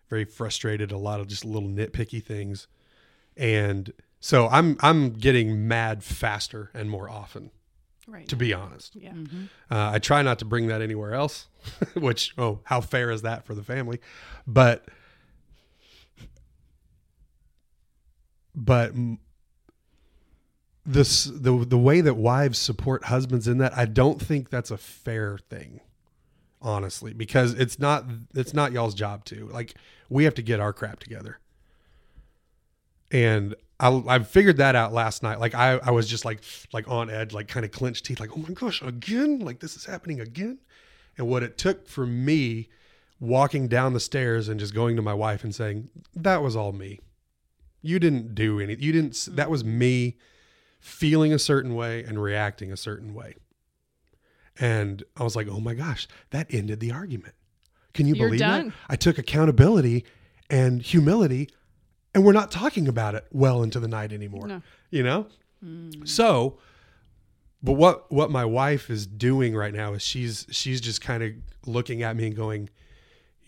[0.08, 2.66] very frustrated, a lot of just little nitpicky things.
[3.36, 7.50] And so I'm I'm getting mad faster and more often,
[8.08, 8.28] right.
[8.28, 8.96] to be honest.
[8.96, 9.12] yeah.
[9.70, 11.46] Uh, I try not to bring that anywhere else,
[11.94, 14.00] which, oh, how fair is that for the family?
[14.46, 14.86] But,
[18.54, 19.18] but mm,
[20.84, 24.78] this, the, the way that wives support husbands in that, I don't think that's a
[24.78, 25.80] fair thing.
[26.62, 29.46] honestly, because it's not it's not y'all's job to.
[29.48, 29.74] Like
[30.08, 31.38] we have to get our crap together.
[33.10, 35.40] And I I figured that out last night.
[35.40, 38.30] Like I I was just like like on edge, like kind of clenched teeth, like
[38.32, 40.58] oh my gosh, again, like this is happening again.
[41.18, 42.68] And what it took for me
[43.18, 46.72] walking down the stairs and just going to my wife and saying that was all
[46.72, 47.00] me.
[47.82, 48.74] You didn't do any.
[48.76, 49.28] You didn't.
[49.32, 50.16] That was me
[50.80, 53.34] feeling a certain way and reacting a certain way.
[54.58, 57.34] And I was like, oh my gosh, that ended the argument.
[57.94, 58.68] Can you You're believe done.
[58.68, 58.74] that?
[58.88, 60.04] I took accountability
[60.48, 61.48] and humility,
[62.14, 64.46] and we're not talking about it well into the night anymore.
[64.46, 64.62] No.
[64.90, 65.26] You know?
[65.62, 65.90] Hmm.
[66.04, 66.58] So,
[67.62, 71.32] but what what my wife is doing right now is she's she's just kind of
[71.66, 72.70] looking at me and going,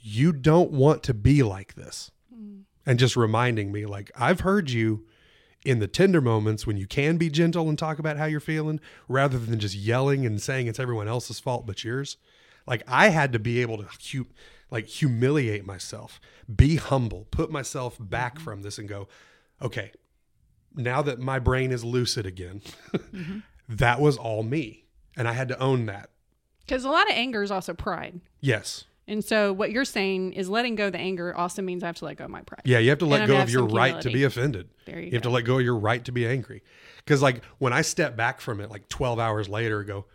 [0.01, 2.61] "You don't want to be like this," hmm.
[2.85, 5.07] and just reminding me, like, I've heard you
[5.65, 8.81] in the tender moments when you can be gentle and talk about how you're feeling,
[9.09, 12.17] rather than just yelling and saying it's everyone else's fault but yours.
[12.67, 13.87] Like I had to be able to
[14.73, 16.19] like humiliate myself,
[16.53, 19.07] be humble, put myself back from this, and go,
[19.61, 19.93] okay,
[20.75, 22.63] now that my brain is lucid again,
[23.69, 24.87] that was all me.
[25.15, 26.09] And I had to own that.
[26.61, 28.21] Because a lot of anger is also pride.
[28.41, 28.85] Yes.
[29.07, 31.97] And so what you're saying is letting go of the anger also means I have
[31.97, 32.63] to let go of my pride.
[32.65, 34.09] Yeah, you have to let go of your right humility.
[34.09, 34.69] to be offended.
[34.87, 35.29] There you have go.
[35.29, 36.63] to let go of your right to be angry.
[36.97, 40.07] Because, like, when I step back from it, like 12 hours later, go,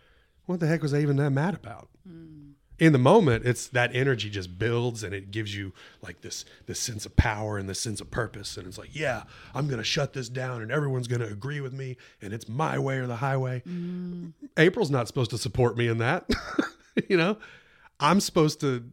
[0.46, 1.90] what the heck was I even that mad about?
[2.04, 2.47] Hmm.
[2.78, 6.78] In the moment, it's that energy just builds and it gives you like this this
[6.78, 8.56] sense of power and this sense of purpose.
[8.56, 9.24] And it's like, yeah,
[9.54, 12.98] I'm gonna shut this down and everyone's gonna agree with me and it's my way
[12.98, 13.60] or the highway.
[13.60, 14.28] Hmm.
[14.56, 16.28] April's not supposed to support me in that.
[17.08, 17.36] you know?
[18.00, 18.84] I'm supposed to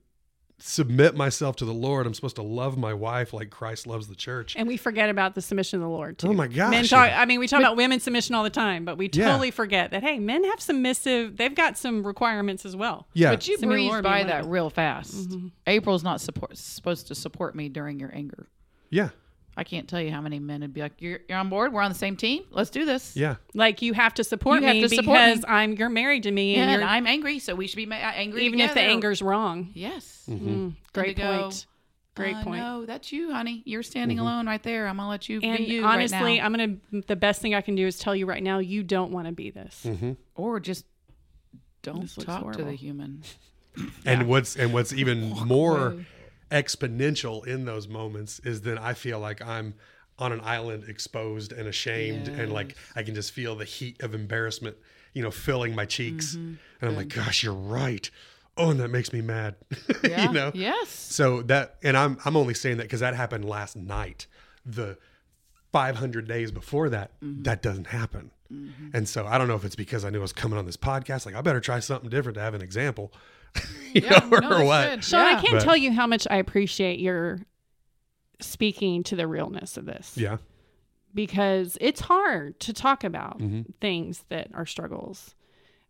[0.58, 2.08] submit myself to the Lord.
[2.08, 4.56] I'm supposed to love my wife like Christ loves the church.
[4.56, 6.30] And we forget about the submission of the Lord too.
[6.30, 7.12] Oh my gosh, Men talk.
[7.14, 9.30] I mean, we talk about women's submission all the time, but we Yeah.
[9.32, 13.08] totally forget that hey, men have submissive they've got some requirements as well.
[13.14, 13.32] Yeah.
[13.32, 15.30] But you Submit to the breezed Lord, by that real fast.
[15.30, 15.47] Mm-hmm.
[15.68, 18.47] April's not support, supposed to support me during your anger.
[18.89, 19.10] yeah.
[19.58, 21.72] I can't tell you how many men would be like, "You're, you're on board.
[21.72, 22.43] We're on the same team.
[22.51, 23.36] Let's do this." Yeah.
[23.53, 25.43] Like you have to support You have me to support because me.
[25.47, 27.95] I'm you're married to me and And you're I'm angry, so we should be ma-
[27.95, 28.45] angry.
[28.45, 28.91] even if the together.
[28.93, 29.70] anger's wrong.
[29.74, 30.24] Yes.
[30.30, 30.70] Mm-hmm.
[30.93, 31.66] Great to go, point.
[32.16, 32.60] Great Uh, point.
[32.62, 33.62] No, that's you, honey.
[33.66, 34.26] You're standing Mm-hmm.
[34.26, 34.88] alone right there.
[34.88, 36.45] I'm gonna let you And be you honestly, right now.
[36.45, 36.51] I'm
[36.91, 39.28] gonna the best thing I can do is tell you right now, you don't want
[39.28, 39.84] to be this.
[39.86, 40.12] Mm-hmm.
[40.36, 40.86] or just
[41.82, 42.66] don't This looks talk to horrible.
[42.66, 43.22] the human.
[44.06, 46.06] And what's and what's even more away.
[46.56, 49.76] Exponential in those moments is then I feel like I'm
[50.18, 54.14] on an island exposed and ashamed and like I can just feel the heat of
[54.16, 54.78] embarrassment,
[55.14, 56.36] you know, filling my cheeks.
[56.36, 56.53] Mm-hmm.
[56.82, 58.10] And I'm like, gosh, you're right.
[58.58, 59.56] Oh, and that makes me mad.
[60.03, 60.28] Yeah.
[60.28, 60.51] you know?
[60.53, 60.89] Yes.
[60.89, 64.28] So that and I'm I'm only saying that because that happened last night.
[64.66, 64.97] The
[65.74, 67.43] 500 days before that, Mm-hmm.
[67.43, 68.32] that doesn't happen.
[68.93, 70.78] And so I don't know if it's because I knew I was coming on this
[70.78, 71.26] podcast.
[71.26, 73.12] Like I better try something different to have an example,
[73.93, 74.89] you Yeah, know, or no, that's what.
[74.89, 75.03] good.
[75.03, 77.39] Sean, I can't But- tell you how much I appreciate your
[78.39, 80.14] speaking to the realness of this.
[80.18, 80.38] Yeah,
[81.14, 83.72] because it's hard to talk about Mm-hmm.
[83.82, 85.36] things that are struggles,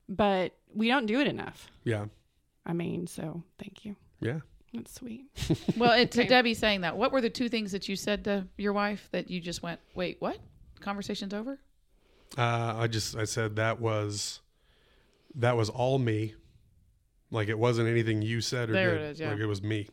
[0.08, 1.68] but we don't do it enough.
[1.84, 2.06] yeah,
[2.66, 3.96] I mean, so thank you.
[4.20, 4.40] yeah.
[4.74, 5.26] That's sweet.
[5.78, 8.46] Well, it, to Debbie saying that, what were the two things that you said to
[8.58, 10.38] your wife that you just went, "Wait, what?
[10.82, 11.60] Conversation's over."
[12.38, 14.42] Uh, I just I said that was
[15.36, 16.34] that was all me.
[17.36, 19.02] Like it wasn't anything you said or There did.
[19.02, 19.26] it is, yeah.
[19.28, 19.34] Mm-hmm.
[19.36, 19.90] Like it was me.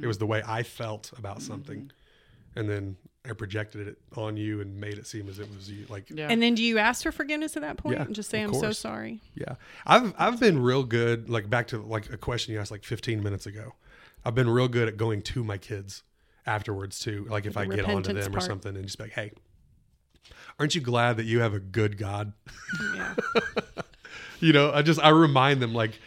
[0.00, 1.90] It was the way I felt about something,
[2.54, 2.96] and then
[3.28, 5.84] I projected it on you and made it seem as it was you.
[5.90, 6.28] Like Yeah.
[6.30, 8.54] And then do you ask for forgiveness at that point Yeah, and just say, I'm
[8.54, 9.20] so sorry?
[9.34, 11.28] Yeah, I've I've been real good.
[11.28, 13.74] Like back to like a question you asked like 15 minutes ago.
[14.24, 16.02] I've been real good at going to my kids
[16.46, 17.26] afterwards too.
[17.28, 19.32] Like if The I get onto repentance them or something and just be like, hey,
[20.58, 22.32] aren't you glad that you have a good God?
[22.94, 23.14] Yeah.
[24.40, 25.98] you know, I just I remind them like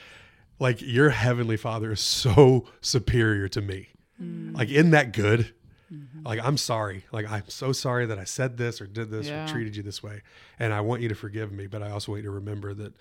[0.60, 3.88] like your heavenly Father is so superior to me.
[4.22, 4.55] Mm.
[4.55, 5.53] Like isn't that good?
[5.91, 6.26] Mm-hmm.
[6.26, 7.05] Like I'm sorry.
[7.12, 9.45] Like I'm so sorry that I said this or did this Yeah.
[9.45, 10.22] or treated you this way.
[10.60, 12.93] And I want you to forgive me, but I also want you to remember that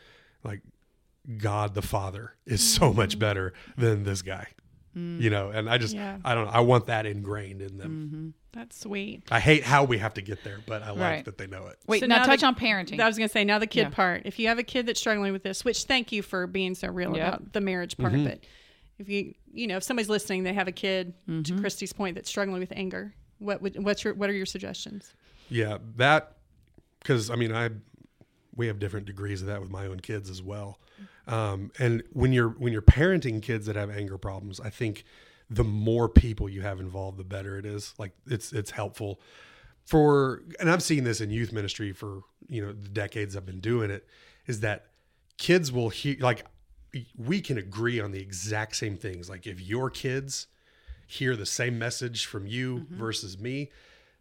[0.45, 0.63] like
[1.37, 4.47] God the Father is so much better than this guy.
[4.95, 5.99] You know, and I just Mm.
[5.99, 6.19] Yeah.
[6.25, 6.51] I don't know.
[6.53, 8.35] I want that ingrained in them.
[8.53, 9.23] That's sweet.
[9.31, 11.25] I hate how we have to get there, but I like Right.
[11.27, 11.79] that they know it.
[11.87, 12.99] Wait, So now, now touch the- on parenting.
[12.99, 13.89] I was going to say, now the kid Yeah.
[13.91, 14.23] part.
[14.25, 16.89] If you have a kid that's struggling with this, which thank you for being so
[16.89, 17.29] real Yep.
[17.29, 18.25] about the marriage part, Mm-hmm.
[18.25, 18.41] but
[18.99, 21.43] if you, you know, if somebody's listening, they have a kid, Mm-hmm.
[21.43, 25.13] to Christy's point, that's struggling with anger, what would, what's your, what are your suggestions?
[25.51, 26.37] Yeah, that
[27.01, 27.71] because I mean I
[28.57, 30.81] we have different degrees of that with my own kids as well.
[31.27, 35.05] Um, and when you're when you're parenting kids that have anger problems, I think
[35.51, 37.95] the more people you have involved, the better it is.
[37.99, 39.21] Like it's it's helpful
[39.85, 43.61] for and I've seen this in youth ministry for you know the decades I've been
[43.61, 44.07] doing it.
[44.47, 44.87] Is that
[45.39, 46.45] kids will hear like
[47.17, 49.29] we can agree on the exact same things.
[49.29, 50.47] Like if your kids
[51.07, 52.99] hear the same message from you Mm-hmm.
[52.99, 53.71] versus me,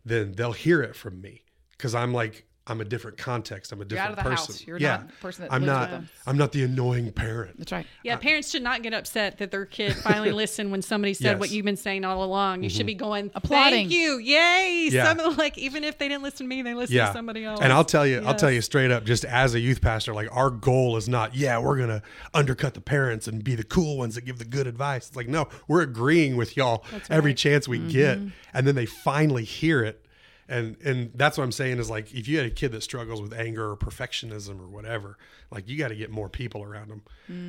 [0.05, 3.71] then they'll hear it from me because I'm like I'm a different context.
[3.71, 4.61] I'm a different You're out different of the person.
[4.61, 4.67] house.
[4.67, 5.81] You're yeah, not the person that I'm lives not.
[5.81, 6.09] with them.
[6.27, 7.57] I'm not the annoying parent.
[7.57, 7.87] That's right.
[8.03, 11.49] Yeah, parents should not get upset that their kid finally listened when somebody said what
[11.49, 12.63] you've been saying all along.
[12.63, 12.87] You should mm-hmm.
[12.87, 13.73] be going Applauding.
[13.73, 14.89] Thank you, yay!
[14.91, 15.15] Yeah.
[15.15, 17.61] Some like even if they didn't listen to me, they listened yeah to somebody else.
[17.61, 20.27] and i'll tell you i'll tell you straight up just as a youth pastor like
[20.35, 22.01] our goal is not yeah we're gonna
[22.33, 25.27] undercut the parents and be the cool ones that give the good advice it's like
[25.27, 28.29] no we're agreeing with y'all every chance we get mm-hmm.
[28.53, 30.05] and then they finally hear it
[30.49, 33.21] and and that's what i'm saying is like if you had a kid that struggles
[33.21, 35.17] with anger or perfectionism or whatever
[35.51, 37.01] like you got to get more people around them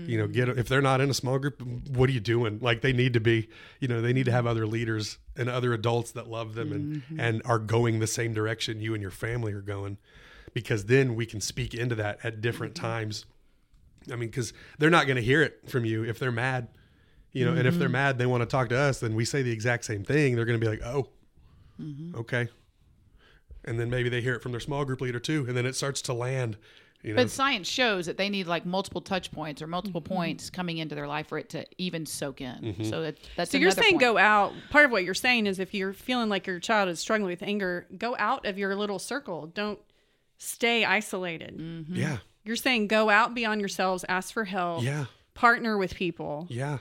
[0.09, 2.59] you know get if they're not in a small group what are you doing?
[2.61, 3.49] Like they need to be
[3.80, 6.96] you know they need to have other leaders and other adults that love them and
[6.96, 7.20] mm-hmm.
[7.20, 9.99] and are going the same direction you and your family are going
[10.55, 12.86] because then we can speak into that at different mm-hmm.
[12.86, 13.26] times.
[14.11, 16.68] I mean because they're not going to hear it from you if they're mad
[17.32, 17.92] you know and if they're mm-hmm.
[17.92, 20.34] mad they want to talk to us then we say the exact same thing.
[20.34, 21.09] They're going to be like oh
[22.16, 22.49] okay
[23.68, 25.74] and then maybe they hear it from their small group leader too and then it
[25.76, 26.56] starts to land
[27.02, 30.50] you know But science shows that they need like multiple touch points or multiple points
[30.50, 32.56] coming into their life for it to even soak in.
[32.60, 32.82] Mm-hmm.
[32.84, 34.00] So that, that's So you're saying point.
[34.00, 34.52] go out.
[34.70, 37.40] Part of what you're saying is if you're feeling like your child is struggling with
[37.44, 39.46] anger, go out of your little circle.
[39.46, 39.78] Don't
[40.38, 41.86] stay isolated.
[41.88, 45.04] yeah You're saying go out beyond yourselves, ask for help, yeah
[45.34, 46.46] partner with people.
[46.50, 46.78] yeah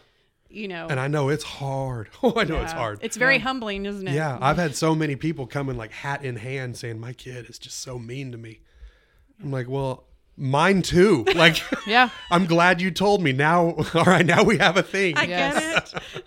[0.49, 3.85] You know, and i know it's hard oh i know it's hard It's very humbling,
[3.85, 4.13] isn't it?
[4.13, 7.49] Yeah, I've had so many people come in like hat in hand saying my kid
[7.49, 8.61] is just so mean to me.
[9.43, 10.05] I'm like, well,
[10.37, 11.25] mine too.
[11.35, 12.09] Like, Yeah.
[12.31, 13.33] I'm glad you told me.
[13.33, 15.17] Now, all right, now we have a thing.
[15.17, 15.91] I Yes.
[15.93, 16.23] get it.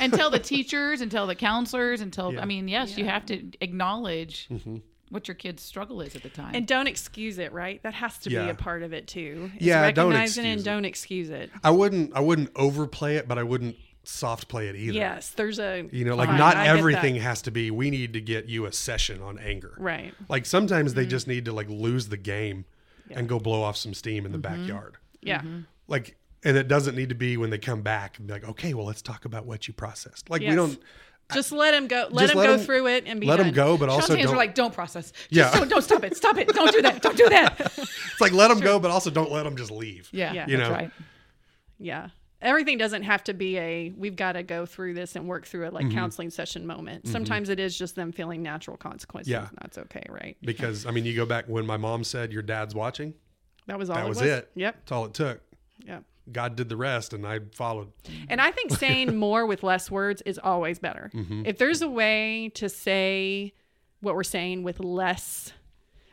[0.00, 2.42] and tell the teachers and tell the counselors and tell, Yeah.
[2.42, 4.78] I mean, yes, you have to acknowledge Mm-hmm.
[5.12, 6.54] What your kid's struggle is at the time.
[6.54, 7.82] And don't excuse it, right?
[7.82, 9.50] That has to be a part of it too.
[9.58, 10.64] Is Yeah, don't recognizing it and it.
[10.64, 11.50] don't excuse it.
[11.62, 14.94] I wouldn't, I wouldn't overplay it, but I wouldn't soft play it either.
[14.94, 17.70] Yes, there's a You know, like fine, not I everything has to be.
[17.70, 19.74] We need to get you a session on anger.
[19.78, 20.12] Right.
[20.28, 21.00] Like sometimes Mm-hmm.
[21.00, 22.64] they just need to like lose the game
[23.10, 24.62] and go blow off some steam in the Mm-hmm.
[24.62, 24.96] backyard.
[25.20, 25.42] Yeah.
[25.86, 28.74] like and it doesn't need to be when they come back and be like okay
[28.74, 30.80] well let's talk about what you processed like we don't
[31.34, 32.08] Just let him go.
[32.10, 33.46] Let him let go 'em- through it and be let done.
[33.46, 35.10] them go but Sean's also hands don't are like, don't process.
[35.12, 35.50] Just Yeah.
[35.58, 36.16] don't, don't stop it.
[36.16, 36.48] Stop it.
[36.48, 37.02] Don't do that.
[37.02, 37.60] Don't do that.
[37.78, 40.32] it's like let them go but also don't let them just leave Yeah.
[40.32, 40.46] Yeah.
[40.48, 40.74] You that's know.
[40.74, 40.90] right.
[41.78, 42.08] Yeah.
[42.40, 45.62] Everything doesn't have to be a we've got to go through this and work through
[45.66, 45.86] it Mm-hmm.
[45.88, 47.06] like counseling session moment.
[47.06, 49.30] Sometimes it is just them feeling natural consequences.
[49.30, 49.48] Yeah.
[49.48, 50.36] And that's okay, right?
[50.42, 53.14] because i mean you go back when my mom said your dad's watching
[53.68, 54.26] That was all that it was, was.
[54.28, 54.74] it Yep.
[54.74, 55.40] that's all it took
[55.86, 56.02] Yep.
[56.30, 57.90] God did the rest and i followed
[58.28, 61.10] And I think saying more with less words is always better.
[61.14, 61.42] Mm-hmm.
[61.46, 63.52] If there's a way to say
[64.00, 65.52] what we're saying with less,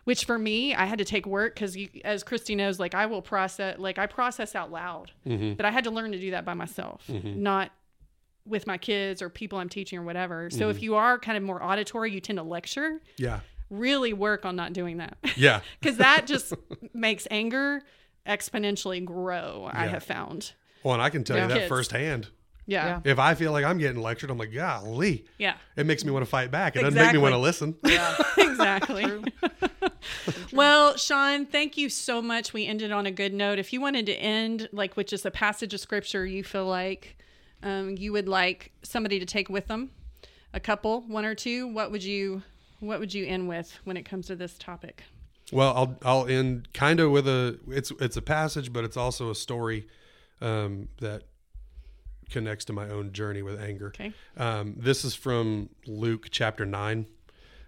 [0.05, 3.21] which for me, I had to take work because, as Christy knows, like I will
[3.21, 5.53] process, like I process out loud, Mm-hmm.
[5.53, 7.71] but I had to learn to do that by myself, not
[8.45, 10.49] with my kids or people I'm teaching or whatever.
[10.49, 10.69] So Mm-hmm.
[10.71, 12.99] if you are kind of more auditory, you tend to lecture.
[13.17, 16.53] yeah Really work on not doing that yeah because that just
[16.93, 17.83] makes anger
[18.27, 19.69] exponentially grow.
[19.71, 20.53] I have found.
[20.83, 21.43] well and i can tell Yeah.
[21.43, 21.69] you that Kids.
[21.69, 22.27] firsthand
[22.65, 22.85] Yeah.
[22.85, 23.01] Yeah.
[23.05, 23.11] Yeah.
[23.11, 25.55] if i feel like i'm getting lectured i'm like golly Yeah.
[25.75, 28.15] it makes me want to fight back it doesn't make me want to listen Yeah.
[28.37, 29.23] exactly.
[30.53, 32.53] well, Sean, thank you so much.
[32.53, 33.59] We ended on a good note.
[33.59, 37.17] If you wanted to end like with just a passage of scripture you feel like
[37.63, 39.91] um, you would like somebody to take with them,
[40.53, 42.41] a couple, one or two, what would you
[42.79, 45.03] what would you end with when it comes to this topic?
[45.51, 49.29] Well, I'll I'll end kind of with a it's it's a passage, but it's also
[49.29, 49.87] a story
[50.41, 51.23] um, that
[52.29, 53.87] connects to my own journey with anger.
[53.87, 54.13] Okay.
[54.37, 57.07] Um, this is from Luke chapter nine,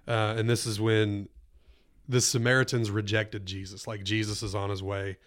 [0.07, 1.29] uh, and this is when
[2.07, 3.87] the Samaritans rejected Jesus.
[3.87, 5.17] Like Jesus is on his way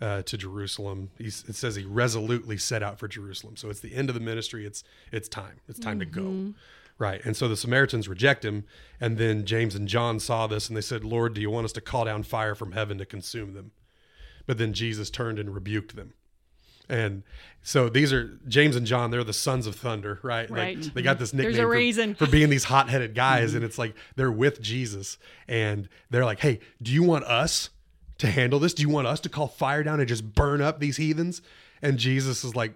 [0.00, 1.10] uh, to Jerusalem.
[1.18, 3.56] He's, it says he resolutely set out for Jerusalem.
[3.56, 4.66] So it's the end of the ministry.
[4.66, 5.60] It's it's time.
[5.68, 6.54] It's time to go.
[6.98, 7.20] Right.
[7.24, 8.64] And so the Samaritans reject him.
[9.00, 11.72] And then James and John saw this and they said, Lord, do you want us
[11.72, 13.72] to call down fire from heaven to consume them?
[14.46, 16.14] But then Jesus turned and rebuked them.
[16.88, 17.22] And
[17.62, 20.50] so these are James and John, they're the sons of thunder, right?
[20.50, 20.76] Right.
[20.76, 22.14] Like they got this nickname There's a for- reason.
[22.14, 23.48] for being these hot headed guys.
[23.48, 23.56] Mm-hmm.
[23.56, 25.18] And it's like they're with Jesus
[25.48, 27.70] and they're like, hey, do you want us
[28.18, 28.74] to handle this?
[28.74, 31.40] Do you want us to call fire down and just burn up these heathens?
[31.82, 32.74] And Jesus is like,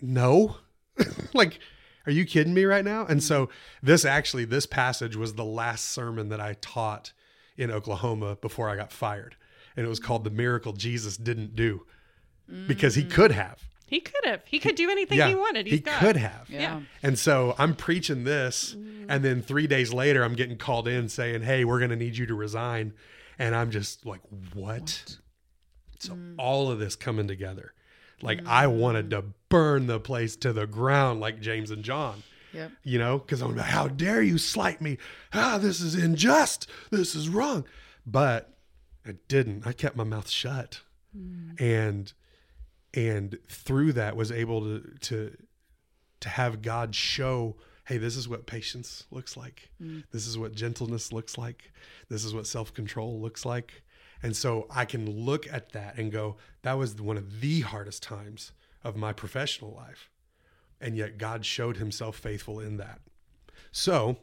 [0.00, 0.56] no.
[1.34, 1.58] like,
[2.06, 3.06] are you kidding me right now?
[3.06, 3.48] And so
[3.82, 7.12] this actually, this passage was the last sermon that I taught
[7.56, 9.36] in Oklahoma before I got fired.
[9.76, 11.86] And it was called The Miracle Jesus Didn't Do
[12.66, 13.62] because he could have.
[13.86, 14.40] He could have.
[14.46, 15.66] He could do anything Yeah, he wanted.
[15.66, 16.00] He's he God.
[16.00, 16.48] could have.
[16.48, 16.80] Yeah.
[17.02, 21.42] And so I'm preaching this, and then three days later, I'm getting called in saying,
[21.42, 22.94] "Hey, we're going to need you to resign,"
[23.38, 24.22] and I'm just like,
[24.54, 25.18] "What?"
[25.98, 27.74] So all of this coming together,
[28.22, 28.46] Like mm.
[28.46, 32.22] I wanted to burn the place to the ground like James and John.
[32.52, 32.72] Yep.
[32.84, 34.98] You know, because I'm like, how dare you slight me?
[35.32, 36.68] Ah, this is unjust.
[36.90, 37.64] This is wrong.
[38.06, 38.54] But
[39.06, 39.66] I didn't.
[39.66, 40.80] I kept my mouth shut.
[41.16, 41.60] Mm.
[41.60, 42.12] And
[42.94, 45.36] and through that was able to to
[46.20, 49.70] to have God show, hey, this is what patience looks like.
[49.82, 50.04] Mm.
[50.12, 51.72] This is what gentleness looks like.
[52.08, 53.82] This is what self-control looks like.
[54.22, 58.02] And so I can look at that and go, that was one of the hardest
[58.02, 58.52] times
[58.84, 60.10] of my professional life.
[60.80, 63.00] And yet God showed himself faithful in that.
[63.70, 64.16] So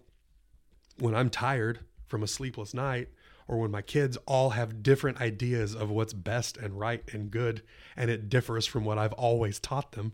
[0.98, 3.10] when I'm tired from a sleepless night,
[3.48, 7.64] or when my kids all have different ideas of what's best and right and good,
[7.98, 10.14] and it differs from what I've always taught them,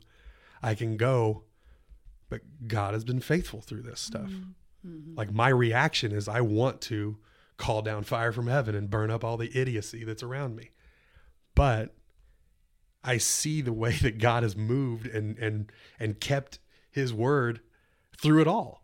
[0.64, 1.44] I can go,
[2.30, 4.30] but God has been faithful through this stuff.
[4.30, 4.88] Mm-hmm.
[4.90, 5.16] Mm-hmm.
[5.16, 7.18] Like my reaction is, I want to
[7.57, 10.72] call down fire from heaven and burn up all the idiocy that's around me.
[11.53, 11.95] But
[13.03, 16.60] I see the way that God has moved and and and kept
[16.91, 17.61] his word
[18.18, 18.84] through it all.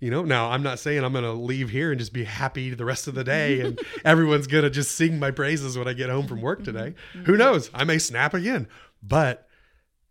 [0.00, 2.74] You know, now I'm not saying I'm going to leave here and just be happy
[2.74, 5.94] the rest of the day and everyone's going to just sing my praises when I
[5.94, 6.94] get home from work today.
[7.14, 7.24] Mm-hmm.
[7.24, 7.70] Who knows?
[7.72, 8.68] I may snap again.
[9.02, 9.48] But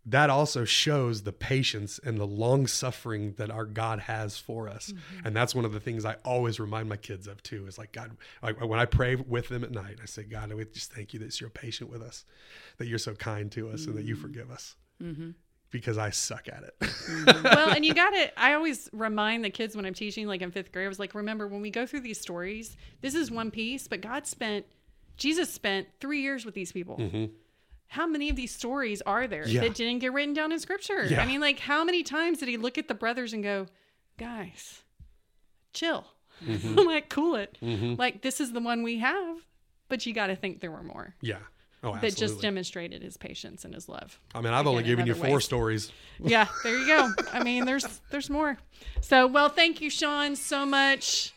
[0.06, 4.92] that also shows the patience and the long suffering that our God has for us.
[4.92, 5.26] Mm-hmm.
[5.26, 7.92] And that's one of the things I always remind my kids of too is like,
[7.92, 8.10] God,
[8.42, 11.14] like when I pray with them at night, I say, God, I would just thank
[11.14, 12.24] you that you're patient with us,
[12.76, 14.76] that you're so kind to us, and that you forgive us.
[15.02, 15.30] Mm-hmm.
[15.70, 16.78] Because I suck at it.
[16.80, 17.42] Mm-hmm.
[17.42, 20.50] well, and you got to, I always remind the kids when I'm teaching, like in
[20.50, 23.50] fifth grade, I was like, remember when we go through these stories, this is one
[23.50, 24.66] piece, but God spent,
[25.16, 26.96] Jesus spent three years with these people.
[27.94, 29.60] How many of these stories are there Yeah.
[29.62, 31.04] that didn't get written down in scripture?
[31.06, 31.22] Yeah.
[31.22, 33.66] I mean, like, how many times did he look at the brothers and go,
[34.18, 34.82] guys,
[35.72, 36.04] chill?
[36.74, 37.56] like, cool it.
[37.62, 39.36] Like, this is the one we have,
[39.88, 41.38] but you got to think there were more yeah.
[41.86, 44.18] Oh, that just demonstrated his patience and his love.
[44.34, 45.44] I mean, I've only again, in given you four ways.
[45.44, 45.92] stories.
[46.18, 47.12] yeah, there you go.
[47.32, 48.56] I mean, there's there's more.
[49.02, 51.34] So, well, thank you, Sean, so much.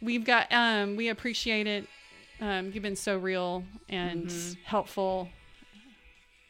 [0.00, 1.86] We've got um we appreciate it.
[2.40, 4.60] Um, you've been so real and Mm-hmm.
[4.64, 5.28] helpful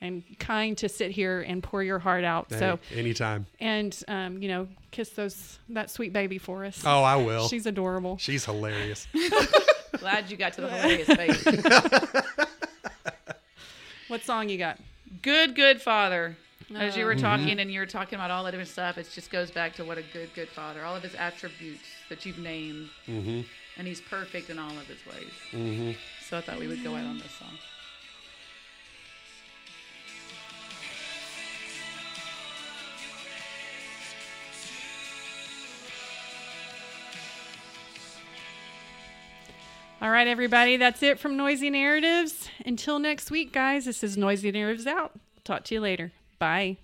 [0.03, 2.51] and kind to sit here and pour your heart out.
[2.51, 3.47] So, anytime.
[3.61, 6.83] and um, you know, kiss those that sweet baby for us.
[6.85, 7.49] Oh, I will.
[7.49, 8.19] She's adorable.
[8.19, 9.07] She's hilarious.
[9.99, 12.19] Glad you got to the hilarious baby.
[14.09, 14.79] What song you got?
[15.23, 16.37] good, good father.
[16.75, 19.31] As you were talking and you were talking about all that different stuff, it just
[19.31, 20.85] goes back to what a good, good father.
[20.85, 23.41] All of his attributes that you've named, Mm-hmm.
[23.79, 25.33] and he's perfect in all of his ways.
[25.53, 25.93] Mm-hmm.
[26.29, 27.57] So I thought we would go out on this song.
[40.03, 42.49] All right, everybody, that's it from Noisy Narratives.
[42.67, 45.13] Until next week, guys, this is Noisy Narratives out.
[45.45, 46.11] Talk to you later.
[46.41, 46.79] Bye.